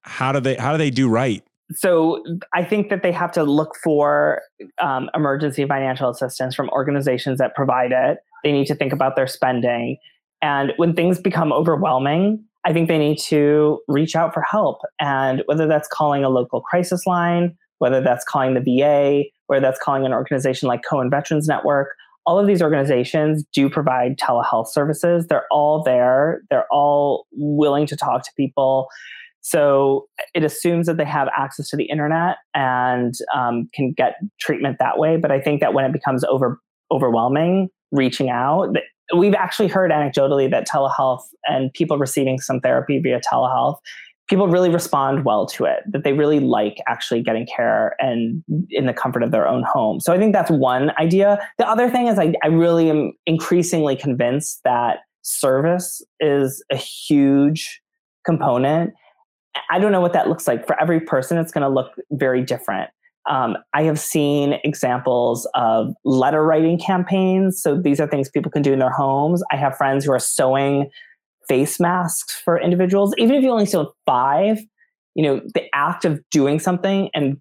how 0.00 0.32
do 0.32 0.40
they 0.40 0.56
how 0.56 0.72
do 0.72 0.78
they 0.78 0.90
do 0.90 1.08
right 1.08 1.44
so 1.72 2.22
I 2.54 2.62
think 2.64 2.90
that 2.90 3.02
they 3.02 3.10
have 3.12 3.32
to 3.32 3.42
look 3.42 3.74
for 3.82 4.40
um, 4.80 5.10
emergency 5.14 5.66
financial 5.66 6.08
assistance 6.08 6.54
from 6.54 6.68
organizations 6.70 7.38
that 7.38 7.56
provide 7.56 7.90
it. 7.90 8.18
They 8.44 8.52
need 8.52 8.66
to 8.68 8.76
think 8.76 8.92
about 8.92 9.16
their 9.16 9.26
spending. 9.26 9.96
And 10.40 10.72
when 10.76 10.94
things 10.94 11.18
become 11.18 11.52
overwhelming, 11.52 12.44
I 12.66 12.72
think 12.72 12.88
they 12.88 12.98
need 12.98 13.18
to 13.28 13.80
reach 13.86 14.16
out 14.16 14.34
for 14.34 14.42
help. 14.42 14.80
And 15.00 15.42
whether 15.46 15.68
that's 15.68 15.88
calling 15.88 16.24
a 16.24 16.28
local 16.28 16.60
crisis 16.60 17.06
line, 17.06 17.56
whether 17.78 18.00
that's 18.00 18.24
calling 18.24 18.54
the 18.54 18.60
VA, 18.60 19.22
whether 19.46 19.60
that's 19.60 19.78
calling 19.78 20.04
an 20.04 20.12
organization 20.12 20.66
like 20.66 20.82
Cohen 20.88 21.08
Veterans 21.08 21.46
Network, 21.46 21.90
all 22.26 22.40
of 22.40 22.48
these 22.48 22.60
organizations 22.60 23.44
do 23.54 23.70
provide 23.70 24.18
telehealth 24.18 24.66
services. 24.66 25.28
They're 25.28 25.46
all 25.52 25.84
there, 25.84 26.42
they're 26.50 26.66
all 26.72 27.26
willing 27.32 27.86
to 27.86 27.96
talk 27.96 28.24
to 28.24 28.30
people. 28.36 28.88
So 29.42 30.08
it 30.34 30.42
assumes 30.42 30.88
that 30.88 30.96
they 30.96 31.04
have 31.04 31.28
access 31.36 31.68
to 31.68 31.76
the 31.76 31.84
internet 31.84 32.38
and 32.52 33.14
um, 33.32 33.70
can 33.72 33.92
get 33.92 34.16
treatment 34.40 34.78
that 34.80 34.98
way. 34.98 35.18
But 35.18 35.30
I 35.30 35.40
think 35.40 35.60
that 35.60 35.72
when 35.72 35.84
it 35.84 35.92
becomes 35.92 36.24
over 36.24 36.58
overwhelming, 36.90 37.68
reaching 37.92 38.28
out, 38.28 38.74
we've 39.14 39.34
actually 39.34 39.68
heard 39.68 39.90
anecdotally 39.90 40.50
that 40.50 40.66
telehealth 40.68 41.22
and 41.44 41.72
people 41.72 41.98
receiving 41.98 42.38
some 42.38 42.60
therapy 42.60 42.98
via 42.98 43.20
telehealth, 43.20 43.76
people 44.28 44.48
really 44.48 44.70
respond 44.70 45.24
well 45.24 45.46
to 45.46 45.64
it. 45.64 45.82
That 45.86 46.04
they 46.04 46.12
really 46.12 46.40
like 46.40 46.78
actually 46.88 47.22
getting 47.22 47.46
care 47.46 47.94
and 47.98 48.42
in 48.70 48.86
the 48.86 48.94
comfort 48.94 49.22
of 49.22 49.30
their 49.30 49.46
own 49.46 49.62
home. 49.62 50.00
So 50.00 50.12
I 50.12 50.18
think 50.18 50.32
that's 50.32 50.50
one 50.50 50.90
idea. 50.98 51.38
The 51.58 51.68
other 51.68 51.90
thing 51.90 52.08
is 52.08 52.18
I, 52.18 52.34
I 52.42 52.48
really 52.48 52.90
am 52.90 53.12
increasingly 53.26 53.96
convinced 53.96 54.60
that 54.64 54.98
service 55.22 56.04
is 56.20 56.64
a 56.70 56.76
huge 56.76 57.80
component 58.24 58.92
I 59.70 59.78
don't 59.78 59.92
know 59.92 60.00
what 60.00 60.12
that 60.12 60.28
looks 60.28 60.46
like 60.46 60.66
for 60.66 60.80
every 60.80 61.00
person. 61.00 61.38
It's 61.38 61.52
going 61.52 61.62
to 61.62 61.68
look 61.68 61.92
very 62.12 62.42
different. 62.42 62.90
Um, 63.28 63.56
I 63.74 63.82
have 63.82 63.98
seen 63.98 64.54
examples 64.64 65.48
of 65.54 65.94
letter 66.04 66.44
writing 66.44 66.78
campaigns. 66.78 67.60
So 67.60 67.80
these 67.80 68.00
are 68.00 68.06
things 68.06 68.28
people 68.28 68.50
can 68.50 68.62
do 68.62 68.72
in 68.72 68.78
their 68.78 68.90
homes. 68.90 69.42
I 69.52 69.56
have 69.56 69.76
friends 69.76 70.04
who 70.04 70.12
are 70.12 70.18
sewing 70.18 70.90
face 71.48 71.78
masks 71.80 72.34
for 72.44 72.60
individuals. 72.60 73.14
Even 73.18 73.36
if 73.36 73.42
you 73.42 73.50
only 73.50 73.66
sew 73.66 73.92
five, 74.04 74.58
you 75.14 75.22
know, 75.22 75.40
the 75.54 75.64
act 75.74 76.04
of 76.04 76.20
doing 76.30 76.58
something 76.58 77.10
and 77.14 77.40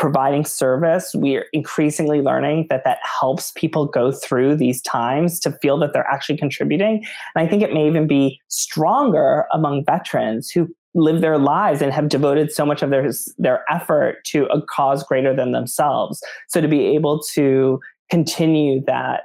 providing 0.00 0.46
service, 0.46 1.14
we 1.14 1.36
are 1.36 1.44
increasingly 1.52 2.22
learning 2.22 2.66
that 2.70 2.84
that 2.84 2.98
helps 3.20 3.52
people 3.52 3.84
go 3.84 4.10
through 4.10 4.56
these 4.56 4.80
times 4.80 5.38
to 5.38 5.52
feel 5.60 5.78
that 5.78 5.92
they're 5.92 6.06
actually 6.06 6.38
contributing. 6.38 7.04
And 7.34 7.46
I 7.46 7.46
think 7.46 7.62
it 7.62 7.74
may 7.74 7.86
even 7.86 8.06
be 8.06 8.40
stronger 8.48 9.44
among 9.52 9.84
veterans 9.84 10.50
who 10.50 10.74
live 10.94 11.20
their 11.20 11.38
lives 11.38 11.82
and 11.82 11.92
have 11.92 12.08
devoted 12.08 12.52
so 12.52 12.66
much 12.66 12.82
of 12.82 12.90
their 12.90 13.08
their 13.38 13.64
effort 13.70 14.24
to 14.24 14.46
a 14.46 14.60
cause 14.62 15.04
greater 15.04 15.34
than 15.34 15.52
themselves. 15.52 16.20
So 16.48 16.60
to 16.60 16.68
be 16.68 16.86
able 16.94 17.20
to 17.34 17.80
continue 18.10 18.82
that 18.86 19.22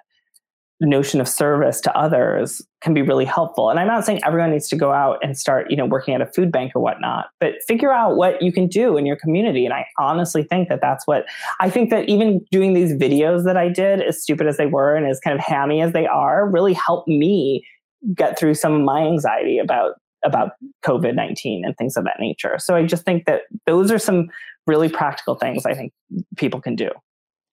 notion 0.81 1.21
of 1.21 1.27
service 1.27 1.79
to 1.79 1.97
others 1.97 2.61
can 2.81 2.93
be 2.93 3.01
really 3.01 3.25
helpful. 3.25 3.69
And 3.69 3.79
I'm 3.79 3.87
not 3.87 4.05
saying 4.05 4.19
everyone 4.25 4.51
needs 4.51 4.67
to 4.69 4.75
go 4.75 4.91
out 4.91 5.19
and 5.23 5.37
start, 5.37 5.71
you 5.71 5.77
know, 5.77 5.85
working 5.85 6.13
at 6.13 6.21
a 6.21 6.25
food 6.25 6.51
bank 6.51 6.73
or 6.75 6.81
whatnot, 6.81 7.27
but 7.39 7.53
figure 7.65 7.93
out 7.93 8.17
what 8.17 8.41
you 8.41 8.51
can 8.51 8.67
do 8.67 8.97
in 8.97 9.05
your 9.05 9.15
community. 9.15 9.63
And 9.65 9.73
I 9.73 9.85
honestly 9.97 10.43
think 10.43 10.67
that 10.67 10.81
that's 10.81 11.07
what 11.07 11.25
I 11.61 11.69
think 11.69 11.89
that 11.91 12.09
even 12.09 12.45
doing 12.51 12.73
these 12.73 12.93
videos 12.93 13.45
that 13.45 13.55
I 13.55 13.69
did, 13.69 14.01
as 14.01 14.21
stupid 14.21 14.47
as 14.47 14.57
they 14.57 14.65
were 14.65 14.95
and 14.95 15.07
as 15.07 15.19
kind 15.19 15.37
of 15.37 15.43
hammy 15.43 15.81
as 15.81 15.93
they 15.93 16.07
are, 16.07 16.49
really 16.49 16.73
helped 16.73 17.07
me 17.07 17.65
get 18.13 18.37
through 18.37 18.53
some 18.53 18.73
of 18.73 18.81
my 18.81 19.01
anxiety 19.01 19.57
about 19.57 19.93
about 20.25 20.51
COVID 20.83 21.15
19 21.15 21.63
and 21.63 21.77
things 21.77 21.95
of 21.95 22.03
that 22.05 22.17
nature. 22.19 22.57
So 22.59 22.75
I 22.75 22.85
just 22.85 23.05
think 23.05 23.25
that 23.25 23.43
those 23.65 23.91
are 23.91 23.99
some 23.99 24.29
really 24.67 24.89
practical 24.89 25.35
things 25.35 25.65
I 25.65 25.73
think 25.73 25.93
people 26.37 26.59
can 26.59 26.75
do. 26.75 26.89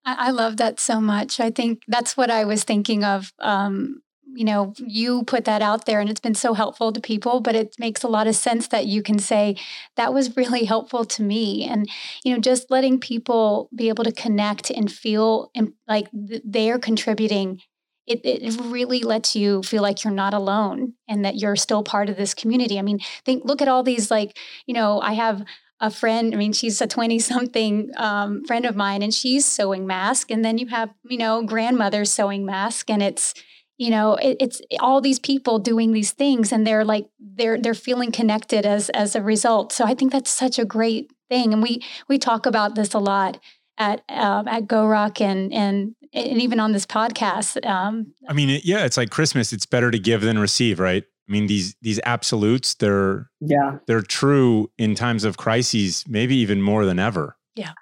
I, 0.04 0.30
love 0.32 0.56
that 0.56 0.80
so 0.80 1.00
much. 1.00 1.38
I 1.38 1.50
think 1.50 1.82
that's 1.86 2.16
what 2.16 2.28
I 2.28 2.44
was 2.44 2.64
thinking 2.64 3.04
of. 3.04 3.32
Um, 3.38 4.02
you 4.34 4.44
know, 4.44 4.72
you 4.78 5.24
put 5.24 5.44
that 5.44 5.62
out 5.62 5.84
there 5.84 6.00
and 6.00 6.08
it's 6.08 6.20
been 6.20 6.34
so 6.34 6.54
helpful 6.54 6.92
to 6.92 7.00
people, 7.00 7.40
but 7.40 7.54
it 7.54 7.76
makes 7.78 8.02
a 8.02 8.08
lot 8.08 8.26
of 8.26 8.34
sense 8.34 8.68
that 8.68 8.86
you 8.86 9.02
can 9.02 9.18
say 9.18 9.56
that 9.96 10.14
was 10.14 10.36
really 10.36 10.64
helpful 10.64 11.04
to 11.04 11.22
me. 11.22 11.64
And, 11.64 11.88
you 12.24 12.34
know, 12.34 12.40
just 12.40 12.70
letting 12.70 12.98
people 12.98 13.68
be 13.74 13.88
able 13.88 14.04
to 14.04 14.12
connect 14.12 14.70
and 14.70 14.90
feel 14.90 15.52
like 15.86 16.08
they're 16.12 16.78
contributing 16.78 17.60
it, 18.06 18.20
it 18.24 18.60
really 18.60 19.00
lets 19.00 19.36
you 19.36 19.62
feel 19.62 19.82
like 19.82 20.02
you're 20.02 20.12
not 20.12 20.34
alone 20.34 20.94
and 21.08 21.24
that 21.24 21.36
you're 21.36 21.56
still 21.56 21.82
part 21.82 22.08
of 22.08 22.16
this 22.16 22.34
community. 22.34 22.78
I 22.78 22.82
mean, 22.82 22.98
think 23.24 23.44
look 23.44 23.62
at 23.62 23.68
all 23.68 23.82
these 23.82 24.10
like, 24.10 24.36
you 24.66 24.74
know, 24.74 25.00
I 25.00 25.12
have 25.12 25.44
a 25.80 25.90
friend, 25.90 26.34
I 26.34 26.36
mean, 26.36 26.52
she's 26.52 26.80
a 26.80 26.86
20 26.86 27.18
something 27.18 27.90
um, 27.96 28.44
friend 28.44 28.66
of 28.66 28.76
mine 28.76 29.02
and 29.02 29.14
she's 29.14 29.44
sewing 29.44 29.86
mask. 29.86 30.30
And 30.30 30.44
then 30.44 30.58
you 30.58 30.66
have, 30.68 30.90
you 31.04 31.18
know, 31.18 31.42
grandmother 31.44 32.04
sewing 32.04 32.44
mask 32.44 32.90
and 32.90 33.02
it's, 33.02 33.34
you 33.78 33.90
know, 33.90 34.14
it, 34.16 34.36
it's 34.40 34.60
all 34.80 35.00
these 35.00 35.18
people 35.18 35.58
doing 35.58 35.92
these 35.92 36.12
things 36.12 36.52
and 36.52 36.66
they're 36.66 36.84
like, 36.84 37.06
they're, 37.18 37.58
they're 37.60 37.74
feeling 37.74 38.12
connected 38.12 38.66
as, 38.66 38.90
as 38.90 39.16
a 39.16 39.22
result. 39.22 39.72
So 39.72 39.84
I 39.84 39.94
think 39.94 40.12
that's 40.12 40.30
such 40.30 40.58
a 40.58 40.64
great 40.64 41.10
thing. 41.28 41.52
And 41.52 41.62
we, 41.62 41.82
we 42.08 42.18
talk 42.18 42.46
about 42.46 42.74
this 42.74 42.94
a 42.94 42.98
lot 42.98 43.38
at, 43.78 44.02
um, 44.08 44.48
at 44.48 44.66
GoRuck 44.66 45.20
and, 45.20 45.52
and, 45.52 45.94
and 46.12 46.42
even 46.42 46.60
on 46.60 46.72
this 46.72 46.86
podcast. 46.86 47.64
Um, 47.66 48.12
I 48.28 48.32
mean, 48.32 48.60
yeah, 48.64 48.84
it's 48.84 48.96
like 48.96 49.10
Christmas. 49.10 49.52
It's 49.52 49.66
better 49.66 49.90
to 49.90 49.98
give 49.98 50.20
than 50.20 50.38
receive, 50.38 50.78
right? 50.78 51.04
I 51.28 51.32
mean, 51.32 51.46
these 51.46 51.74
these 51.80 52.00
absolutes, 52.04 52.74
they're 52.74 53.30
Yeah. 53.40 53.78
they're 53.86 54.02
true 54.02 54.70
in 54.76 54.94
times 54.94 55.24
of 55.24 55.36
crises, 55.36 56.04
maybe 56.08 56.36
even 56.36 56.60
more 56.60 56.84
than 56.84 56.98
ever. 56.98 57.36
Yeah, 57.54 57.72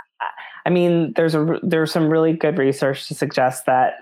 I 0.66 0.70
mean, 0.70 1.14
there's 1.16 1.34
a 1.34 1.58
there's 1.62 1.90
some 1.90 2.08
really 2.10 2.34
good 2.34 2.58
research 2.58 3.08
to 3.08 3.14
suggest 3.14 3.66
that 3.66 3.94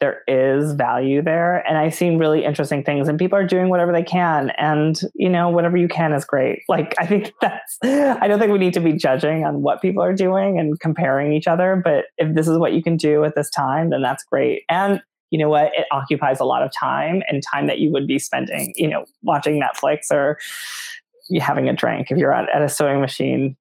there 0.00 0.22
is 0.26 0.72
value 0.72 1.22
there, 1.22 1.58
and 1.68 1.76
I've 1.76 1.94
seen 1.94 2.18
really 2.18 2.44
interesting 2.44 2.82
things, 2.82 3.08
and 3.08 3.18
people 3.18 3.38
are 3.38 3.46
doing 3.46 3.68
whatever 3.68 3.92
they 3.92 4.02
can, 4.02 4.50
and 4.58 5.00
you 5.14 5.28
know, 5.28 5.50
whatever 5.50 5.76
you 5.76 5.88
can 5.88 6.12
is 6.12 6.24
great. 6.24 6.62
Like, 6.68 6.94
I 6.98 7.06
think 7.06 7.32
that's 7.40 7.78
I 7.82 8.26
don't 8.26 8.38
think 8.38 8.52
we 8.52 8.58
need 8.58 8.74
to 8.74 8.80
be 8.80 8.92
judging 8.92 9.44
on 9.44 9.62
what 9.62 9.82
people 9.82 10.02
are 10.02 10.14
doing 10.14 10.58
and 10.58 10.78
comparing 10.80 11.32
each 11.32 11.46
other, 11.46 11.80
but 11.82 12.06
if 12.18 12.34
this 12.34 12.48
is 12.48 12.58
what 12.58 12.72
you 12.72 12.82
can 12.82 12.96
do 12.96 13.24
at 13.24 13.34
this 13.34 13.50
time, 13.50 13.90
then 13.90 14.02
that's 14.02 14.24
great. 14.24 14.62
And 14.68 15.02
you 15.30 15.38
know 15.38 15.48
what? 15.48 15.70
It 15.74 15.86
occupies 15.92 16.40
a 16.40 16.44
lot 16.44 16.62
of 16.62 16.72
time 16.72 17.22
and 17.28 17.42
time 17.42 17.66
that 17.68 17.78
you 17.78 17.92
would 17.92 18.06
be 18.06 18.18
spending, 18.18 18.72
you 18.76 18.88
know, 18.88 19.04
watching 19.22 19.60
Netflix 19.60 20.10
or 20.10 20.38
having 21.40 21.68
a 21.68 21.72
drink 21.72 22.10
if 22.10 22.18
you're 22.18 22.34
at, 22.34 22.48
at 22.54 22.62
a 22.62 22.68
sewing 22.68 23.00
machine 23.00 23.56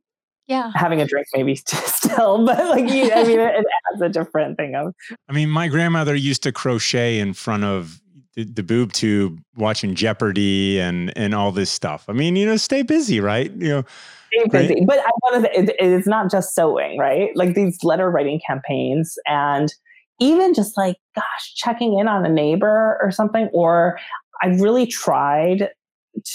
yeah. 0.50 0.72
having 0.76 1.00
a 1.00 1.06
drink 1.06 1.28
maybe 1.34 1.56
still, 1.66 2.46
but 2.46 2.58
like 2.70 2.92
you, 2.92 3.12
I 3.14 3.24
mean, 3.24 3.40
it, 3.40 3.56
it 3.56 3.66
adds 3.94 4.02
a 4.02 4.10
different 4.10 4.58
thing 4.58 4.76
of 4.76 4.94
I 5.30 5.34
mean, 5.34 5.50
my 5.50 5.70
grandmother 5.70 6.16
used 6.16 6.44
to 6.44 6.52
crochet 6.52 7.20
in 7.20 7.34
front 7.34 7.64
of 7.64 8.02
the, 8.36 8.44
the 8.44 8.64
boob 8.64 8.92
tube, 8.92 9.40
watching 9.56 9.96
Jeopardy 9.96 10.80
and 10.80 11.16
and 11.18 11.34
all 11.34 11.52
this 11.52 11.70
stuff. 11.72 12.06
I 12.10 12.14
mean, 12.14 12.36
you 12.36 12.46
know, 12.46 12.58
stay 12.58 12.82
busy, 12.82 13.20
right? 13.22 13.52
You 13.52 13.70
know, 13.70 13.84
staying 14.28 14.50
Right. 14.52 14.68
busy. 14.70 14.86
But 14.86 15.00
I 15.00 15.10
want 15.24 15.46
to. 15.46 15.60
It, 15.60 15.76
it's 15.80 16.08
not 16.08 16.30
just 16.32 16.54
sewing, 16.56 16.98
right? 16.98 17.30
Like 17.36 17.54
these 17.54 17.84
letter 17.84 18.10
writing 18.10 18.42
campaigns, 18.46 19.18
and 19.28 19.74
even 20.20 20.54
just 20.54 20.76
like, 20.78 20.98
gosh, 21.16 21.54
checking 21.56 21.98
in 21.98 22.08
on 22.08 22.26
a 22.26 22.30
neighbor 22.30 22.98
or 23.02 23.12
something. 23.12 23.50
Or 23.54 24.00
i've 24.42 24.62
really 24.62 24.86
tried 24.88 25.70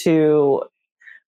to 0.03 0.63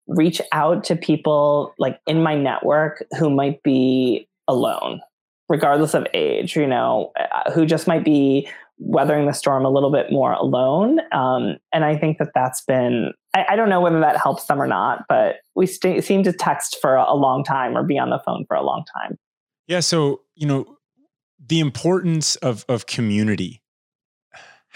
reach 0.07 0.41
out 0.53 0.85
to 0.85 0.97
people 0.97 1.75
like 1.79 2.01
in 2.07 2.23
my 2.23 2.35
network 2.35 3.05
who 3.19 3.31
might 3.31 3.63
be 3.63 4.29
alone, 4.49 5.01
regardless 5.49 5.95
of 5.95 6.07
age. 6.15 6.57
You 6.57 6.67
know, 6.67 7.13
uh, 7.19 7.51
who 7.53 7.67
just 7.67 7.87
might 7.87 8.05
be 8.05 8.49
weathering 8.79 9.27
the 9.27 9.33
storm 9.33 9.65
a 9.65 9.71
little 9.71 9.91
bit 9.91 10.13
more 10.13 10.33
alone. 10.33 11.01
Um, 11.13 11.57
and 11.73 11.85
I 11.85 11.97
think 11.97 12.19
that 12.19 12.33
that's 12.35 12.63
been 12.63 13.13
I, 13.35 13.47
I, 13.51 13.57
don't 13.57 13.69
know 13.69 13.81
whether 13.81 14.01
that 14.01 14.17
helps 14.17 14.47
them 14.47 14.61
or 14.61 14.67
not, 14.67 15.05
but 15.09 15.37
we 15.55 15.67
st- 15.67 16.03
seem 16.05 16.23
to 16.25 16.33
text 16.33 16.79
for 16.81 16.97
a 16.97 17.15
long 17.15 17.45
time 17.45 17.77
or 17.77 17.83
be 17.83 17.99
on 17.99 18.11
the 18.11 18.19
phone 18.19 18.45
for 18.47 18.57
a 18.57 18.63
long 18.63 18.85
time. 18.97 19.19
Yeah. 19.67 19.81
So, 19.81 20.23
you 20.35 20.47
know, 20.47 20.77
the 21.45 21.61
importance 21.61 22.37
of, 22.37 22.65
of 22.69 22.87
community, 22.87 23.63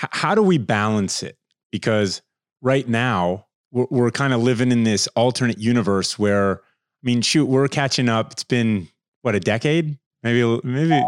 H- 0.03 0.11
how 0.13 0.35
do 0.35 0.43
we 0.43 0.59
balance 0.59 1.23
it? 1.23 1.39
Because 1.71 2.23
right 2.61 2.89
now, 2.89 3.47
we're, 3.71 3.87
we're 3.91 4.11
kind 4.11 4.33
of 4.33 4.43
living 4.43 4.73
in 4.73 4.85
this 4.85 5.07
alternate 5.09 5.59
universe 5.59 6.19
where, 6.19 6.57
I 6.57 7.03
mean, 7.03 7.23
shoot, 7.23 7.47
we're 7.47 7.69
catching 7.69 8.09
up. 8.09 8.33
It's 8.33 8.45
been, 8.45 8.89
what, 9.23 9.35
a 9.35 9.41
decade? 9.41 9.99
Maybe, 10.23 10.61
maybe 10.65 10.89
yeah. 10.89 11.05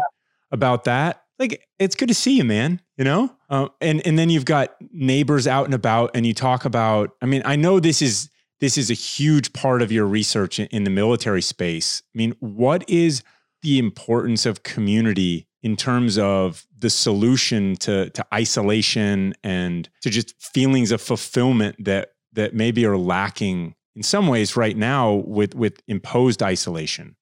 about 0.51 0.85
that 0.85 1.23
like 1.39 1.67
it's 1.79 1.95
good 1.95 2.07
to 2.07 2.13
see 2.13 2.37
you, 2.37 2.43
man. 2.43 2.81
You 2.97 3.05
know, 3.05 3.35
uh, 3.49 3.69
and 3.81 4.05
and 4.05 4.17
then 4.17 4.29
you've 4.29 4.45
got 4.45 4.75
neighbors 4.91 5.47
out 5.47 5.65
and 5.65 5.73
about, 5.73 6.11
and 6.13 6.25
you 6.25 6.33
talk 6.33 6.65
about. 6.65 7.11
I 7.21 7.25
mean, 7.25 7.41
I 7.45 7.55
know 7.55 7.79
this 7.79 8.01
is 8.01 8.29
this 8.59 8.77
is 8.77 8.89
a 8.89 8.95
huge 8.95 9.51
part 9.53 9.81
of 9.81 9.91
your 9.91 10.05
research 10.05 10.59
in, 10.59 10.67
in 10.67 10.83
the 10.83 10.89
military 10.89 11.41
space. 11.41 12.01
I 12.13 12.17
mean, 12.17 12.35
what 12.39 12.87
is 12.89 13.23
the 13.61 13.79
importance 13.79 14.45
of 14.45 14.63
community 14.63 15.47
in 15.61 15.75
terms 15.75 16.17
of 16.17 16.65
the 16.77 16.89
solution 16.89 17.75
to 17.77 18.09
to 18.11 18.25
isolation 18.33 19.33
and 19.43 19.89
to 20.01 20.09
just 20.09 20.39
feelings 20.41 20.91
of 20.91 21.01
fulfillment 21.01 21.83
that 21.83 22.12
that 22.33 22.53
maybe 22.53 22.85
are 22.85 22.97
lacking 22.97 23.75
in 23.95 24.03
some 24.03 24.27
ways 24.27 24.55
right 24.55 24.77
now 24.77 25.23
with 25.25 25.55
with 25.55 25.81
imposed 25.87 26.41
isolation? 26.41 27.15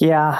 Yeah, 0.00 0.38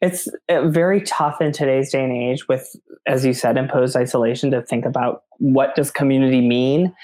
it's 0.00 0.28
uh, 0.48 0.68
very 0.68 1.00
tough 1.02 1.40
in 1.40 1.52
today's 1.52 1.90
day 1.90 2.02
and 2.02 2.12
age 2.12 2.48
with 2.48 2.74
as 3.06 3.24
you 3.24 3.34
said 3.34 3.56
imposed 3.56 3.96
isolation 3.96 4.50
to 4.50 4.62
think 4.62 4.84
about 4.84 5.22
what 5.38 5.74
does 5.74 5.90
community 5.90 6.40
mean. 6.40 6.94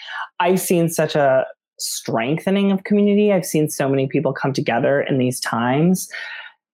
I've 0.41 0.61
seen 0.61 0.89
such 0.89 1.15
a 1.15 1.47
strengthening 1.79 2.73
of 2.73 2.85
community. 2.85 3.33
I've 3.33 3.47
seen 3.47 3.69
so 3.69 3.89
many 3.89 4.07
people 4.07 4.33
come 4.33 4.53
together 4.53 5.01
in 5.01 5.19
these 5.19 5.41
times. 5.41 6.09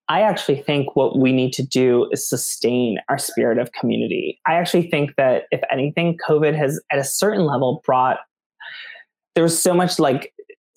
I 0.08 0.20
actually 0.20 0.60
think 0.60 0.96
what 0.96 1.18
we 1.18 1.32
need 1.32 1.52
to 1.54 1.62
do 1.62 2.08
is 2.12 2.28
sustain 2.28 2.98
our 3.08 3.16
spirit 3.16 3.58
of 3.58 3.72
community. 3.72 4.38
I 4.46 4.54
actually 4.54 4.90
think 4.90 5.16
that 5.16 5.44
if 5.50 5.60
anything 5.70 6.18
covid 6.26 6.54
has 6.56 6.80
at 6.90 6.98
a 6.98 7.04
certain 7.04 7.44
level 7.44 7.82
brought 7.84 8.18
there 9.34 9.42
was 9.42 9.60
so 9.60 9.74
much 9.74 9.98
like 9.98 10.32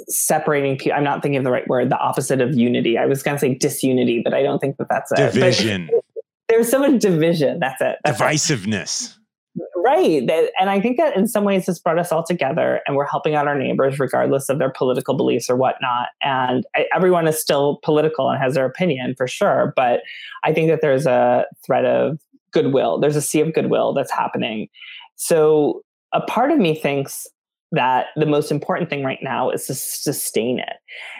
separating 0.08 0.78
people. 0.78 0.98
I'm 0.98 1.04
not 1.04 1.22
thinking 1.22 1.38
of 1.38 1.44
the 1.44 1.52
right 1.52 1.68
word, 1.68 1.90
the 1.90 1.98
opposite 1.98 2.42
of 2.42 2.56
unity. 2.56 2.98
I 2.98 3.06
was 3.06 3.24
going 3.24 3.36
to 3.36 3.40
say 3.40 3.56
disunity, 3.56 4.22
but 4.24 4.34
I 4.34 4.44
don't 4.44 4.60
think 4.60 4.78
that 4.78 4.88
that's 4.90 5.12
it. 5.12 5.18
Division. 5.18 5.90
There's 6.50 6.70
so 6.70 6.80
much 6.80 7.02
division. 7.02 7.60
That's 7.60 7.82
it. 7.82 7.98
That's 8.06 8.22
Divisiveness. 8.22 9.12
It. 9.12 9.64
Right. 9.76 10.30
And 10.60 10.70
I 10.70 10.80
think 10.80 10.98
that 10.98 11.16
in 11.18 11.28
some 11.28 11.44
ways 11.44 11.66
this 11.66 11.80
brought 11.80 12.00
us 12.00 12.12
all 12.12 12.24
together 12.24 12.82
and 12.86 12.96
we're 12.96 13.08
helping 13.08 13.36
out 13.36 13.48
our 13.48 13.58
neighbors 13.58 14.00
regardless 14.00 14.50
of 14.50 14.60
their 14.60 14.70
political 14.70 15.16
beliefs 15.16 15.50
or 15.50 15.56
whatnot. 15.56 16.10
And 16.22 16.66
I, 16.76 16.86
everyone 16.94 17.28
is 17.28 17.40
still 17.40 17.80
political 17.84 18.30
and 18.30 18.42
has 18.42 18.54
their 18.54 18.66
opinion 18.66 19.16
for 19.18 19.28
sure. 19.28 19.74
But 19.76 20.02
I 20.44 20.54
think 20.54 20.70
that 20.70 20.82
there's 20.82 21.06
a 21.06 21.46
thread 21.66 21.86
of 21.86 22.20
goodwill. 22.52 23.00
There's 23.00 23.16
a 23.16 23.22
sea 23.22 23.42
of 23.42 23.54
goodwill 23.54 23.94
that's 23.94 24.12
happening. 24.12 24.70
So 25.16 25.82
a 26.14 26.22
part 26.22 26.52
of 26.52 26.60
me 26.60 26.76
thinks 26.76 27.28
that 27.72 28.08
the 28.16 28.26
most 28.26 28.52
important 28.52 28.90
thing 28.90 29.04
right 29.04 29.20
now 29.22 29.50
is 29.50 29.66
to 29.68 29.74
sustain 29.74 30.60
it. 30.60 30.78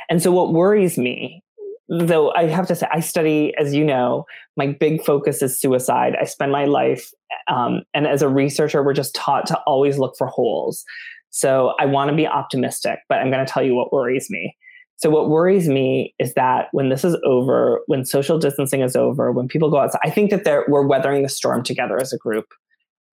And 0.10 0.22
so, 0.22 0.32
what 0.32 0.54
worries 0.54 0.98
me, 0.98 1.44
though 1.90 2.32
I 2.34 2.46
have 2.46 2.68
to 2.68 2.76
say, 2.76 2.88
I 2.92 3.00
study, 3.00 3.54
as 3.60 3.74
you 3.74 3.84
know, 3.84 4.26
my 4.56 4.68
big 4.68 5.04
focus 5.04 5.42
is 5.42 5.60
suicide. 5.60 6.16
I 6.20 6.26
spend 6.26 6.52
my 6.52 6.66
life, 6.66 7.12
um, 7.48 7.84
and 7.94 8.08
as 8.08 8.22
a 8.22 8.30
researcher, 8.30 8.84
we're 8.84 8.94
just 8.94 9.16
taught 9.16 9.46
to 9.48 9.60
always 9.68 9.98
look 9.98 10.16
for 10.18 10.28
holes. 10.28 10.84
So, 11.30 11.74
I 11.80 11.86
want 11.86 12.10
to 12.10 12.16
be 12.16 12.28
optimistic, 12.28 13.00
but 13.10 13.20
I'm 13.20 13.32
going 13.32 13.46
to 13.46 13.52
tell 13.52 13.64
you 13.64 13.76
what 13.76 13.92
worries 13.92 14.28
me. 14.30 14.56
So, 14.98 15.12
what 15.12 15.30
worries 15.30 15.68
me 15.68 16.16
is 16.18 16.34
that 16.34 16.70
when 16.72 16.90
this 16.90 17.04
is 17.04 17.16
over, 17.24 17.82
when 17.86 18.04
social 18.04 18.40
distancing 18.40 18.82
is 18.82 18.96
over, 18.96 19.32
when 19.32 19.48
people 19.48 19.70
go 19.70 19.78
outside, 19.78 20.02
I 20.04 20.10
think 20.10 20.32
that 20.32 20.64
we're 20.68 20.88
weathering 20.88 21.22
the 21.22 21.30
storm 21.30 21.64
together 21.64 22.00
as 22.02 22.12
a 22.12 22.18
group. 22.18 22.46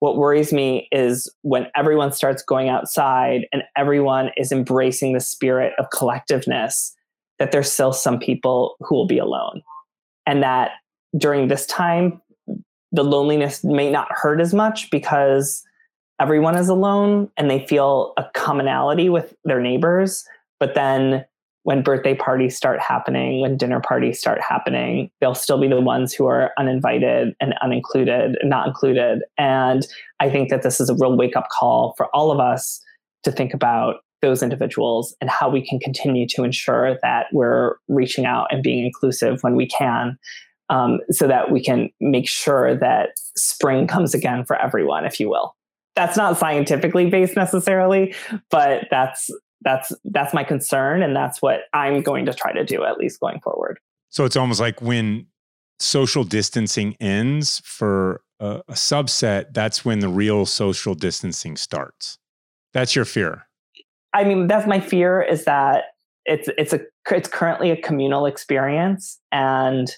What 0.04 0.18
worries 0.18 0.52
me 0.52 0.86
is 0.92 1.34
when 1.40 1.68
everyone 1.74 2.12
starts 2.12 2.42
going 2.42 2.68
outside 2.68 3.46
and 3.54 3.62
everyone 3.74 4.32
is 4.36 4.52
embracing 4.52 5.14
the 5.14 5.20
spirit 5.20 5.72
of 5.78 5.88
collectiveness, 5.94 6.90
that 7.38 7.52
there's 7.52 7.72
still 7.72 7.94
some 7.94 8.18
people 8.18 8.76
who 8.80 8.96
will 8.96 9.06
be 9.06 9.16
alone. 9.16 9.62
And 10.26 10.42
that 10.42 10.72
during 11.16 11.48
this 11.48 11.64
time, 11.64 12.20
the 12.92 13.02
loneliness 13.02 13.64
may 13.64 13.90
not 13.90 14.08
hurt 14.10 14.42
as 14.42 14.52
much 14.52 14.90
because 14.90 15.62
everyone 16.20 16.58
is 16.58 16.68
alone 16.68 17.30
and 17.38 17.50
they 17.50 17.66
feel 17.66 18.12
a 18.18 18.26
commonality 18.34 19.08
with 19.08 19.34
their 19.46 19.62
neighbors. 19.62 20.22
But 20.60 20.74
then 20.74 21.24
when 21.64 21.82
birthday 21.82 22.14
parties 22.14 22.56
start 22.56 22.78
happening, 22.78 23.40
when 23.40 23.56
dinner 23.56 23.80
parties 23.80 24.20
start 24.20 24.40
happening, 24.40 25.10
they'll 25.20 25.34
still 25.34 25.58
be 25.58 25.66
the 25.66 25.80
ones 25.80 26.12
who 26.12 26.26
are 26.26 26.52
uninvited 26.58 27.34
and 27.40 27.54
unincluded, 27.62 28.34
not 28.44 28.66
included. 28.66 29.22
And 29.38 29.86
I 30.20 30.30
think 30.30 30.50
that 30.50 30.62
this 30.62 30.78
is 30.78 30.90
a 30.90 30.94
real 30.94 31.16
wake 31.16 31.36
up 31.36 31.48
call 31.50 31.94
for 31.96 32.06
all 32.14 32.30
of 32.30 32.38
us 32.38 32.80
to 33.24 33.32
think 33.32 33.54
about 33.54 33.96
those 34.20 34.42
individuals 34.42 35.16
and 35.20 35.30
how 35.30 35.48
we 35.48 35.66
can 35.66 35.78
continue 35.78 36.26
to 36.28 36.44
ensure 36.44 36.98
that 37.02 37.26
we're 37.32 37.76
reaching 37.88 38.26
out 38.26 38.46
and 38.50 38.62
being 38.62 38.84
inclusive 38.84 39.42
when 39.42 39.56
we 39.56 39.66
can. 39.66 40.18
Um, 40.70 41.00
so 41.10 41.28
that 41.28 41.50
we 41.50 41.62
can 41.62 41.90
make 42.00 42.26
sure 42.26 42.74
that 42.74 43.10
spring 43.36 43.86
comes 43.86 44.14
again 44.14 44.46
for 44.46 44.56
everyone, 44.56 45.04
if 45.04 45.20
you 45.20 45.28
will. 45.28 45.54
That's 45.94 46.16
not 46.16 46.38
scientifically 46.38 47.10
based 47.10 47.36
necessarily, 47.36 48.14
but 48.50 48.86
that's 48.90 49.30
that's 49.64 49.92
that's 50.04 50.34
my 50.34 50.44
concern 50.44 51.02
and 51.02 51.16
that's 51.16 51.40
what 51.42 51.62
i'm 51.72 52.02
going 52.02 52.26
to 52.26 52.34
try 52.34 52.52
to 52.52 52.64
do 52.64 52.84
at 52.84 52.98
least 52.98 53.20
going 53.20 53.40
forward. 53.40 53.78
So 54.10 54.24
it's 54.24 54.36
almost 54.36 54.60
like 54.60 54.80
when 54.80 55.26
social 55.80 56.22
distancing 56.22 56.96
ends 57.00 57.60
for 57.64 58.20
a, 58.40 58.62
a 58.68 58.74
subset 58.74 59.52
that's 59.52 59.84
when 59.84 59.98
the 59.98 60.08
real 60.08 60.46
social 60.46 60.94
distancing 60.94 61.56
starts. 61.56 62.18
That's 62.72 62.94
your 62.94 63.04
fear? 63.04 63.46
I 64.12 64.24
mean 64.24 64.46
that's 64.46 64.66
my 64.66 64.80
fear 64.80 65.22
is 65.22 65.44
that 65.44 65.84
it's 66.26 66.48
it's 66.56 66.72
a 66.72 66.80
it's 67.10 67.28
currently 67.28 67.70
a 67.70 67.76
communal 67.80 68.26
experience 68.26 69.18
and 69.32 69.90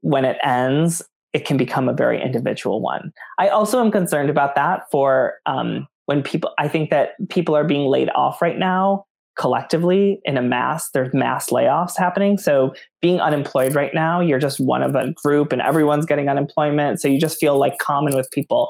when 0.00 0.24
it 0.24 0.36
ends 0.42 1.02
it 1.32 1.44
can 1.44 1.56
become 1.56 1.88
a 1.88 1.92
very 1.92 2.22
individual 2.22 2.80
one. 2.80 3.12
I 3.38 3.48
also 3.48 3.80
am 3.80 3.90
concerned 3.90 4.30
about 4.30 4.54
that 4.54 4.88
for 4.90 5.34
um, 5.46 5.88
when 6.06 6.22
people 6.22 6.52
i 6.58 6.68
think 6.68 6.90
that 6.90 7.10
people 7.28 7.56
are 7.56 7.64
being 7.64 7.88
laid 7.88 8.10
off 8.14 8.40
right 8.42 8.58
now 8.58 9.04
collectively 9.36 10.20
in 10.24 10.36
a 10.36 10.42
mass 10.42 10.90
there's 10.90 11.12
mass 11.12 11.50
layoffs 11.50 11.96
happening. 11.98 12.38
So 12.38 12.74
being 13.02 13.20
unemployed 13.20 13.74
right 13.74 13.92
now 13.92 14.20
you're 14.20 14.38
just 14.38 14.60
one 14.60 14.82
of 14.82 14.94
a 14.94 15.12
group 15.12 15.52
and 15.52 15.60
everyone's 15.60 16.06
getting 16.06 16.28
unemployment. 16.28 17.00
So 17.00 17.08
you 17.08 17.18
just 17.18 17.38
feel 17.38 17.58
like 17.58 17.78
common 17.78 18.14
with 18.14 18.30
people. 18.30 18.68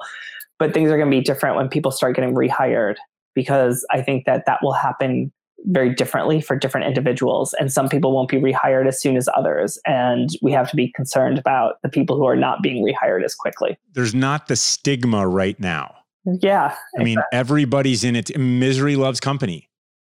But 0.58 0.72
things 0.72 0.90
are 0.90 0.96
going 0.96 1.10
to 1.10 1.16
be 1.16 1.22
different 1.22 1.56
when 1.56 1.68
people 1.68 1.90
start 1.90 2.16
getting 2.16 2.34
rehired 2.34 2.96
because 3.34 3.86
i 3.90 4.00
think 4.00 4.24
that 4.24 4.46
that 4.46 4.60
will 4.62 4.72
happen 4.72 5.32
very 5.66 5.94
differently 5.94 6.42
for 6.42 6.56
different 6.56 6.86
individuals. 6.86 7.54
And 7.54 7.72
some 7.72 7.88
people 7.88 8.12
won't 8.12 8.28
be 8.28 8.36
rehired 8.36 8.86
as 8.86 9.00
soon 9.00 9.16
as 9.16 9.30
others. 9.34 9.78
And 9.86 10.28
we 10.42 10.52
have 10.52 10.68
to 10.68 10.76
be 10.76 10.92
concerned 10.92 11.38
about 11.38 11.76
the 11.82 11.88
people 11.88 12.16
who 12.16 12.26
are 12.26 12.36
not 12.36 12.62
being 12.62 12.84
rehired 12.84 13.24
as 13.24 13.34
quickly. 13.34 13.78
There's 13.94 14.14
not 14.14 14.46
the 14.48 14.56
stigma 14.56 15.26
right 15.26 15.58
now 15.58 15.94
yeah. 16.24 16.74
I 16.98 17.02
mean, 17.02 17.18
everybody's 17.32 18.04
in 18.04 18.16
it. 18.16 18.36
Misery 18.38 18.96
loves 18.96 19.20
company. 19.20 19.68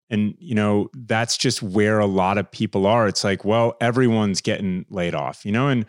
And, 0.09 0.35
you 0.39 0.55
know, 0.55 0.89
that's 0.95 1.37
just 1.37 1.63
where 1.63 1.99
a 1.99 2.07
lot 2.07 2.39
of 2.39 2.51
people 2.51 2.87
are. 2.87 3.09
It's 3.09 3.25
like, 3.25 3.45
well, 3.45 3.77
everyone's 3.81 4.41
getting 4.41 4.87
laid 4.89 5.15
off, 5.15 5.45
you 5.45 5.51
know, 5.51 5.69
and 5.69 5.85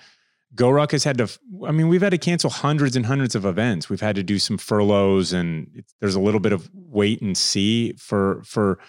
GoRuck 0.55 0.91
has 0.91 1.03
had 1.03 1.19
to, 1.19 1.29
I 1.67 1.71
mean, 1.71 1.87
we've 1.87 2.01
had 2.01 2.11
to 2.11 2.17
cancel 2.17 2.49
hundreds 2.49 2.95
and 2.95 3.05
hundreds 3.05 3.35
of 3.35 3.45
events. 3.45 3.89
We've 3.89 4.01
had 4.01 4.15
to 4.15 4.23
do 4.23 4.39
some 4.39 4.57
furloughs 4.57 5.33
and 5.33 5.83
there's 5.99 6.15
a 6.15 6.19
little 6.19 6.39
bit 6.39 6.51
of 6.51 6.69
wait 6.73 7.21
and 7.21 7.37
see 7.37 7.93
for, 7.93 8.41
for, 8.43 8.79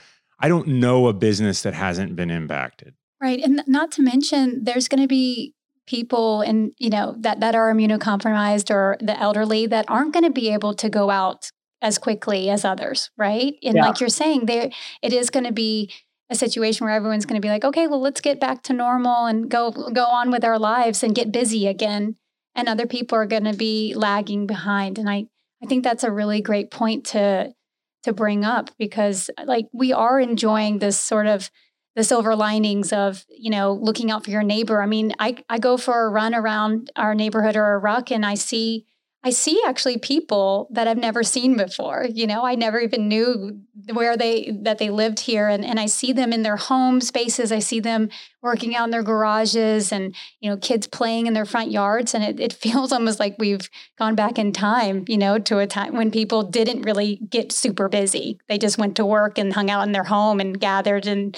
I 0.41 0.49
don't 0.49 0.67
know 0.67 1.09
a 1.09 1.13
business 1.13 1.63
that 1.63 1.75
hasn't 1.75 2.17
been 2.17 2.31
impacted. 2.31 2.95
Right. 3.21 3.41
And 3.43 3.63
not 3.67 3.91
to 3.93 4.03
mention, 4.03 4.65
there's 4.65 4.89
going 4.89 5.03
to 5.03 5.09
be 5.09 5.55
people 5.89 6.43
and 6.43 6.73
you 6.77 6.91
know 6.91 7.17
that 7.19 7.41
that 7.41 7.55
are 7.55 7.73
immunocompromised 7.73 8.71
or 8.71 8.99
the 9.01 9.19
elderly 9.19 9.67
that 9.67 9.87
aren't 9.89 10.13
going 10.13 10.25
to 10.25 10.31
be 10.31 10.53
able 10.53 10.75
to 10.75 10.91
go 10.91 11.09
out 11.09 11.51
as 11.81 11.97
quickly 11.97 12.51
as 12.51 12.65
others 12.65 13.11
right? 13.17 13.55
And 13.65 13.77
yeah. 13.77 13.87
like 13.87 13.99
you're 13.99 14.11
saying 14.11 14.47
there 14.47 14.71
it 15.03 15.13
is 15.15 15.31
going 15.31 15.47
to 15.47 15.53
be 15.53 15.91
a 16.31 16.35
situation 16.35 16.85
where 16.85 16.95
everyone's 16.95 17.25
going 17.25 17.41
to 17.41 17.45
be 17.45 17.51
like 17.51 17.65
okay 17.65 17.87
well 17.87 18.03
let's 18.03 18.21
get 18.21 18.39
back 18.39 18.63
to 18.65 18.75
normal 18.75 19.25
and 19.25 19.51
go 19.51 19.71
go 19.71 20.05
on 20.05 20.31
with 20.31 20.45
our 20.45 20.59
lives 20.59 21.03
and 21.03 21.15
get 21.15 21.33
busy 21.33 21.67
again. 21.67 22.17
And 22.55 22.69
other 22.69 22.87
people 22.87 23.17
are 23.17 23.27
going 23.27 23.45
to 23.45 23.57
be 23.57 23.95
lagging 23.97 24.47
behind. 24.47 24.99
And 24.99 25.09
i 25.09 25.27
i 25.63 25.67
think 25.67 25.85
that's 25.85 26.05
a 26.05 26.13
really 26.13 26.43
great 26.43 26.71
point 26.71 27.07
to 27.07 27.55
to 28.03 28.13
bring 28.13 28.45
up 28.45 28.71
because 28.79 29.31
like 29.45 29.67
we 29.73 29.93
are 29.93 30.21
enjoying 30.21 30.79
this 30.79 31.01
sort 31.01 31.27
of 31.27 31.51
the 31.99 32.05
silver 32.05 32.37
linings 32.37 32.93
of 32.93 33.27
you 33.29 33.51
know 33.51 33.73
looking 33.73 34.09
out 34.09 34.25
for 34.25 34.31
your 34.31 34.45
neighbor 34.45 34.81
i 34.81 34.87
mean 34.87 35.13
i, 35.19 35.37
I 35.49 35.59
go 35.59 35.77
for 35.77 36.07
a 36.07 36.09
run 36.09 36.33
around 36.33 36.93
our 36.95 37.13
neighborhood 37.13 37.57
or 37.57 37.75
a 37.75 37.79
ruck 37.79 38.13
and 38.13 38.25
i 38.25 38.35
see 38.35 38.87
I 39.25 39.31
see 39.31 39.61
actually 39.67 39.99
people 39.99 40.69
that 40.71 40.87
I've 40.87 40.97
never 40.97 41.25
seen 41.25 41.57
before. 41.57 42.07
You 42.09 42.27
know, 42.29 42.45
I 42.45 42.55
never 42.55 42.79
even 42.79 43.09
knew 43.09 43.61
where 43.93 44.17
they 44.17 44.57
that 44.63 44.79
they 44.79 44.91
lived 44.91 45.19
here 45.19 45.49
and, 45.49 45.65
and 45.65 45.81
I 45.81 45.87
see 45.87 46.13
them 46.13 46.33
in 46.33 46.45
their 46.45 46.57
home 46.57 47.01
spaces. 47.01 47.51
I 47.51 47.59
see 47.59 47.81
them 47.81 48.11
working 48.43 48.77
out 48.77 48.85
in 48.85 48.91
their 48.93 49.03
garages 49.03 49.91
and, 49.91 50.15
you 50.41 50.49
know, 50.49 50.57
kids 50.57 50.87
playing 50.87 51.27
in 51.27 51.35
their 51.35 51.45
front 51.45 51.73
yards. 51.73 52.15
And 52.15 52.23
it, 52.23 52.39
it 52.39 52.53
feels 52.65 52.93
almost 52.93 53.19
like 53.19 53.35
we've 53.41 53.69
gone 53.99 54.15
back 54.15 54.39
in 54.39 54.53
time, 54.53 55.05
you 55.09 55.19
know, 55.19 55.39
to 55.41 55.59
a 55.59 55.67
time 55.67 55.97
when 55.97 56.13
people 56.13 56.45
didn't 56.45 56.83
really 56.83 57.17
get 57.29 57.51
super 57.51 57.89
busy. 57.89 58.39
They 58.49 58.57
just 58.57 58.79
went 58.79 58.95
to 58.97 59.05
work 59.05 59.37
and 59.37 59.53
hung 59.53 59.69
out 59.69 59.85
in 59.85 59.93
their 59.93 60.05
home 60.05 60.39
and 60.39 60.61
gathered 60.61 61.09
and 61.09 61.37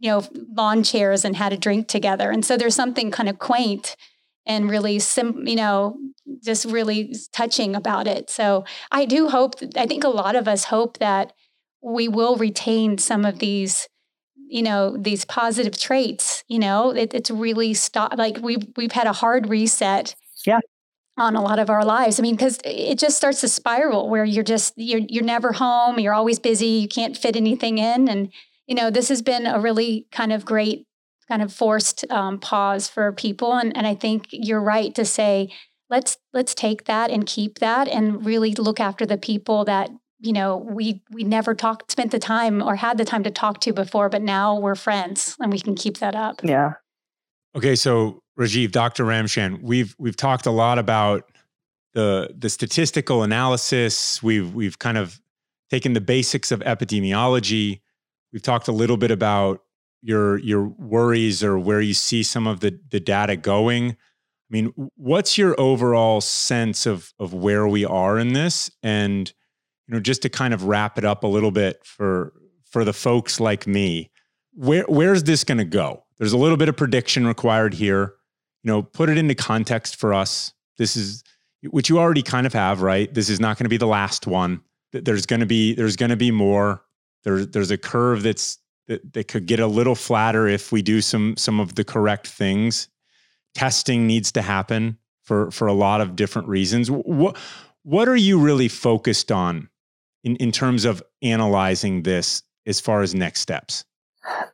you 0.00 0.10
know, 0.10 0.24
lawn 0.52 0.82
chairs 0.82 1.24
and 1.24 1.36
had 1.36 1.52
a 1.52 1.56
drink 1.56 1.88
together. 1.88 2.30
And 2.30 2.44
so 2.44 2.56
there's 2.56 2.74
something 2.74 3.10
kind 3.10 3.28
of 3.28 3.38
quaint 3.38 3.96
and 4.46 4.70
really 4.70 4.98
sim, 4.98 5.46
you 5.46 5.56
know, 5.56 5.96
just 6.44 6.64
really 6.64 7.14
touching 7.32 7.74
about 7.74 8.06
it. 8.06 8.30
So 8.30 8.64
I 8.90 9.04
do 9.04 9.28
hope, 9.28 9.54
I 9.76 9.86
think 9.86 10.04
a 10.04 10.08
lot 10.08 10.36
of 10.36 10.48
us 10.48 10.64
hope 10.64 10.98
that 10.98 11.32
we 11.82 12.08
will 12.08 12.36
retain 12.36 12.98
some 12.98 13.24
of 13.24 13.38
these 13.38 13.88
you 14.48 14.62
know 14.62 14.96
these 14.96 15.24
positive 15.24 15.76
traits 15.78 16.44
you 16.48 16.58
know 16.58 16.90
it, 16.90 17.12
it's 17.12 17.30
really 17.30 17.74
stop 17.74 18.16
like 18.16 18.38
we've 18.40 18.66
we've 18.76 18.92
had 18.92 19.06
a 19.06 19.12
hard 19.12 19.48
reset 19.48 20.14
yeah 20.44 20.60
on 21.18 21.34
a 21.34 21.42
lot 21.42 21.58
of 21.58 21.68
our 21.68 21.84
lives 21.84 22.18
i 22.18 22.22
mean 22.22 22.36
because 22.36 22.58
it 22.64 22.98
just 22.98 23.16
starts 23.16 23.40
to 23.40 23.48
spiral 23.48 24.08
where 24.08 24.24
you're 24.24 24.44
just 24.44 24.72
you're 24.76 25.00
you're 25.08 25.24
never 25.24 25.52
home 25.52 25.98
you're 25.98 26.14
always 26.14 26.38
busy 26.38 26.66
you 26.66 26.88
can't 26.88 27.16
fit 27.16 27.36
anything 27.36 27.78
in 27.78 28.08
and 28.08 28.32
you 28.66 28.74
know 28.74 28.90
this 28.90 29.08
has 29.08 29.22
been 29.22 29.46
a 29.46 29.60
really 29.60 30.06
kind 30.12 30.32
of 30.32 30.44
great 30.44 30.86
kind 31.28 31.42
of 31.42 31.52
forced 31.52 32.04
um, 32.10 32.38
pause 32.38 32.88
for 32.88 33.12
people 33.12 33.54
and, 33.54 33.76
and 33.76 33.86
i 33.86 33.94
think 33.94 34.26
you're 34.30 34.60
right 34.60 34.94
to 34.94 35.04
say 35.04 35.48
let's 35.90 36.18
let's 36.32 36.54
take 36.54 36.84
that 36.84 37.10
and 37.10 37.26
keep 37.26 37.58
that 37.58 37.88
and 37.88 38.24
really 38.24 38.54
look 38.54 38.80
after 38.80 39.06
the 39.06 39.18
people 39.18 39.64
that 39.64 39.90
you 40.20 40.32
know 40.32 40.56
we 40.56 41.02
we 41.10 41.24
never 41.24 41.54
talked 41.54 41.90
spent 41.90 42.10
the 42.10 42.18
time 42.18 42.62
or 42.62 42.76
had 42.76 42.98
the 42.98 43.04
time 43.04 43.22
to 43.22 43.30
talk 43.30 43.60
to 43.60 43.72
before 43.72 44.08
but 44.08 44.22
now 44.22 44.58
we're 44.58 44.74
friends 44.74 45.36
and 45.40 45.52
we 45.52 45.60
can 45.60 45.74
keep 45.74 45.98
that 45.98 46.14
up. 46.14 46.40
Yeah. 46.42 46.74
Okay 47.54 47.76
so 47.76 48.22
rajeev 48.38 48.72
dr 48.72 49.02
ramchand 49.02 49.62
we've 49.62 49.94
we've 49.98 50.16
talked 50.16 50.46
a 50.46 50.50
lot 50.50 50.78
about 50.78 51.30
the 51.96 52.28
the 52.38 52.50
statistical 52.50 53.22
analysis. 53.22 54.22
We've 54.22 54.54
we've 54.54 54.78
kind 54.78 54.98
of 54.98 55.18
taken 55.70 55.94
the 55.94 56.00
basics 56.00 56.52
of 56.52 56.60
epidemiology 56.60 57.80
we've 58.32 58.42
talked 58.42 58.68
a 58.68 58.72
little 58.72 58.96
bit 58.96 59.10
about 59.10 59.62
your 60.02 60.38
your 60.38 60.64
worries 60.64 61.42
or 61.42 61.58
where 61.58 61.80
you 61.80 61.94
see 61.94 62.22
some 62.22 62.46
of 62.46 62.60
the 62.60 62.78
the 62.90 63.00
data 63.00 63.36
going. 63.36 63.90
I 63.90 64.50
mean, 64.50 64.72
what's 64.96 65.36
your 65.36 65.58
overall 65.60 66.20
sense 66.20 66.86
of 66.86 67.12
of 67.18 67.34
where 67.34 67.66
we 67.66 67.84
are 67.84 68.18
in 68.18 68.32
this? 68.32 68.70
And 68.82 69.32
you 69.88 69.94
know, 69.94 70.00
just 70.00 70.22
to 70.22 70.28
kind 70.28 70.54
of 70.54 70.64
wrap 70.64 70.98
it 70.98 71.04
up 71.04 71.24
a 71.24 71.28
little 71.28 71.50
bit 71.50 71.84
for 71.84 72.32
for 72.70 72.84
the 72.84 72.92
folks 72.92 73.40
like 73.40 73.66
me, 73.66 74.10
where 74.52 74.84
where's 74.88 75.24
this 75.24 75.44
going 75.44 75.58
to 75.58 75.64
go? 75.64 76.04
There's 76.18 76.32
a 76.32 76.38
little 76.38 76.56
bit 76.56 76.68
of 76.68 76.76
prediction 76.76 77.26
required 77.26 77.74
here. 77.74 78.14
You 78.62 78.72
know, 78.72 78.82
put 78.82 79.08
it 79.08 79.18
into 79.18 79.34
context 79.34 79.96
for 79.96 80.14
us. 80.14 80.52
This 80.78 80.96
is 80.96 81.22
which 81.62 81.88
you 81.88 81.98
already 81.98 82.22
kind 82.22 82.46
of 82.46 82.52
have, 82.52 82.82
right? 82.82 83.12
This 83.12 83.28
is 83.28 83.40
not 83.40 83.58
going 83.58 83.64
to 83.64 83.70
be 83.70 83.76
the 83.76 83.86
last 83.86 84.26
one. 84.26 84.60
There's 84.92 85.26
going 85.26 85.40
to 85.40 85.46
be 85.46 85.74
there's 85.74 85.96
going 85.96 86.10
to 86.10 86.16
be 86.16 86.30
more. 86.30 86.82
There's 87.26 87.48
there's 87.48 87.72
a 87.72 87.76
curve 87.76 88.22
that's 88.22 88.58
that, 88.86 89.12
that 89.14 89.26
could 89.26 89.46
get 89.46 89.58
a 89.58 89.66
little 89.66 89.96
flatter 89.96 90.46
if 90.46 90.70
we 90.70 90.80
do 90.80 91.00
some 91.00 91.36
some 91.36 91.58
of 91.58 91.74
the 91.74 91.82
correct 91.82 92.28
things. 92.28 92.86
Testing 93.52 94.06
needs 94.06 94.30
to 94.32 94.42
happen 94.42 94.96
for 95.24 95.50
for 95.50 95.66
a 95.66 95.72
lot 95.72 96.00
of 96.00 96.14
different 96.14 96.46
reasons. 96.46 96.88
What 96.88 97.36
what 97.82 98.08
are 98.08 98.16
you 98.16 98.38
really 98.38 98.68
focused 98.68 99.32
on 99.32 99.68
in, 100.22 100.36
in 100.36 100.52
terms 100.52 100.84
of 100.84 101.02
analyzing 101.20 102.04
this 102.04 102.44
as 102.64 102.78
far 102.78 103.02
as 103.02 103.12
next 103.12 103.40
steps? 103.40 103.84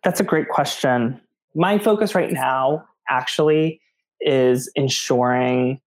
That's 0.02 0.20
a 0.20 0.24
great 0.24 0.48
question. 0.48 1.20
My 1.54 1.78
focus 1.78 2.14
right 2.14 2.32
now 2.32 2.86
actually 3.10 3.82
is 4.22 4.70
ensuring 4.76 5.78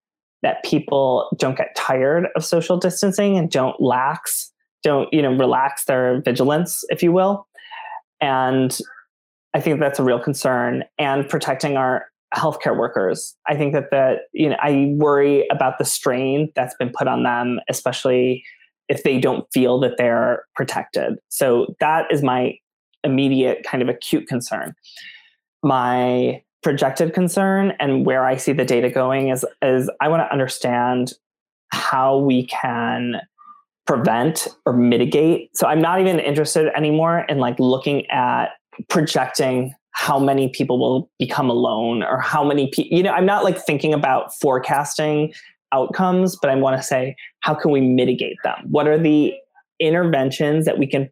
that 0.43 0.63
people 0.63 1.35
don't 1.39 1.57
get 1.57 1.75
tired 1.75 2.27
of 2.35 2.45
social 2.45 2.77
distancing 2.77 3.37
and 3.37 3.49
don't 3.49 3.81
lax, 3.81 4.51
don't, 4.85 5.11
you 5.11 5.21
know, 5.21 5.33
relax 5.33 5.85
their 5.85 6.21
vigilance, 6.21 6.85
if 6.89 7.03
you 7.03 7.11
will. 7.11 7.47
And 8.21 8.77
I 9.53 9.59
think 9.59 9.79
that's 9.79 9.99
a 9.99 10.03
real 10.03 10.19
concern. 10.19 10.83
And 10.97 11.27
protecting 11.27 11.75
our 11.75 12.05
healthcare 12.33 12.77
workers. 12.77 13.35
I 13.47 13.55
think 13.55 13.73
that 13.73 13.91
that 13.91 14.21
you 14.33 14.49
know 14.49 14.57
I 14.61 14.93
worry 14.97 15.47
about 15.49 15.77
the 15.77 15.85
strain 15.85 16.51
that's 16.55 16.75
been 16.75 16.91
put 16.95 17.07
on 17.07 17.23
them, 17.23 17.59
especially 17.69 18.43
if 18.89 19.03
they 19.03 19.19
don't 19.19 19.47
feel 19.53 19.79
that 19.79 19.97
they're 19.97 20.45
protected. 20.55 21.13
So 21.29 21.75
that 21.79 22.05
is 22.11 22.21
my 22.21 22.57
immediate 23.03 23.65
kind 23.65 23.81
of 23.81 23.89
acute 23.89 24.27
concern. 24.27 24.73
My 25.63 26.43
projected 26.61 27.13
concern 27.13 27.73
and 27.79 28.05
where 28.05 28.25
I 28.25 28.37
see 28.37 28.51
the 28.51 28.65
data 28.65 28.89
going 28.89 29.29
is 29.29 29.45
is 29.61 29.89
I 30.01 30.09
want 30.09 30.21
to 30.21 30.31
understand 30.31 31.13
how 31.71 32.17
we 32.17 32.45
can 32.47 33.21
prevent 33.85 34.47
or 34.65 34.73
mitigate. 34.73 35.55
So 35.55 35.67
I'm 35.67 35.81
not 35.81 36.01
even 36.01 36.19
interested 36.19 36.71
anymore 36.75 37.25
in 37.29 37.37
like 37.37 37.59
looking 37.59 38.09
at 38.09 38.47
projecting 38.89 39.73
how 39.91 40.19
many 40.19 40.49
people 40.49 40.77
will 40.77 41.09
become 41.19 41.49
alone 41.49 42.03
or 42.03 42.19
how 42.19 42.43
many 42.43 42.69
people, 42.71 42.97
you 42.97 43.03
know, 43.03 43.11
I'm 43.11 43.25
not 43.25 43.43
like 43.43 43.57
thinking 43.57 43.93
about 43.93 44.33
forecasting 44.41 45.33
outcomes, 45.71 46.37
but 46.41 46.49
I 46.49 46.55
want 46.55 46.77
to 46.77 46.83
say, 46.83 47.15
how 47.41 47.53
can 47.53 47.71
we 47.71 47.81
mitigate 47.81 48.37
them? 48.43 48.57
What 48.69 48.87
are 48.87 48.97
the 48.97 49.33
interventions 49.79 50.65
that 50.65 50.77
we 50.77 50.87
can 50.87 51.09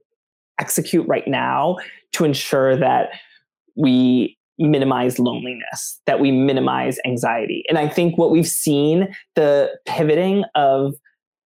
execute 0.59 1.07
right 1.07 1.28
now 1.28 1.78
to 2.13 2.26
ensure 2.26 2.76
that 2.76 3.09
we 3.76 4.38
minimize 4.59 5.17
loneliness, 5.17 5.99
that 6.05 6.19
we 6.19 6.32
minimize 6.32 6.99
anxiety? 7.05 7.63
And 7.69 7.78
I 7.78 7.88
think 7.88 8.17
what 8.17 8.32
we've 8.32 8.47
seen, 8.47 9.15
the 9.36 9.71
pivoting 9.86 10.43
of 10.55 10.93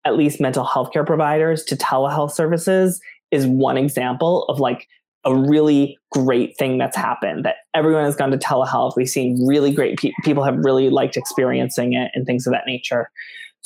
at 0.07 0.17
least 0.17 0.41
mental 0.41 0.65
health 0.65 0.93
care 0.93 1.05
providers 1.05 1.65
to 1.65 1.77
telehealth 1.77 2.31
services 2.31 3.01
is 3.31 3.47
one 3.47 3.77
example 3.77 4.45
of 4.45 4.61
like 4.61 4.89
a 5.25 5.35
really 5.35 5.99
great 6.13 6.57
thing 6.57 6.79
that's 6.79 6.97
happened 6.97 7.45
that 7.45 7.57
everyone 7.75 8.05
has 8.05 8.15
gone 8.15 8.31
to 8.31 8.39
telehealth. 8.39 8.95
We've 8.97 9.09
seen 9.09 9.45
really 9.45 9.73
great 9.73 9.99
pe- 9.99 10.13
people 10.23 10.45
have 10.45 10.57
really 10.59 10.89
liked 10.89 11.17
experiencing 11.17 11.95
it 11.95 12.13
and 12.15 12.25
things 12.25 12.47
of 12.47 12.53
that 12.53 12.63
nature. 12.67 13.11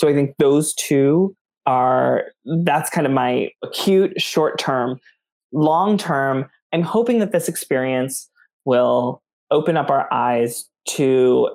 So 0.00 0.08
i 0.08 0.14
think 0.14 0.34
those 0.38 0.72
two 0.74 1.36
are 1.66 2.24
that's 2.64 2.88
kind 2.88 3.06
of 3.06 3.12
my 3.12 3.50
acute 3.62 4.18
short 4.20 4.58
term 4.58 4.98
long 5.52 5.98
term 5.98 6.48
i'm 6.72 6.82
hoping 6.82 7.18
that 7.18 7.32
this 7.32 7.48
experience 7.48 8.28
will 8.64 9.22
open 9.50 9.76
up 9.76 9.90
our 9.90 10.10
eyes 10.12 10.64
to 10.88 11.50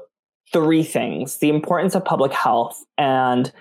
three 0.53 0.83
things 0.83 1.39
the 1.39 1.49
importance 1.49 1.95
of 1.95 2.05
public 2.05 2.31
health 2.31 2.85
and 2.99 3.51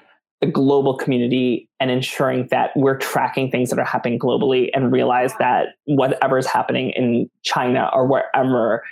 the 0.45 0.51
global 0.51 0.95
community 0.95 1.70
and 1.80 1.90
ensuring 1.90 2.49
that 2.51 2.70
we're 2.76 2.99
tracking 2.99 3.51
things 3.51 3.70
that 3.70 3.78
are 3.78 3.84
happening 3.84 4.18
globally 4.18 4.68
and 4.74 4.92
realize 4.92 5.32
that 5.38 5.68
whatever 5.86 6.36
is 6.36 6.47
happening 6.47 6.90
in 6.90 7.30
China 7.45 7.88
or 7.95 8.07
wherever 8.07 8.84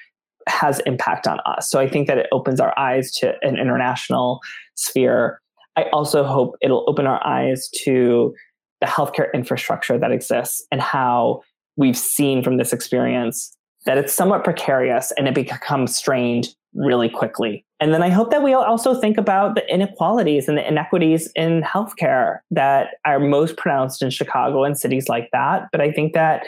has 0.48 0.80
impact 0.86 1.26
on 1.26 1.40
us. 1.44 1.68
So 1.68 1.78
I 1.78 1.88
think 1.88 2.06
that 2.08 2.16
it 2.16 2.26
opens 2.32 2.58
our 2.58 2.76
eyes 2.78 3.12
to 3.16 3.34
an 3.42 3.58
international 3.58 4.40
sphere. 4.76 5.42
I 5.76 5.84
also 5.92 6.24
hope 6.24 6.56
it'll 6.62 6.86
open 6.88 7.06
our 7.06 7.24
eyes 7.26 7.68
to 7.84 8.34
the 8.80 8.86
healthcare 8.86 9.30
infrastructure 9.34 9.98
that 9.98 10.10
exists 10.10 10.66
and 10.72 10.80
how 10.80 11.42
we've 11.76 11.98
seen 11.98 12.42
from 12.42 12.56
this 12.56 12.72
experience 12.72 13.54
that 13.84 13.98
it's 13.98 14.14
somewhat 14.14 14.42
precarious 14.42 15.12
and 15.18 15.28
it 15.28 15.34
becomes 15.34 15.94
strained 15.94 16.48
really 16.74 17.08
quickly. 17.08 17.64
And 17.80 17.92
then 17.92 18.02
I 18.02 18.08
hope 18.08 18.30
that 18.30 18.42
we 18.42 18.52
also 18.54 18.94
think 18.94 19.18
about 19.18 19.54
the 19.54 19.66
inequalities 19.72 20.48
and 20.48 20.56
the 20.56 20.66
inequities 20.66 21.30
in 21.34 21.62
healthcare 21.62 22.38
that 22.50 22.90
are 23.04 23.18
most 23.18 23.56
pronounced 23.56 24.02
in 24.02 24.10
Chicago 24.10 24.64
and 24.64 24.78
cities 24.78 25.08
like 25.08 25.28
that. 25.32 25.68
But 25.72 25.80
I 25.80 25.90
think 25.90 26.12
that 26.14 26.46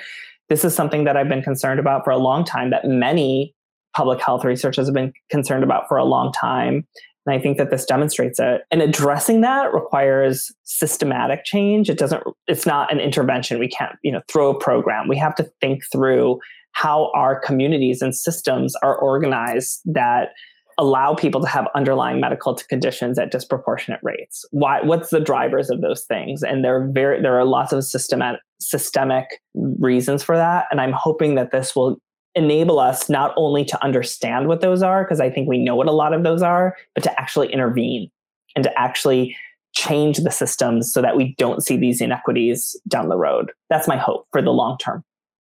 this 0.49 0.65
is 0.65 0.75
something 0.75 1.05
that 1.05 1.17
I've 1.17 1.29
been 1.29 1.43
concerned 1.43 1.81
about 1.81 2.05
for 2.05 2.11
a 2.11 2.19
long 2.19 2.45
time, 2.45 2.71
that 2.71 2.87
many 2.87 3.55
public 3.97 4.21
health 4.21 4.45
researchers 4.45 4.87
have 4.87 4.95
been 4.95 5.13
concerned 5.31 5.65
about 5.65 5.89
for 5.89 5.97
a 5.97 6.05
long 6.05 6.33
time. 6.33 6.87
And 7.27 7.35
I 7.35 7.41
think 7.41 7.57
that 7.59 7.71
this 7.71 7.85
demonstrates 7.85 8.39
it. 8.39 8.63
And 8.71 8.83
addressing 8.83 9.41
that 9.41 9.73
requires 9.73 10.53
systematic 10.65 11.45
change. 11.45 11.89
It 11.89 11.99
doesn't, 11.99 12.23
it's 12.47 12.67
not 12.67 12.93
an 12.93 13.01
intervention. 13.01 13.59
We 13.59 13.69
can't, 13.69 13.97
you 14.03 14.13
know, 14.13 14.21
throw 14.29 14.51
a 14.51 14.59
program. 14.59 15.09
We 15.09 15.17
have 15.17 15.35
to 15.37 15.51
think 15.61 15.83
through 15.91 16.39
how 16.75 17.11
our 17.15 17.39
communities 17.41 18.03
and 18.03 18.15
systems 18.15 18.75
are 18.83 18.97
organized 18.97 19.81
that 19.87 20.31
allow 20.77 21.15
people 21.15 21.41
to 21.41 21.47
have 21.47 21.69
underlying 21.75 22.21
medical 22.21 22.55
conditions 22.69 23.19
at 23.19 23.31
disproportionate 23.31 24.01
rates. 24.03 24.45
Why? 24.51 24.83
What's 24.83 25.11
the 25.11 25.21
drivers 25.21 25.71
of 25.71 25.81
those 25.81 26.05
things? 26.05 26.43
And 26.43 26.65
there 26.65 26.77
are 26.77 26.89
very 26.89 27.23
there 27.23 27.39
are 27.39 27.45
lots 27.45 27.73
of 27.73 27.85
systematic 27.85 28.41
systemic 28.61 29.41
reasons 29.55 30.23
for 30.23 30.37
that. 30.37 30.67
And 30.71 30.81
I'm 30.81 30.93
hoping 30.93 31.37
that 31.37 31.53
this 31.53 31.77
will 31.77 31.99
enable 32.35 32.81
us 32.81 33.09
not 33.09 33.33
only 33.37 33.65
to 33.65 33.85
understand 33.85 34.49
what 34.49 34.61
those 34.61 34.83
are, 34.83 35.05
because 35.05 35.21
I 35.21 35.31
think 35.31 35.49
we 35.49 35.59
know 35.59 35.77
what 35.77 35.87
a 35.87 35.93
lot 35.93 36.13
of 36.13 36.25
those 36.25 36.43
are, 36.43 36.77
but 36.95 37.05
to 37.05 37.21
actually 37.21 37.53
intervene 37.53 38.11
and 38.57 38.65
to 38.65 38.79
actually 38.79 39.37
change 39.75 40.19
the 40.19 40.31
systems 40.31 40.93
so 40.93 41.03
that 41.03 41.17
we 41.17 41.35
don't 41.39 41.63
see 41.63 41.77
these 41.77 42.01
inequities 42.01 42.77
down 42.89 43.09
the 43.09 43.17
road. 43.17 43.53
That's 43.71 43.89
my 43.89 43.97
hope 43.97 44.27
for 44.33 44.43
the 44.43 44.51
long 44.51 44.79
term. 44.79 45.05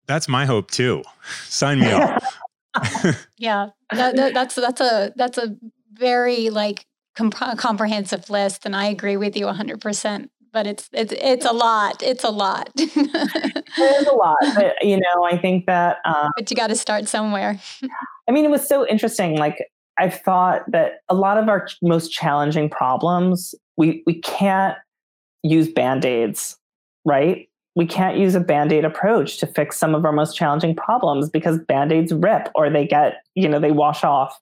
That's 0.09 0.27
my 0.27 0.47
hope 0.47 0.71
too. 0.71 1.03
Sign 1.45 1.79
me 1.79 1.91
up. 1.91 2.23
yeah, 3.37 3.69
that, 3.91 4.15
that, 4.15 4.33
that's 4.33 4.55
that's 4.55 4.81
a 4.81 5.13
that's 5.15 5.37
a 5.37 5.55
very 5.93 6.49
like 6.49 6.87
comp- 7.15 7.57
comprehensive 7.59 8.27
list, 8.31 8.65
and 8.65 8.75
I 8.75 8.85
agree 8.87 9.17
with 9.17 9.37
you 9.37 9.45
100. 9.45 9.79
percent 9.79 10.31
But 10.51 10.65
it's 10.65 10.89
it's 10.93 11.13
it's 11.15 11.45
a 11.45 11.51
lot. 11.51 12.01
It's 12.01 12.23
a 12.23 12.31
lot. 12.31 12.71
it 12.75 14.01
is 14.01 14.07
a 14.07 14.13
lot, 14.13 14.37
but 14.55 14.83
you 14.83 14.97
know, 14.97 15.25
I 15.25 15.37
think 15.37 15.67
that. 15.67 15.97
Um, 16.05 16.31
but 16.35 16.49
you 16.49 16.57
got 16.57 16.67
to 16.67 16.75
start 16.75 17.07
somewhere. 17.07 17.59
I 18.27 18.31
mean, 18.31 18.45
it 18.45 18.51
was 18.51 18.67
so 18.67 18.87
interesting. 18.87 19.37
Like 19.37 19.57
I've 19.99 20.19
thought 20.21 20.63
that 20.71 21.01
a 21.07 21.13
lot 21.13 21.37
of 21.37 21.49
our 21.49 21.67
most 21.83 22.09
challenging 22.11 22.67
problems, 22.67 23.53
we 23.77 24.01
we 24.07 24.21
can't 24.21 24.75
use 25.43 25.71
band-aids, 25.71 26.57
right? 27.05 27.48
We 27.75 27.85
can't 27.85 28.17
use 28.17 28.35
a 28.35 28.39
band-aid 28.39 28.83
approach 28.83 29.37
to 29.37 29.47
fix 29.47 29.77
some 29.77 29.95
of 29.95 30.05
our 30.05 30.11
most 30.11 30.35
challenging 30.35 30.75
problems 30.75 31.29
because 31.29 31.59
band-aids 31.59 32.13
rip 32.13 32.49
or 32.55 32.69
they 32.69 32.85
get, 32.85 33.21
you 33.35 33.47
know, 33.47 33.59
they 33.59 33.71
wash 33.71 34.03
off. 34.03 34.37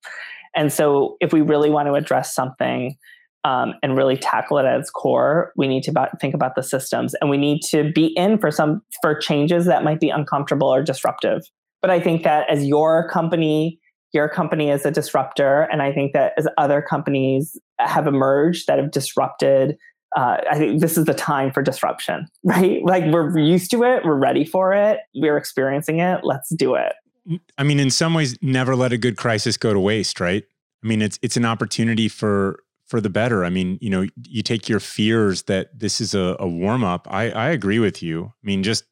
And 0.55 0.71
so 0.71 1.17
if 1.19 1.34
we 1.34 1.41
really 1.41 1.69
want 1.69 1.88
to 1.88 1.93
address 1.93 2.34
something 2.34 2.97
um, 3.43 3.73
and 3.84 3.95
really 3.95 4.17
tackle 4.17 4.57
it 4.57 4.65
at 4.65 4.80
its 4.80 4.89
core, 4.89 5.51
we 5.55 5.67
need 5.67 5.84
to 5.84 5.91
about, 5.91 6.19
think 6.19 6.34
about 6.34 6.55
the 6.55 6.63
systems 6.63 7.13
and 7.15 7.30
we 7.30 7.38
need 7.38 7.61
to 7.69 7.91
be 7.91 8.07
in 8.17 8.39
for 8.39 8.49
some 8.49 8.82
for 9.01 9.13
changes 9.13 9.65
that 9.65 9.84
might 9.84 9.99
be 9.99 10.09
uncomfortable 10.09 10.67
or 10.67 10.82
disruptive. 10.82 11.43
But 11.82 11.91
I 11.91 11.99
think 11.99 12.23
that 12.23 12.49
as 12.49 12.65
your 12.65 13.07
company 13.09 13.80
your 14.13 14.30
company 14.30 14.69
is 14.69 14.86
a 14.86 14.91
disruptor. 14.91 15.63
And 15.71 15.82
I 15.82 15.91
think 15.91 16.13
that 16.13 16.34
as 16.38 16.47
other 16.57 16.82
companies 16.82 17.57
have 17.80 18.07
emerged 18.07 18.67
that 18.67 18.80
have 18.80 18.91
disrupted, 18.91 19.78
uh, 20.18 20.41
I 20.49 20.57
think 20.57 20.82
this 20.82 20.97
is 20.97 21.05
the 21.05 21.13
time 21.13 21.51
for 21.51 21.61
disruption, 21.61 22.28
right? 22.43 22.84
Like 22.84 23.05
we're 23.05 23.38
used 23.38 23.70
to 23.72 23.84
it, 23.84 24.03
we're 24.03 24.15
ready 24.15 24.43
for 24.43 24.74
it, 24.74 24.99
we're 25.13 25.38
experiencing 25.38 25.99
it. 25.99 26.22
Let's 26.24 26.49
do 26.49 26.76
it. 26.76 26.93
I 27.57 27.63
mean, 27.63 27.80
in 27.80 27.91
some 27.91 28.13
ways, 28.13 28.38
never 28.41 28.76
let 28.76 28.93
a 28.93 28.97
good 28.97 29.18
crisis 29.18 29.57
go 29.57 29.74
to 29.74 29.80
waste, 29.80 30.20
right? 30.20 30.43
I 30.84 30.88
mean, 30.88 31.01
it's 31.01 31.20
it's 31.22 31.38
an 31.38 31.45
opportunity 31.45 32.07
for 32.07 32.63
for 32.88 32.99
the 32.99 33.09
better. 33.09 33.45
I 33.45 33.49
mean, 33.49 33.78
you 33.82 33.89
know, 33.89 34.07
you 34.28 34.41
take 34.41 34.68
your 34.68 34.80
fears 34.80 35.43
that 35.43 35.78
this 35.78 36.01
is 36.01 36.15
a, 36.15 36.36
a 36.39 36.47
warm 36.47 36.84
up. 36.84 37.07
I 37.11 37.30
I 37.32 37.49
agree 37.49 37.80
with 37.80 38.01
you. 38.01 38.26
I 38.26 38.47
mean, 38.47 38.63
just 38.63 38.86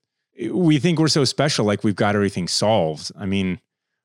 we 0.51 0.80
think 0.80 0.99
we're 0.99 1.07
so 1.07 1.23
special, 1.23 1.65
like 1.65 1.84
we've 1.84 1.95
got 1.95 2.15
everything 2.15 2.47
solved. 2.47 3.11
I 3.17 3.26
mean, 3.26 3.59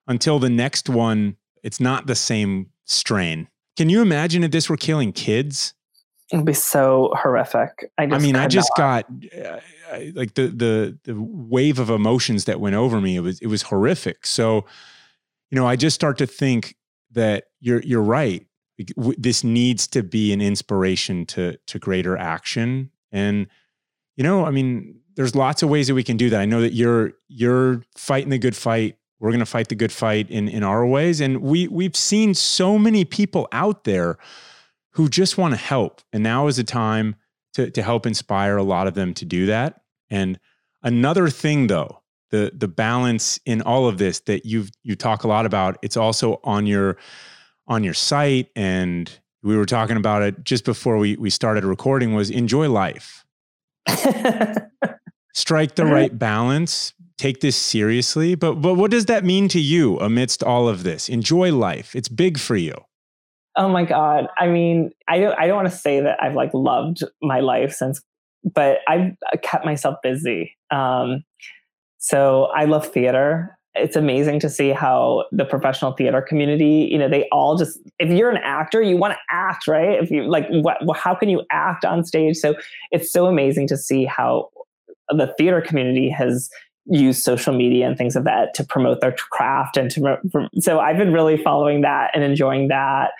until 0.07 0.39
the 0.39 0.49
next 0.49 0.89
one, 0.89 1.37
it's 1.63 1.81
not 1.81 2.07
the 2.07 2.15
same 2.15 2.71
strain. 2.85 3.49
Can 3.77 3.91
you 3.91 4.01
imagine 4.01 4.45
if 4.45 4.53
this 4.53 4.71
were 4.71 4.77
killing 4.77 5.13
kids? 5.13 5.75
It'd 6.33 6.45
be 6.45 6.53
so 6.53 7.13
horrific. 7.17 7.91
I, 7.99 8.05
I 8.05 8.19
mean, 8.19 8.37
I 8.37 8.47
just 8.47 8.71
got 8.77 9.07
uh, 9.37 9.59
like 10.15 10.35
the 10.35 10.47
the 10.49 10.99
the 11.05 11.21
wave 11.21 11.79
of 11.79 11.91
emotions 11.91 12.45
that 12.45 12.61
went 12.61 12.77
over 12.77 13.01
me. 13.01 13.17
It 13.17 13.21
was 13.21 13.41
it 13.41 13.49
was 13.49 13.63
horrific. 13.63 14.27
So, 14.27 14.65
you 15.51 15.57
know, 15.57 15.67
I 15.67 15.75
just 15.77 15.95
start 15.95 16.19
to 16.19 16.27
think 16.27 16.77
that 17.13 17.45
you're 17.59 17.83
you're 17.83 18.03
right. 18.03 18.47
This 18.97 19.43
needs 19.43 19.89
to 19.89 20.03
be 20.03 20.33
an 20.33 20.41
inspiration 20.41 21.27
to 21.27 21.57
to 21.67 21.79
greater 21.79 22.17
action. 22.17 22.91
And 23.11 23.49
you 24.17 24.23
know, 24.23 24.45
I 24.45 24.53
mean, 24.53 25.01
there's 25.17 25.35
lots 25.35 25.65
of 25.65 25.69
ways 25.69 25.89
that 25.89 25.95
we 25.95 26.05
can 26.05 26.17
do 26.17 26.31
that. 26.31 26.41
I 26.41 26.45
know 26.45 26.61
that 26.61 26.75
you're 26.75 27.13
you're 27.29 27.83
fighting 27.97 28.31
the 28.31 28.39
good 28.39 28.57
fight 28.57 28.97
we're 29.19 29.31
going 29.31 29.41
to 29.41 29.47
fight 29.47 29.69
the 29.69 29.75
good 29.75 29.93
fight 29.93 30.31
in 30.31 30.49
in 30.49 30.63
our 30.63 30.87
ways 30.87 31.21
and 31.21 31.43
we 31.43 31.69
we've 31.69 31.95
seen 31.95 32.35
so 32.35 32.79
many 32.79 33.05
people 33.05 33.47
out 33.53 33.85
there 33.85 34.17
who 35.01 35.09
just 35.09 35.39
want 35.39 35.55
to 35.55 35.57
help 35.57 36.03
and 36.13 36.23
now 36.23 36.47
is 36.47 36.59
a 36.59 36.65
time 36.65 37.17
to 37.55 37.71
to 37.71 37.83
help 37.83 38.05
inspire 38.05 38.59
a 38.59 38.63
lot 38.63 38.87
of 38.87 38.93
them 38.93 39.15
to 39.15 39.25
do 39.25 39.47
that 39.47 39.81
and 40.11 40.39
another 40.83 41.31
thing 41.31 41.69
though 41.69 42.03
the 42.31 42.53
the 42.55 42.69
balance 42.69 43.41
in 43.47 43.63
all 43.63 43.89
of 43.89 43.97
this 43.97 44.21
that 44.21 44.45
you've 44.45 44.71
you 44.83 44.95
talk 44.95 45.25
a 45.25 45.29
lot 45.29 45.47
about 45.47 45.79
it's 45.81 45.97
also 45.97 46.39
on 46.45 46.67
your 46.67 46.99
on 47.67 47.83
your 47.83 47.95
site 47.95 48.51
and 48.55 49.21
we 49.43 49.57
were 49.57 49.65
talking 49.65 49.97
about 49.97 50.21
it 50.21 50.45
just 50.45 50.67
before 50.67 50.99
we 50.99 51.17
we 51.17 51.31
started 51.31 51.65
recording 51.65 52.15
was 52.15 52.29
enjoy 52.29 52.69
life 52.69 53.25
strike 55.33 55.77
the 55.77 55.83
mm-hmm. 55.83 55.93
right 55.93 56.19
balance 56.19 56.93
take 57.17 57.41
this 57.41 57.57
seriously. 57.57 58.35
But 58.35 58.55
but 58.55 58.75
what 58.75 58.91
does 58.91 59.05
that 59.05 59.25
mean 59.25 59.47
to 59.49 59.61
you 59.61 59.99
amidst 59.99 60.43
all 60.43 60.69
of 60.69 60.85
this? 60.85 61.09
Enjoy 61.11 61.53
life. 61.55 61.95
It's 61.95 62.09
big 62.09 62.39
for 62.39 62.57
you. 62.57 62.75
Oh 63.57 63.69
my 63.69 63.85
god. 63.85 64.29
I 64.39 64.47
mean, 64.47 64.91
I 65.09 65.19
don't 65.19 65.39
I 65.39 65.47
don't 65.47 65.57
want 65.57 65.71
to 65.71 65.77
say 65.77 66.01
that 66.01 66.23
I've 66.23 66.35
like 66.35 66.55
loved 66.55 67.03
my 67.23 67.41
life 67.41 67.73
since 67.73 68.01
but 68.45 68.79
I've 68.89 69.13
kept 69.43 69.65
myself 69.65 69.97
busy. 70.03 70.57
Um, 70.71 71.25
so 71.99 72.45
I 72.55 72.65
love 72.65 72.87
theater. 72.87 73.57
It's 73.75 73.97
amazing 73.97 74.41
to 74.41 74.51
see 74.51 74.71
how 74.71 75.25
the 75.31 75.45
professional 75.45 75.93
theater 75.93 76.21
community, 76.23 76.89
you 76.91 76.99
know, 76.99 77.09
they 77.09 77.29
all 77.31 77.57
just 77.57 77.79
if 77.99 78.11
you're 78.11 78.31
an 78.31 78.41
actor, 78.43 78.83
you 78.83 78.97
want 78.97 79.15
to 79.15 79.19
act, 79.31 79.69
right? 79.69 80.03
If 80.03 80.11
you 80.11 80.25
like 80.25 80.47
what 80.51 80.79
how 80.97 81.15
can 81.15 81.29
you 81.29 81.43
act 81.51 81.85
on 81.85 82.05
stage? 82.05 82.37
So 82.37 82.55
it's 82.91 83.13
so 83.13 83.27
amazing 83.27 83.69
to 83.69 83.77
see 83.77 84.05
how 84.05 84.49
the 85.09 85.33
theater 85.39 85.61
community 85.61 86.09
has 86.09 86.49
use 86.91 87.23
social 87.23 87.55
media 87.55 87.87
and 87.87 87.97
things 87.97 88.17
of 88.17 88.25
that 88.25 88.53
to 88.55 88.65
promote 88.65 89.01
their 89.01 89.13
craft 89.13 89.77
and 89.77 89.91
to 89.91 90.19
so 90.59 90.81
i've 90.81 90.99
been 90.99 91.13
really 91.13 91.37
following 91.37 91.83
that 91.83 92.11
and 92.15 92.25
enjoying 92.25 92.69
that. 92.69 93.13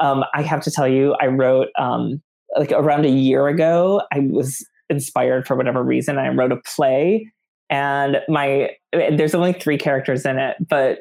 Um, 0.00 0.24
i 0.32 0.42
have 0.42 0.62
to 0.62 0.70
tell 0.70 0.86
you 0.86 1.14
i 1.20 1.26
wrote 1.26 1.68
um, 1.78 2.22
like 2.56 2.72
around 2.72 3.04
a 3.04 3.10
year 3.10 3.48
ago 3.48 4.02
i 4.12 4.20
was 4.20 4.64
inspired 4.88 5.46
for 5.46 5.56
whatever 5.56 5.82
reason 5.82 6.18
i 6.18 6.28
wrote 6.28 6.52
a 6.52 6.56
play 6.58 7.30
and 7.70 8.20
my 8.28 8.70
there's 8.92 9.34
only 9.34 9.52
three 9.52 9.76
characters 9.76 10.24
in 10.24 10.38
it 10.38 10.56
but 10.68 11.00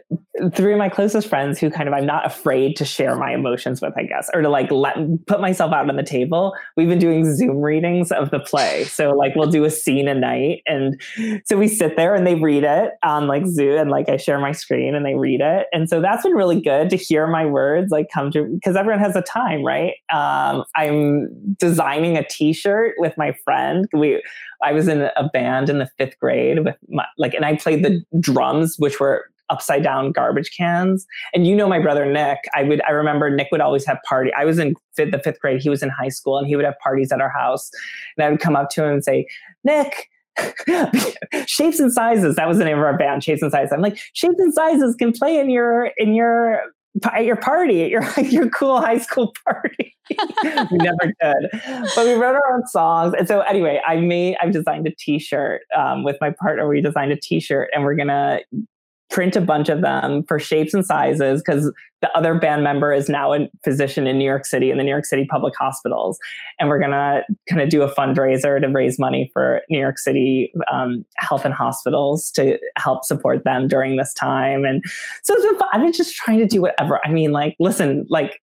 three 0.53 0.73
of 0.73 0.79
my 0.79 0.89
closest 0.89 1.27
friends 1.27 1.59
who 1.59 1.69
kind 1.69 1.87
of 1.87 1.93
i'm 1.93 2.05
not 2.05 2.25
afraid 2.25 2.75
to 2.75 2.83
share 2.83 3.15
my 3.15 3.33
emotions 3.33 3.81
with 3.81 3.93
i 3.97 4.03
guess 4.03 4.29
or 4.33 4.41
to 4.41 4.49
like 4.49 4.69
let 4.71 4.95
put 5.27 5.41
myself 5.41 5.73
out 5.73 5.89
on 5.89 5.95
the 5.95 6.03
table. 6.03 6.55
We've 6.77 6.87
been 6.87 6.99
doing 6.99 7.25
zoom 7.35 7.61
readings 7.61 8.11
of 8.11 8.31
the 8.31 8.39
play. 8.39 8.85
So 8.85 9.11
like 9.11 9.35
we'll 9.35 9.49
do 9.49 9.63
a 9.65 9.69
scene 9.69 10.07
a 10.07 10.15
night 10.15 10.61
and 10.65 11.01
so 11.45 11.57
we 11.57 11.67
sit 11.67 11.95
there 11.97 12.15
and 12.15 12.25
they 12.25 12.35
read 12.35 12.63
it 12.63 12.91
on 13.03 13.27
like 13.27 13.45
zoom 13.45 13.79
and 13.79 13.89
like 13.89 14.09
i 14.09 14.17
share 14.17 14.39
my 14.39 14.51
screen 14.51 14.95
and 14.95 15.05
they 15.05 15.15
read 15.15 15.41
it. 15.41 15.67
And 15.73 15.89
so 15.89 16.01
that's 16.01 16.23
been 16.23 16.33
really 16.33 16.61
good 16.61 16.89
to 16.89 16.95
hear 16.95 17.27
my 17.27 17.45
words 17.45 17.91
like 17.91 18.07
come 18.13 18.31
to 18.31 18.45
because 18.45 18.75
everyone 18.75 18.99
has 18.99 19.15
a 19.15 19.21
time 19.21 19.63
right? 19.63 19.93
Um, 20.13 20.63
i'm 20.75 21.27
designing 21.57 22.17
a 22.17 22.25
t-shirt 22.27 22.95
with 22.97 23.17
my 23.17 23.33
friend. 23.43 23.87
We 23.93 24.21
I 24.65 24.73
was 24.73 24.87
in 24.87 25.09
a 25.15 25.29
band 25.31 25.69
in 25.69 25.77
the 25.77 25.89
fifth 25.97 26.19
grade 26.19 26.65
with 26.65 26.75
my, 26.89 27.05
like, 27.17 27.33
and 27.33 27.45
I 27.45 27.55
played 27.55 27.85
the 27.85 28.03
drums, 28.19 28.75
which 28.77 28.99
were 28.99 29.25
upside 29.49 29.83
down 29.83 30.11
garbage 30.11 30.51
cans. 30.55 31.05
And 31.33 31.45
you 31.45 31.55
know 31.55 31.67
my 31.67 31.79
brother 31.79 32.11
Nick. 32.11 32.39
I 32.55 32.63
would 32.63 32.81
I 32.87 32.91
remember 32.91 33.29
Nick 33.29 33.49
would 33.51 33.61
always 33.61 33.85
have 33.85 33.99
party. 34.07 34.31
I 34.35 34.45
was 34.45 34.59
in 34.59 34.75
fifth, 34.95 35.11
the 35.11 35.19
fifth 35.19 35.39
grade. 35.39 35.61
He 35.61 35.69
was 35.69 35.83
in 35.83 35.89
high 35.89 36.09
school, 36.09 36.37
and 36.37 36.47
he 36.47 36.55
would 36.55 36.65
have 36.65 36.77
parties 36.79 37.11
at 37.11 37.21
our 37.21 37.29
house. 37.29 37.69
And 38.17 38.25
I 38.25 38.31
would 38.31 38.39
come 38.39 38.55
up 38.55 38.69
to 38.71 38.83
him 38.83 38.93
and 38.93 39.03
say, 39.03 39.27
Nick. 39.63 40.09
shapes 41.45 41.79
and 41.79 41.93
sizes 41.93 42.35
that 42.35 42.45
was 42.45 42.57
the 42.57 42.65
name 42.65 42.77
of 42.77 42.83
our 42.83 42.97
band 42.97 43.23
shapes 43.23 43.41
and 43.41 43.53
sizes 43.53 43.71
i'm 43.71 43.79
like 43.79 43.97
shapes 44.11 44.35
and 44.37 44.53
sizes 44.53 44.93
can 44.93 45.13
play 45.13 45.39
in 45.39 45.49
your 45.49 45.91
in 45.95 46.13
your 46.13 46.59
at 47.03 47.25
your 47.25 47.35
party, 47.35 47.83
at 47.83 47.89
your 47.89 48.03
your 48.21 48.49
cool 48.49 48.81
high 48.81 48.97
school 48.97 49.33
party. 49.45 49.95
we 50.09 50.77
never 50.77 51.13
did, 51.21 51.61
but 51.95 52.05
we 52.05 52.13
wrote 52.13 52.35
our 52.35 52.55
own 52.55 52.67
songs. 52.67 53.13
And 53.17 53.27
so, 53.27 53.41
anyway, 53.41 53.81
I 53.85 53.97
made 53.97 54.37
I've 54.41 54.53
designed 54.53 54.87
a 54.87 54.91
T-shirt 54.97 55.61
um, 55.75 56.03
with 56.03 56.17
my 56.21 56.31
partner. 56.31 56.67
We 56.67 56.81
designed 56.81 57.11
a 57.11 57.19
T-shirt, 57.19 57.69
and 57.73 57.83
we're 57.83 57.95
gonna 57.95 58.39
print 59.09 59.35
a 59.35 59.41
bunch 59.41 59.69
of 59.69 59.81
them 59.81 60.23
for 60.27 60.39
shapes 60.39 60.73
and 60.73 60.85
sizes 60.85 61.41
because 61.41 61.71
the 62.01 62.11
other 62.17 62.35
band 62.35 62.63
member 62.63 62.91
is 62.91 63.07
now 63.07 63.33
a 63.33 63.49
physician 63.63 64.07
in 64.07 64.17
New 64.17 64.25
York 64.25 64.45
City 64.45 64.71
in 64.71 64.77
the 64.77 64.83
New 64.83 64.89
York 64.89 65.05
City 65.05 65.25
public 65.29 65.55
hospitals. 65.57 66.19
And 66.59 66.69
we're 66.69 66.79
going 66.79 66.91
to 66.91 67.23
kind 67.49 67.61
of 67.61 67.69
do 67.69 67.81
a 67.81 67.93
fundraiser 67.93 68.59
to 68.59 68.67
raise 68.67 68.99
money 68.99 69.29
for 69.33 69.61
New 69.69 69.79
York 69.79 69.97
City 69.97 70.51
um, 70.71 71.05
health 71.17 71.45
and 71.45 71.53
hospitals 71.53 72.31
to 72.31 72.59
help 72.77 73.05
support 73.05 73.43
them 73.43 73.67
during 73.67 73.95
this 73.95 74.13
time. 74.13 74.65
And 74.65 74.83
so 75.23 75.33
it's 75.33 75.45
been 75.45 75.57
fun. 75.57 75.69
I've 75.71 75.81
been 75.81 75.93
just 75.93 76.15
trying 76.15 76.39
to 76.39 76.47
do 76.47 76.61
whatever. 76.61 76.99
I 77.05 77.09
mean, 77.09 77.31
like, 77.31 77.55
listen, 77.59 78.05
like, 78.09 78.41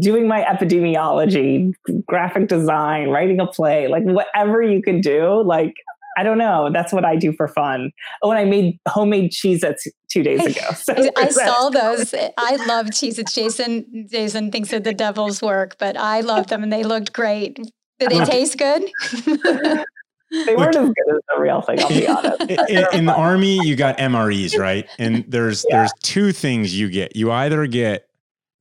doing 0.00 0.28
my 0.28 0.42
epidemiology, 0.42 1.72
graphic 2.06 2.48
design, 2.48 3.08
writing 3.08 3.40
a 3.40 3.46
play, 3.46 3.88
like 3.88 4.02
whatever 4.02 4.60
you 4.60 4.82
can 4.82 5.00
do, 5.00 5.42
like 5.42 5.72
I 6.18 6.24
don't 6.24 6.38
know. 6.38 6.68
That's 6.72 6.92
what 6.92 7.04
I 7.04 7.14
do 7.14 7.32
for 7.32 7.46
fun. 7.46 7.92
Oh, 8.22 8.32
and 8.32 8.40
I 8.40 8.44
made 8.44 8.80
homemade 8.88 9.30
cheese 9.30 9.62
two 10.10 10.22
days 10.24 10.44
ago. 10.44 10.60
So 10.74 10.94
I 11.16 11.28
saw 11.28 11.70
those. 11.70 12.12
I 12.36 12.56
love 12.66 12.90
cheese 12.92 13.22
Jason, 13.32 14.08
Jason 14.10 14.50
thinks 14.50 14.72
of 14.72 14.82
the 14.82 14.92
devil's 14.92 15.40
work, 15.40 15.76
but 15.78 15.96
I 15.96 16.20
love 16.20 16.48
them 16.48 16.62
and 16.62 16.72
they 16.72 16.82
looked 16.82 17.12
great. 17.12 17.56
Did 18.00 18.10
they 18.10 18.24
taste 18.24 18.58
good? 18.58 18.82
they 20.32 20.56
weren't 20.56 20.76
as 20.76 20.88
good 20.88 21.14
as 21.14 21.20
the 21.28 21.40
real 21.40 21.60
thing. 21.60 21.80
I'll 21.80 21.88
be 21.88 22.06
honest. 22.08 22.40
In, 22.70 22.86
in 22.92 23.04
the 23.06 23.14
army, 23.14 23.64
you 23.64 23.76
got 23.76 23.98
MREs, 23.98 24.58
right? 24.58 24.88
And 24.98 25.24
there's 25.28 25.64
yeah. 25.68 25.78
there's 25.78 25.92
two 26.02 26.32
things 26.32 26.78
you 26.78 26.90
get. 26.90 27.14
You 27.14 27.30
either 27.30 27.66
get 27.66 28.08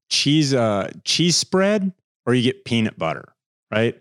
cheese 0.10 0.54
uh 0.54 0.92
cheese 1.06 1.36
spread 1.36 1.92
or 2.26 2.36
you 2.36 2.44
get 2.44 2.66
peanut 2.66 3.00
butter, 3.00 3.34
right? 3.72 4.00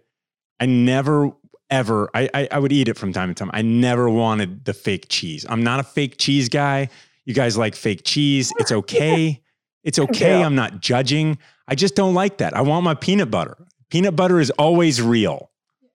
I 0.61 0.67
never 0.67 1.33
ever 1.71 2.11
I, 2.15 2.29
I, 2.35 2.49
I 2.53 2.59
would 2.59 2.73
eat 2.73 2.89
it 2.89 2.97
from 2.97 3.13
time 3.13 3.29
to 3.29 3.35
time. 3.35 3.51
I 3.53 3.63
never 3.63 4.09
wanted 4.09 4.65
the 4.65 4.75
fake 4.75 5.07
cheese. 5.09 5.45
I'm 5.49 5.63
not 5.63 5.81
a 5.81 5.83
fake 5.83 6.17
cheese 6.19 6.49
guy. 6.49 6.89
You 7.25 7.35
guys 7.35 7.57
like 7.57 7.75
fake 7.75 8.03
cheese. 8.05 8.53
It's 8.59 8.73
okay. 8.81 9.43
It's 9.85 9.99
okay. 9.99 10.43
I'm 10.43 10.55
not 10.55 10.81
judging. 10.81 11.39
I 11.69 11.75
just 11.75 11.95
don't 11.95 12.15
like 12.15 12.39
that. 12.39 12.57
I 12.57 12.63
want 12.63 12.85
my 12.85 12.95
peanut 12.95 13.31
butter. 13.31 13.57
Peanut 13.91 14.17
butter 14.17 14.41
is 14.41 14.51
always 14.53 15.01
real. 15.01 15.51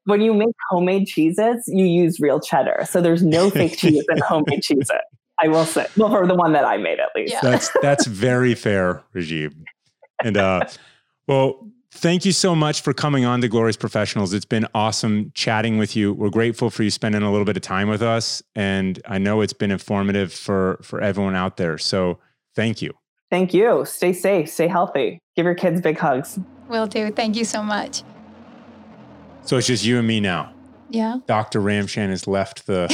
When 0.06 0.22
you 0.22 0.34
make 0.34 0.56
homemade 0.70 1.08
cheeses, 1.08 1.66
you 1.68 1.86
use 1.86 2.20
real 2.20 2.40
cheddar. 2.40 2.86
So 2.90 3.02
there's 3.02 3.24
no 3.24 3.50
fake 3.50 3.78
cheese 3.78 4.06
in 4.10 4.18
homemade 4.20 4.64
cheeses. 4.64 4.90
I 5.40 5.48
will 5.48 5.66
say. 5.66 5.88
Well, 5.98 6.10
for 6.10 6.28
the 6.28 6.36
one 6.36 6.54
that 6.54 6.66
I 6.66 6.78
made 6.78 7.00
at 7.00 7.10
least. 7.16 7.34
Yeah. 7.34 7.40
That's 7.42 7.70
that's 7.82 8.06
very 8.06 8.56
fair, 8.56 9.04
Rajeev. 9.16 9.54
And 10.24 10.38
uh 10.38 10.66
well, 11.28 11.68
thank 11.92 12.26
you 12.26 12.32
so 12.32 12.56
much 12.56 12.82
for 12.82 12.94
coming 12.94 13.26
on 13.26 13.42
to 13.42 13.48
Glorious 13.48 13.78
Professionals. 13.78 14.34
It's 14.34 14.46
been 14.46 14.68
awesome 14.74 15.32
chatting 15.36 15.78
with 15.78 15.96
you. 15.96 16.14
We're 16.14 16.30
grateful 16.30 16.70
for 16.70 16.84
you 16.84 16.90
spending 16.90 17.22
a 17.22 17.32
little 17.32 17.46
bit 17.46 17.58
of 17.58 17.64
time 17.64 17.90
with 17.90 18.02
us. 18.02 18.42
And 18.56 19.02
I 19.06 19.18
know 19.18 19.42
it's 19.42 19.54
been 19.54 19.72
informative 19.72 20.34
for 20.34 20.80
for 20.84 21.02
everyone 21.02 21.36
out 21.36 21.58
there. 21.58 21.78
So 21.78 22.20
thank 22.56 22.82
you. 22.82 22.94
Thank 23.30 23.54
you. 23.54 23.86
Stay 23.86 24.14
safe, 24.14 24.50
stay 24.50 24.68
healthy. 24.68 25.20
Give 25.36 25.46
your 25.46 25.56
kids 25.56 25.82
big 25.82 25.98
hugs. 25.98 26.40
Will 26.68 26.88
do. 26.88 27.12
Thank 27.12 27.36
you 27.36 27.46
so 27.46 27.62
much. 27.62 28.04
So 29.44 29.58
it's 29.58 29.68
just 29.68 29.86
you 29.86 29.98
and 29.98 30.08
me 30.08 30.20
now. 30.20 30.54
Yeah. 30.90 31.18
Dr. 31.28 31.62
Ramchand 31.62 32.10
has 32.10 32.28
left 32.28 32.68
the 32.68 32.88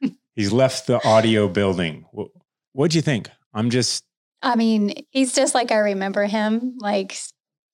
he's 0.34 0.52
left 0.52 0.86
the 0.86 1.04
audio 1.06 1.48
building. 1.48 2.06
What, 2.12 2.28
what'd 2.72 2.94
you 2.94 3.02
think? 3.02 3.28
I'm 3.54 3.70
just 3.70 4.04
I 4.42 4.56
mean, 4.56 4.94
he's 5.10 5.34
just 5.34 5.54
like 5.54 5.70
I 5.70 5.78
remember 5.78 6.24
him, 6.24 6.78
like 6.80 7.16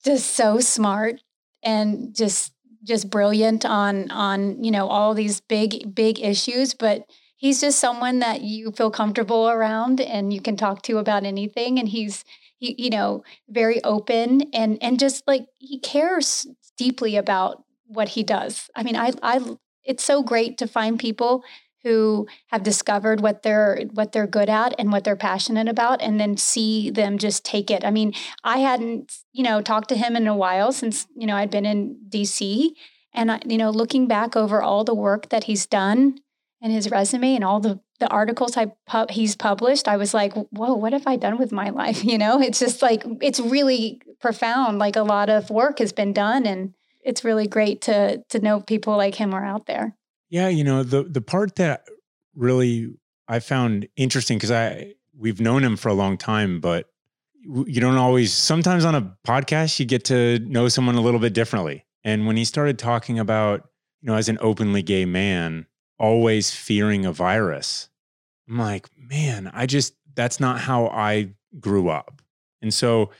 just 0.07 0.32
so 0.36 0.61
smart 0.61 1.20
and 1.62 2.14
just 2.16 2.52
just 2.84 3.11
brilliant 3.11 3.64
on 3.66 4.11
on, 4.11 4.62
you 4.62 4.70
know, 4.70 4.88
all 4.88 5.14
these 5.14 5.40
big 5.40 5.94
big 5.94 6.20
issues, 6.20 6.74
but 6.74 7.04
he's 7.36 7.61
just 7.61 7.78
someone 7.78 8.20
that 8.20 8.42
you 8.42 8.72
feel 8.72 8.90
comfortable 8.90 9.48
around 9.50 10.00
and 10.00 10.32
you 10.32 10.40
can 10.40 10.57
talk 10.57 10.82
to 10.82 10.98
about 10.98 11.24
anything 11.24 11.78
and 11.78 11.88
he's 11.88 12.24
he, 12.59 12.74
you 12.78 12.90
know, 12.90 13.22
very 13.48 13.82
open 13.84 14.42
and 14.52 14.78
and 14.82 14.98
just 15.00 15.26
like 15.26 15.46
he 15.59 15.78
cares 15.80 16.46
deeply 16.78 17.16
about 17.16 17.64
what 17.86 18.11
he 18.11 18.22
does. 18.22 18.70
I 18.76 18.82
mean, 18.82 18.96
I 18.96 19.12
I 19.22 19.40
it's 19.84 20.04
so 20.04 20.22
great 20.22 20.59
to 20.59 20.66
find 20.66 20.98
people 20.98 21.44
who 21.87 22.26
have 22.49 22.64
discovered 22.64 23.20
what 23.20 23.45
they're 23.45 23.82
what 23.93 24.11
they're 24.11 24.26
good 24.26 24.49
at 24.49 24.74
and 24.76 24.91
what 24.91 25.05
they're 25.05 25.14
passionate 25.14 25.68
about 25.68 26.03
and 26.03 26.18
then 26.18 26.37
see 26.37 26.91
them 26.91 27.16
just 27.16 27.45
take 27.45 27.70
it. 27.70 27.84
I 27.84 27.93
mean, 27.93 28.12
I 28.43 28.59
hadn't, 28.59 29.16
you 29.32 29.45
know, 29.45 29.62
talked 29.62 29.89
to 29.91 29.97
him 29.97 30.16
in 30.16 30.26
a 30.26 30.37
while 30.37 30.72
since, 30.72 31.07
you 31.16 31.28
know, 31.28 31.37
I'd 31.37 31.51
been 31.51 31.64
in 31.64 31.97
DC 32.09 32.70
and 33.14 33.30
I, 33.30 33.41
you 33.47 33.57
know, 33.57 33.70
looking 33.70 34.09
back 34.09 34.34
over 34.34 34.61
all 34.61 34.82
the 34.82 34.97
work 34.97 35.28
that 35.28 35.45
he's 35.45 35.64
done 35.64 36.18
and 36.61 36.72
his 36.72 36.91
resume 36.91 37.37
and 37.37 37.45
all 37.45 37.61
the 37.61 37.78
the 38.01 38.09
articles 38.09 38.57
I 38.57 38.72
pu- 38.87 39.07
he's 39.09 39.37
published, 39.37 39.87
I 39.87 39.97
was 39.97 40.12
like, 40.12 40.34
"Whoa, 40.34 40.74
what 40.74 40.93
have 40.93 41.07
I 41.07 41.14
done 41.16 41.39
with 41.39 41.53
my 41.53 41.70
life?" 41.82 42.05
You 42.05 42.18
know, 42.18 42.41
it's 42.43 42.59
just 42.59 42.82
like 42.82 43.05
it's 43.22 43.39
really 43.39 44.03
profound. 44.20 44.80
Like 44.80 44.97
a 44.97 45.03
lot 45.03 45.30
of 45.30 45.51
work 45.51 45.78
has 45.78 45.93
been 45.93 46.12
done 46.12 46.47
and 46.47 46.74
it's 47.03 47.24
really 47.24 47.47
great 47.47 47.80
to 47.82 48.24
to 48.28 48.41
know 48.41 48.61
people 48.61 48.97
like 48.97 49.14
him 49.14 49.32
are 49.32 49.45
out 49.45 49.66
there. 49.66 49.95
Yeah, 50.28 50.48
you 50.48 50.64
know, 50.64 50.82
the 50.82 51.04
the 51.04 51.20
part 51.20 51.56
that 51.56 51.86
really 52.34 52.94
I 53.28 53.40
found 53.40 53.88
interesting 53.96 54.38
because 54.38 54.50
I 54.50 54.94
we've 55.16 55.40
known 55.40 55.64
him 55.64 55.76
for 55.76 55.88
a 55.88 55.94
long 55.94 56.16
time, 56.16 56.60
but 56.60 56.90
you 57.42 57.80
don't 57.80 57.96
always 57.96 58.32
sometimes 58.32 58.84
on 58.84 58.94
a 58.94 59.16
podcast 59.26 59.78
you 59.78 59.86
get 59.86 60.04
to 60.06 60.38
know 60.40 60.68
someone 60.68 60.96
a 60.96 61.00
little 61.00 61.20
bit 61.20 61.32
differently. 61.32 61.84
And 62.04 62.26
when 62.26 62.36
he 62.36 62.44
started 62.44 62.78
talking 62.78 63.18
about, 63.18 63.68
you 64.00 64.08
know, 64.08 64.16
as 64.16 64.28
an 64.28 64.38
openly 64.40 64.82
gay 64.82 65.04
man, 65.04 65.66
always 65.98 66.54
fearing 66.54 67.04
a 67.04 67.12
virus, 67.12 67.88
I'm 68.48 68.58
like, 68.58 68.88
man, 68.96 69.50
I 69.52 69.66
just 69.66 69.94
that's 70.14 70.40
not 70.40 70.60
how 70.60 70.88
I 70.88 71.30
grew 71.60 71.88
up. 71.88 72.22
And 72.62 72.72
so 72.72 73.10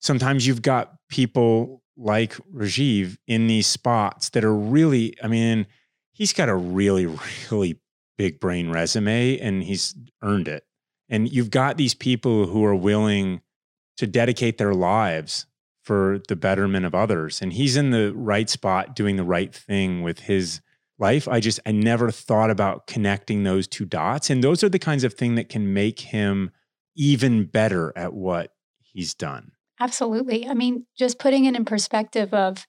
sometimes 0.00 0.46
you've 0.46 0.62
got 0.62 0.96
people 1.08 1.82
like 1.96 2.34
Rajeev 2.52 3.18
in 3.26 3.46
these 3.46 3.66
spots 3.66 4.30
that 4.30 4.44
are 4.44 4.54
really, 4.54 5.14
I 5.22 5.28
mean, 5.28 5.66
he's 6.14 6.32
got 6.32 6.48
a 6.48 6.56
really, 6.56 7.06
really 7.50 7.78
big 8.16 8.40
brain 8.40 8.70
resume 8.70 9.38
and 9.38 9.62
he's 9.62 9.94
earned 10.22 10.48
it. 10.48 10.64
And 11.10 11.30
you've 11.30 11.50
got 11.50 11.76
these 11.76 11.94
people 11.94 12.46
who 12.46 12.64
are 12.64 12.74
willing 12.74 13.42
to 13.98 14.06
dedicate 14.06 14.56
their 14.56 14.72
lives 14.72 15.46
for 15.82 16.20
the 16.28 16.36
betterment 16.36 16.86
of 16.86 16.94
others. 16.94 17.42
And 17.42 17.52
he's 17.52 17.76
in 17.76 17.90
the 17.90 18.12
right 18.14 18.48
spot 18.48 18.96
doing 18.96 19.16
the 19.16 19.24
right 19.24 19.54
thing 19.54 20.02
with 20.02 20.20
his 20.20 20.62
life. 20.98 21.28
I 21.28 21.40
just, 21.40 21.60
I 21.66 21.72
never 21.72 22.10
thought 22.10 22.50
about 22.50 22.86
connecting 22.86 23.42
those 23.42 23.68
two 23.68 23.84
dots. 23.84 24.30
And 24.30 24.42
those 24.42 24.64
are 24.64 24.70
the 24.70 24.78
kinds 24.78 25.04
of 25.04 25.12
thing 25.12 25.34
that 25.34 25.50
can 25.50 25.74
make 25.74 26.00
him 26.00 26.50
even 26.96 27.44
better 27.44 27.92
at 27.96 28.14
what 28.14 28.54
he's 28.80 29.14
done. 29.14 29.52
Absolutely. 29.78 30.48
I 30.48 30.54
mean, 30.54 30.86
just 30.96 31.18
putting 31.18 31.44
it 31.44 31.54
in 31.54 31.64
perspective 31.64 32.32
of 32.32 32.66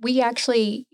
we 0.00 0.22
actually 0.22 0.86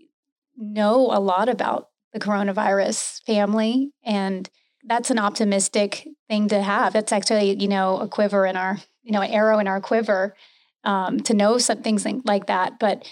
know 0.61 1.07
a 1.11 1.19
lot 1.19 1.49
about 1.49 1.89
the 2.13 2.19
coronavirus 2.19 3.21
family 3.23 3.91
and 4.03 4.49
that's 4.83 5.11
an 5.11 5.19
optimistic 5.19 6.07
thing 6.29 6.47
to 6.49 6.61
have. 6.61 6.93
That's 6.93 7.11
actually, 7.11 7.61
you 7.61 7.67
know, 7.67 7.99
a 7.99 8.07
quiver 8.07 8.45
in 8.45 8.55
our, 8.55 8.77
you 9.03 9.11
know, 9.11 9.21
an 9.21 9.31
arrow 9.31 9.59
in 9.59 9.67
our 9.67 9.79
quiver 9.81 10.35
um, 10.83 11.19
to 11.21 11.33
know 11.33 11.57
some 11.57 11.81
things 11.83 12.05
like 12.25 12.47
that. 12.47 12.79
But, 12.79 13.07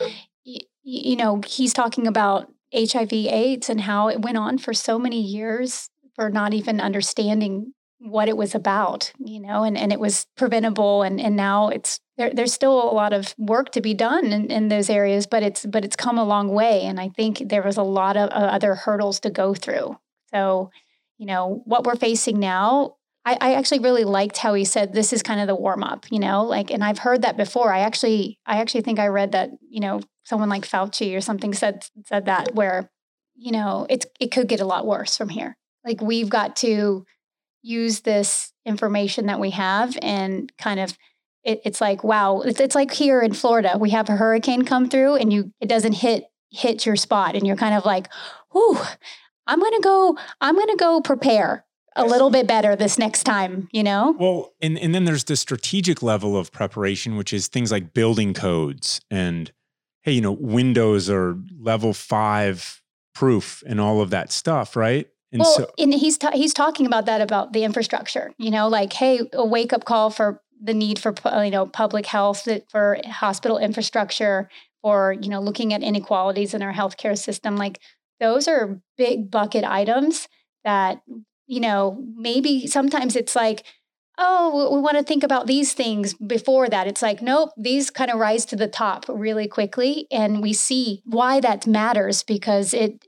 y- 0.45 0.58
you 0.84 1.16
know, 1.16 1.41
he's 1.45 1.74
talking 1.74 2.08
about 2.08 2.52
HIV 2.72 3.14
AIDS 3.14 3.70
and 3.70 3.82
how 3.82 4.08
it 4.10 4.22
went 4.22 4.38
on 4.38 4.58
for 4.58 4.74
so 4.74 4.97
many 4.97 5.22
years 5.22 5.89
for 6.16 6.30
not 6.30 6.54
even 6.54 6.82
understanding 6.82 7.74
what 8.00 8.30
it 8.30 8.38
was 8.38 8.56
about, 8.56 9.12
you 9.20 9.39
know, 9.39 9.64
and, 9.64 9.78
and 9.78 9.91
it 9.91 10.00
was 10.00 10.26
preventable 10.38 11.04
and, 11.04 11.20
and 11.20 11.36
now 11.36 11.68
it's 11.68 12.00
there, 12.18 12.32
there's 12.34 12.54
still 12.54 12.91
a 12.91 12.93
lot 12.93 13.14
of 13.14 13.36
work 13.38 13.72
to 13.74 13.82
be 13.82 13.93
done 13.93 14.28
in, 14.28 14.50
in 14.50 14.68
those 14.70 14.89
areas, 14.89 15.28
but 15.28 15.43
it's 15.43 15.66
but 15.66 15.84
it's 15.84 15.95
come 15.95 16.18
a 16.18 16.24
long 16.24 16.50
way. 16.50 16.84
And 16.84 17.00
I 17.00 17.10
think 17.10 17.50
there 17.50 17.64
was 17.64 17.78
a 17.78 17.84
lot 17.84 18.18
of 18.18 18.30
uh, 18.30 18.34
other 18.34 18.76
hurdles 18.76 19.20
to 19.22 19.30
go 19.30 19.54
through. 19.54 19.97
So, 20.34 20.72
you 21.18 21.26
know, 21.26 21.62
what 21.66 21.84
we're 21.86 21.95
facing 21.95 22.39
now, 22.39 22.95
I, 23.26 23.38
I 23.41 23.54
actually 23.56 23.80
really 23.80 24.06
liked 24.06 24.38
how 24.38 24.54
he 24.54 24.64
said 24.64 24.93
this 24.93 25.12
is 25.12 25.22
kind 25.22 25.41
of 25.41 25.47
the 25.47 25.56
warm 25.56 25.84
up, 25.84 26.06
you 26.10 26.20
know, 26.20 26.43
like 26.43 26.72
and 26.72 26.84
I've 26.84 27.00
heard 27.00 27.22
that 27.24 27.36
before. 27.36 27.74
I 27.74 27.80
actually 27.80 28.39
I 28.45 28.62
actually 28.62 28.82
think 28.82 29.00
I 29.00 29.08
read 29.08 29.34
that, 29.34 29.52
you 29.70 29.82
know, 29.82 30.02
someone 30.24 30.50
like 30.50 30.66
Fauci 30.68 31.16
or 31.18 31.22
something 31.22 31.54
said 31.54 31.86
said 32.06 32.26
that 32.26 32.56
where, 32.56 32.89
you 33.36 33.52
know, 33.52 33.88
it's 33.89 34.06
it 34.22 34.32
could 34.32 34.47
get 34.47 34.62
a 34.62 34.66
lot 34.66 34.86
worse 34.86 35.18
from 35.18 35.30
here. 35.30 35.58
Like 35.86 36.02
we've 36.02 36.30
got 36.30 36.56
to 36.58 37.06
use 37.62 38.01
this 38.01 38.53
information 38.66 39.26
that 39.26 39.39
we 39.39 39.51
have 39.51 39.97
and 40.01 40.51
kind 40.57 40.80
of 40.80 40.97
it, 41.43 41.62
it's 41.66 41.82
like 41.82 42.03
wow 42.03 42.41
it's, 42.41 42.60
it's 42.60 42.76
like 42.76 42.91
here 42.91 43.22
in 43.22 43.34
florida 43.34 43.78
we 43.80 43.89
have 43.89 44.10
a 44.10 44.16
hurricane 44.16 44.64
come 44.64 44.89
through 44.89 45.16
and 45.16 45.34
you 45.34 45.51
it 45.60 45.68
doesn't 45.68 45.93
hit 45.93 46.26
hit 46.51 46.86
your 46.86 46.95
spot 46.95 47.36
and 47.36 47.45
you're 47.45 47.55
kind 47.55 47.76
of 47.76 47.86
like 47.86 48.07
whew 48.51 48.78
i'm 49.47 49.60
gonna 49.60 49.80
go 49.80 50.18
i'm 50.41 50.55
gonna 50.55 50.76
go 50.76 51.01
prepare 51.01 51.66
a 51.95 52.05
little 52.05 52.30
bit 52.30 52.47
better 52.47 52.76
this 52.76 52.97
next 52.97 53.24
time 53.24 53.68
you 53.72 53.84
know 53.84 54.16
Well, 54.18 54.53
and, 54.62 54.78
and 54.78 54.93
then 54.95 55.05
there's 55.05 55.26
the 55.26 55.36
strategic 55.36 56.01
level 56.01 56.38
of 56.38 56.51
preparation, 56.51 57.16
which 57.16 57.34
is 57.34 57.47
things 57.47 57.72
like 57.72 57.93
building 57.93 58.34
codes 58.34 59.01
and, 59.10 59.51
hey, 60.03 60.14
you 60.14 60.22
know, 60.22 60.32
Windows 60.32 61.10
are 61.10 61.38
level 61.60 61.93
five 61.93 62.82
proof 63.14 63.64
and 63.68 63.82
all 63.82 64.01
of 64.01 64.12
that 64.12 64.32
stuff, 64.32 64.76
right? 64.76 65.07
And 65.32 65.42
well, 65.42 65.54
so, 65.54 65.72
and 65.78 65.94
he's 65.94 66.18
ta- 66.18 66.32
he's 66.32 66.54
talking 66.54 66.86
about 66.86 67.06
that 67.06 67.22
about 67.22 67.54
the 67.54 67.64
infrastructure. 67.64 68.34
You 68.38 68.52
know, 68.52 68.68
like 68.68 68.94
hey, 68.94 69.22
a 69.34 69.46
wake 69.46 69.74
up 69.74 69.86
call 69.86 70.10
for 70.10 70.42
the 70.62 70.74
need 70.74 71.00
for 71.00 71.14
you 71.44 71.52
know 71.52 71.66
public 71.68 72.06
health, 72.06 72.46
that- 72.46 72.70
for 72.70 72.98
hospital 73.06 73.58
infrastructure, 73.58 74.50
or 74.84 75.16
you 75.22 75.30
know, 75.30 75.40
looking 75.42 75.74
at 75.74 75.84
inequalities 75.84 76.54
in 76.54 76.62
our 76.62 76.74
healthcare 76.74 77.18
system. 77.18 77.56
Like 77.58 77.80
those 78.20 78.48
are 78.48 78.82
big 78.98 79.30
bucket 79.32 79.64
items 79.64 80.28
that 80.64 81.02
you 81.48 81.60
know 81.60 82.04
maybe 82.16 82.68
sometimes 82.68 83.16
it's 83.16 83.36
like 83.36 83.64
oh 84.18 84.70
we 84.74 84.82
want 84.82 84.98
to 84.98 85.04
think 85.04 85.24
about 85.24 85.48
these 85.48 85.74
things 85.74 86.14
before 86.14 86.68
that 86.70 86.88
it's 86.88 87.02
like 87.02 87.22
nope 87.22 87.50
these 87.58 87.90
kind 87.90 88.12
of 88.12 88.20
rise 88.20 88.46
to 88.46 88.56
the 88.56 88.68
top 88.68 89.06
really 89.08 89.48
quickly 89.48 90.06
and 90.12 90.42
we 90.42 90.54
see 90.54 91.02
why 91.06 91.40
that 91.40 91.66
matters 91.66 92.24
because 92.24 92.74
it 92.74 93.04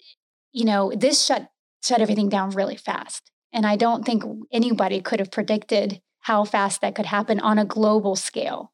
you 0.54 0.66
know 0.66 0.92
this 0.96 1.24
shut 1.26 1.50
shut 1.84 2.02
everything 2.02 2.30
down 2.30 2.52
really 2.52 2.78
fast. 2.78 3.32
And 3.54 3.66
I 3.66 3.76
don't 3.76 4.06
think 4.06 4.24
anybody 4.52 5.02
could 5.02 5.20
have 5.20 5.32
predicted 5.32 6.02
how 6.20 6.46
fast 6.46 6.82
that 6.82 6.96
could 6.96 7.08
happen 7.08 7.40
on 7.40 7.58
a 7.60 7.66
global 7.66 8.16
scale. 8.16 8.72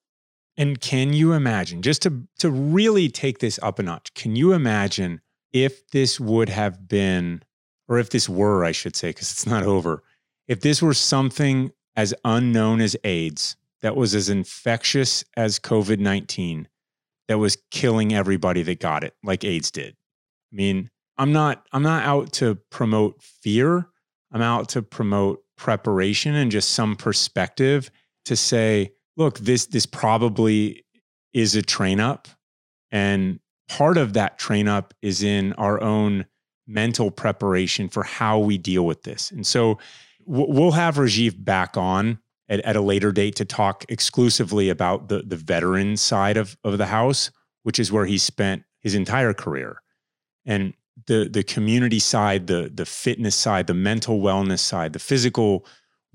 and 0.57 0.81
can 0.81 1.13
you 1.13 1.33
imagine, 1.33 1.81
just 1.83 2.01
to, 2.01 2.23
to 2.39 2.49
really 2.49 3.09
take 3.09 3.39
this 3.39 3.59
up 3.61 3.77
a 3.79 3.83
notch, 3.83 4.13
can 4.15 4.35
you 4.35 4.53
imagine 4.53 5.21
if 5.53 5.87
this 5.91 6.19
would 6.19 6.49
have 6.49 6.87
been, 6.87 7.43
or 7.87 7.99
if 7.99 8.09
this 8.09 8.27
were, 8.27 8.65
I 8.65 8.71
should 8.71 8.95
say, 8.95 9.09
because 9.09 9.31
it's 9.31 9.45
not 9.45 9.63
over, 9.63 10.03
if 10.47 10.61
this 10.61 10.81
were 10.81 10.95
something 10.95 11.71
as 11.95 12.13
unknown 12.25 12.81
as 12.81 12.95
AIDS, 13.03 13.55
that 13.81 13.95
was 13.95 14.15
as 14.15 14.29
infectious 14.29 15.23
as 15.35 15.59
COVID 15.59 15.99
19, 15.99 16.67
that 17.27 17.37
was 17.37 17.57
killing 17.69 18.13
everybody 18.13 18.63
that 18.63 18.79
got 18.79 19.03
it, 19.03 19.13
like 19.23 19.43
AIDS 19.43 19.69
did. 19.69 19.95
I 20.51 20.55
mean, 20.55 20.89
I'm 21.17 21.31
not 21.31 21.65
I'm 21.71 21.83
not 21.83 22.03
out 22.03 22.31
to 22.33 22.55
promote 22.69 23.21
fear. 23.21 23.87
I'm 24.31 24.41
out 24.41 24.69
to 24.69 24.81
promote 24.81 25.43
preparation 25.55 26.35
and 26.35 26.51
just 26.51 26.69
some 26.69 26.95
perspective 26.95 27.89
to 28.25 28.35
say, 28.35 28.93
look, 29.15 29.39
this 29.39 29.65
this 29.65 29.85
probably 29.85 30.85
is 31.33 31.55
a 31.55 31.61
train 31.61 31.99
up 31.99 32.27
and 32.91 33.39
part 33.67 33.97
of 33.97 34.13
that 34.13 34.37
train 34.37 34.67
up 34.67 34.93
is 35.01 35.23
in 35.23 35.53
our 35.53 35.81
own 35.81 36.25
mental 36.67 37.11
preparation 37.11 37.87
for 37.89 38.03
how 38.03 38.39
we 38.39 38.57
deal 38.57 38.85
with 38.85 39.03
this. 39.03 39.31
And 39.31 39.45
so 39.45 39.77
we'll 40.25 40.71
have 40.71 40.95
Rajeev 40.95 41.43
back 41.43 41.77
on 41.77 42.19
at, 42.49 42.59
at, 42.61 42.75
a 42.75 42.81
later 42.81 43.11
date 43.11 43.35
to 43.37 43.45
talk 43.45 43.85
exclusively 43.89 44.69
about 44.69 45.07
the, 45.07 45.23
the 45.23 45.35
veteran 45.35 45.97
side 45.97 46.37
of, 46.37 46.57
of 46.63 46.77
the 46.77 46.85
house, 46.85 47.31
which 47.63 47.79
is 47.79 47.91
where 47.91 48.05
he 48.05 48.17
spent 48.17 48.63
his 48.81 48.95
entire 48.95 49.33
career. 49.33 49.81
And 50.45 50.73
the, 51.05 51.29
the 51.31 51.43
community 51.43 51.99
side, 51.99 52.47
the, 52.47 52.71
the 52.73 52.85
fitness 52.85 53.35
side, 53.35 53.67
the 53.67 53.73
mental 53.73 54.19
wellness 54.19 54.59
side, 54.59 54.93
the 54.93 54.99
physical 54.99 55.65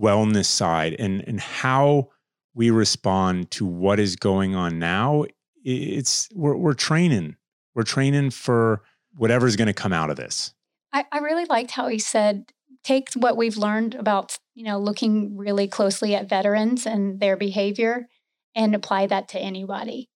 wellness 0.01 0.47
side, 0.47 0.95
and, 0.99 1.23
and 1.27 1.41
how 1.41 2.09
we 2.55 2.71
respond 2.71 3.51
to 3.53 3.65
what 3.65 4.01
is 4.01 4.17
going 4.17 4.55
on 4.55 4.79
now. 4.79 5.25
It's 5.65 6.29
we're, 6.35 6.57
we're 6.57 6.75
training. 6.75 7.37
We're 7.75 7.85
training 7.85 8.31
for 8.31 8.83
whatever's 9.15 9.57
going 9.57 9.69
to 9.69 9.73
come 9.73 9.93
out 9.93 10.11
of 10.11 10.17
this. 10.17 10.53
I, 10.93 11.05
I 11.13 11.19
really 11.19 11.45
liked 11.47 11.71
how 11.71 11.89
he 11.89 11.99
said 11.99 12.53
take 12.83 13.11
what 13.15 13.37
we've 13.37 13.57
learned 13.57 13.95
about 13.95 14.39
you 14.55 14.65
know 14.65 14.79
looking 14.79 15.37
really 15.37 15.69
closely 15.69 16.15
at 16.15 16.29
veterans 16.29 16.87
and 16.87 17.21
their 17.21 17.37
behavior 17.37 18.09
and 18.55 18.75
apply 18.75 19.07
that 19.07 19.29
to 19.29 19.39
anybody 19.39 20.11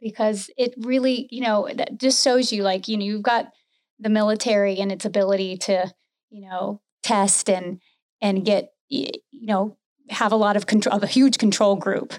because 0.00 0.50
it 0.56 0.74
really 0.78 1.28
you 1.30 1.40
know 1.40 1.68
that 1.72 1.98
just 1.98 2.22
shows 2.22 2.52
you 2.52 2.62
like 2.62 2.88
you 2.88 2.96
know 2.96 3.04
you've 3.04 3.22
got 3.22 3.52
the 3.98 4.08
military 4.08 4.78
and 4.78 4.92
its 4.92 5.04
ability 5.04 5.56
to 5.56 5.92
you 6.30 6.48
know 6.48 6.80
test 7.02 7.48
and 7.48 7.80
and 8.20 8.38
mm-hmm. 8.38 8.44
get 8.44 8.72
you 8.88 9.10
know 9.32 9.76
have 10.10 10.32
a 10.32 10.36
lot 10.36 10.56
of 10.56 10.66
control 10.66 10.96
of 10.96 11.02
a 11.02 11.06
huge 11.06 11.38
control 11.38 11.76
group 11.76 12.14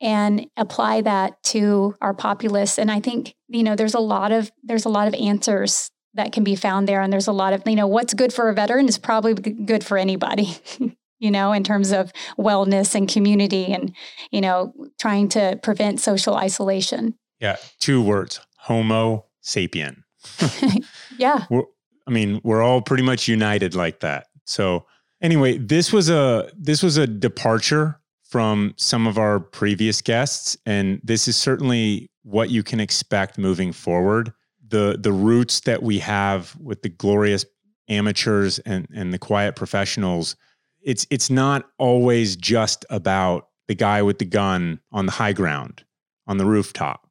and 0.00 0.46
apply 0.56 1.00
that 1.00 1.42
to 1.42 1.94
our 2.00 2.14
populace 2.14 2.78
and 2.78 2.90
i 2.90 3.00
think 3.00 3.34
you 3.48 3.62
know 3.62 3.76
there's 3.76 3.94
a 3.94 4.00
lot 4.00 4.32
of 4.32 4.50
there's 4.62 4.84
a 4.84 4.90
lot 4.90 5.08
of 5.08 5.14
answers 5.14 5.90
that 6.14 6.32
can 6.32 6.44
be 6.44 6.56
found 6.56 6.88
there. 6.88 7.00
And 7.00 7.12
there's 7.12 7.26
a 7.26 7.32
lot 7.32 7.52
of, 7.52 7.62
you 7.66 7.76
know, 7.76 7.86
what's 7.86 8.14
good 8.14 8.32
for 8.32 8.48
a 8.48 8.54
veteran 8.54 8.88
is 8.88 8.98
probably 8.98 9.34
good 9.34 9.84
for 9.84 9.96
anybody, 9.96 10.56
you 11.18 11.30
know, 11.30 11.52
in 11.52 11.64
terms 11.64 11.92
of 11.92 12.12
wellness 12.38 12.94
and 12.94 13.08
community 13.08 13.72
and, 13.72 13.94
you 14.30 14.40
know, 14.40 14.72
trying 15.00 15.28
to 15.30 15.58
prevent 15.62 16.00
social 16.00 16.34
isolation. 16.34 17.14
Yeah. 17.40 17.56
Two 17.80 18.02
words 18.02 18.40
Homo 18.58 19.26
sapien. 19.42 20.02
yeah. 21.18 21.46
We're, 21.50 21.64
I 22.06 22.10
mean, 22.10 22.40
we're 22.42 22.62
all 22.62 22.82
pretty 22.82 23.02
much 23.02 23.28
united 23.28 23.74
like 23.74 24.00
that. 24.00 24.26
So, 24.44 24.86
anyway, 25.20 25.58
this 25.58 25.92
was 25.92 26.10
a 26.10 26.50
this 26.56 26.82
was 26.82 26.96
a 26.96 27.06
departure 27.06 28.00
from 28.32 28.72
some 28.78 29.06
of 29.06 29.18
our 29.18 29.38
previous 29.38 30.00
guests 30.00 30.56
and 30.64 31.02
this 31.04 31.28
is 31.28 31.36
certainly 31.36 32.10
what 32.22 32.48
you 32.48 32.62
can 32.62 32.80
expect 32.80 33.36
moving 33.36 33.72
forward 33.72 34.32
the 34.66 34.96
the 34.98 35.12
roots 35.12 35.60
that 35.60 35.82
we 35.82 35.98
have 35.98 36.56
with 36.58 36.80
the 36.80 36.88
glorious 36.88 37.44
amateurs 37.90 38.58
and 38.60 38.88
and 38.94 39.12
the 39.12 39.18
quiet 39.18 39.54
professionals 39.54 40.34
it's 40.82 41.06
it's 41.10 41.28
not 41.28 41.68
always 41.76 42.34
just 42.34 42.86
about 42.88 43.48
the 43.68 43.74
guy 43.74 44.00
with 44.00 44.18
the 44.18 44.24
gun 44.24 44.80
on 44.92 45.04
the 45.04 45.12
high 45.12 45.34
ground 45.34 45.84
on 46.26 46.38
the 46.38 46.46
rooftop 46.46 47.01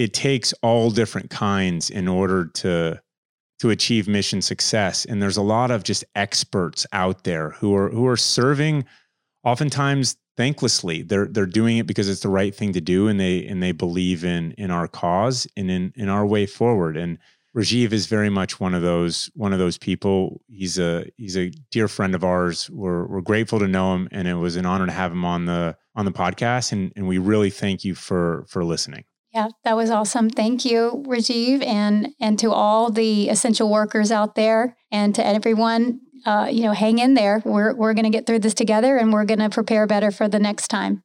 it 0.00 0.14
takes 0.14 0.52
all 0.62 0.90
different 0.90 1.30
kinds 1.30 1.90
in 1.90 2.08
order 2.08 2.46
to 2.46 3.00
to 3.58 3.70
achieve 3.70 4.08
mission 4.08 4.40
success 4.40 5.04
and 5.04 5.22
there's 5.22 5.36
a 5.36 5.42
lot 5.42 5.70
of 5.70 5.82
just 5.82 6.04
experts 6.14 6.86
out 6.92 7.24
there 7.24 7.50
who 7.50 7.74
are 7.74 7.90
who 7.90 8.06
are 8.06 8.16
serving 8.16 8.84
oftentimes 9.44 10.16
thanklessly. 10.40 11.06
They're 11.06 11.26
they're 11.26 11.46
doing 11.46 11.76
it 11.76 11.86
because 11.86 12.08
it's 12.08 12.20
the 12.20 12.28
right 12.28 12.54
thing 12.54 12.72
to 12.72 12.80
do, 12.80 13.08
and 13.08 13.20
they 13.20 13.46
and 13.46 13.62
they 13.62 13.72
believe 13.72 14.24
in 14.24 14.52
in 14.52 14.70
our 14.70 14.88
cause 14.88 15.46
and 15.56 15.70
in 15.70 15.92
in 15.96 16.08
our 16.08 16.26
way 16.26 16.46
forward. 16.46 16.96
And 16.96 17.18
Rajeev 17.56 17.92
is 17.92 18.06
very 18.06 18.30
much 18.30 18.60
one 18.60 18.74
of 18.74 18.82
those 18.82 19.30
one 19.34 19.52
of 19.52 19.58
those 19.58 19.76
people. 19.76 20.40
He's 20.48 20.78
a 20.78 21.06
he's 21.16 21.36
a 21.36 21.50
dear 21.70 21.88
friend 21.88 22.14
of 22.14 22.24
ours. 22.24 22.70
We're 22.70 23.06
we're 23.06 23.20
grateful 23.20 23.58
to 23.58 23.68
know 23.68 23.94
him, 23.94 24.08
and 24.12 24.26
it 24.26 24.34
was 24.34 24.56
an 24.56 24.66
honor 24.66 24.86
to 24.86 24.92
have 24.92 25.12
him 25.12 25.24
on 25.24 25.44
the 25.44 25.76
on 25.94 26.04
the 26.04 26.12
podcast. 26.12 26.72
And 26.72 26.92
and 26.96 27.06
we 27.06 27.18
really 27.18 27.50
thank 27.50 27.84
you 27.84 27.94
for 27.94 28.46
for 28.48 28.64
listening. 28.64 29.04
Yeah, 29.32 29.48
that 29.64 29.76
was 29.76 29.90
awesome. 29.90 30.28
Thank 30.28 30.64
you, 30.64 31.04
Rajeev, 31.06 31.64
and 31.64 32.08
and 32.20 32.38
to 32.40 32.50
all 32.50 32.90
the 32.90 33.28
essential 33.28 33.70
workers 33.70 34.10
out 34.10 34.34
there, 34.34 34.76
and 34.90 35.14
to 35.14 35.24
everyone 35.24 36.00
uh, 36.26 36.48
you 36.50 36.62
know, 36.62 36.72
hang 36.72 36.98
in 36.98 37.14
there. 37.14 37.42
We're, 37.44 37.74
we're 37.74 37.94
going 37.94 38.04
to 38.04 38.10
get 38.10 38.26
through 38.26 38.40
this 38.40 38.54
together 38.54 38.96
and 38.96 39.12
we're 39.12 39.24
going 39.24 39.40
to 39.40 39.50
prepare 39.50 39.86
better 39.86 40.10
for 40.10 40.28
the 40.28 40.38
next 40.38 40.68
time. 40.68 41.02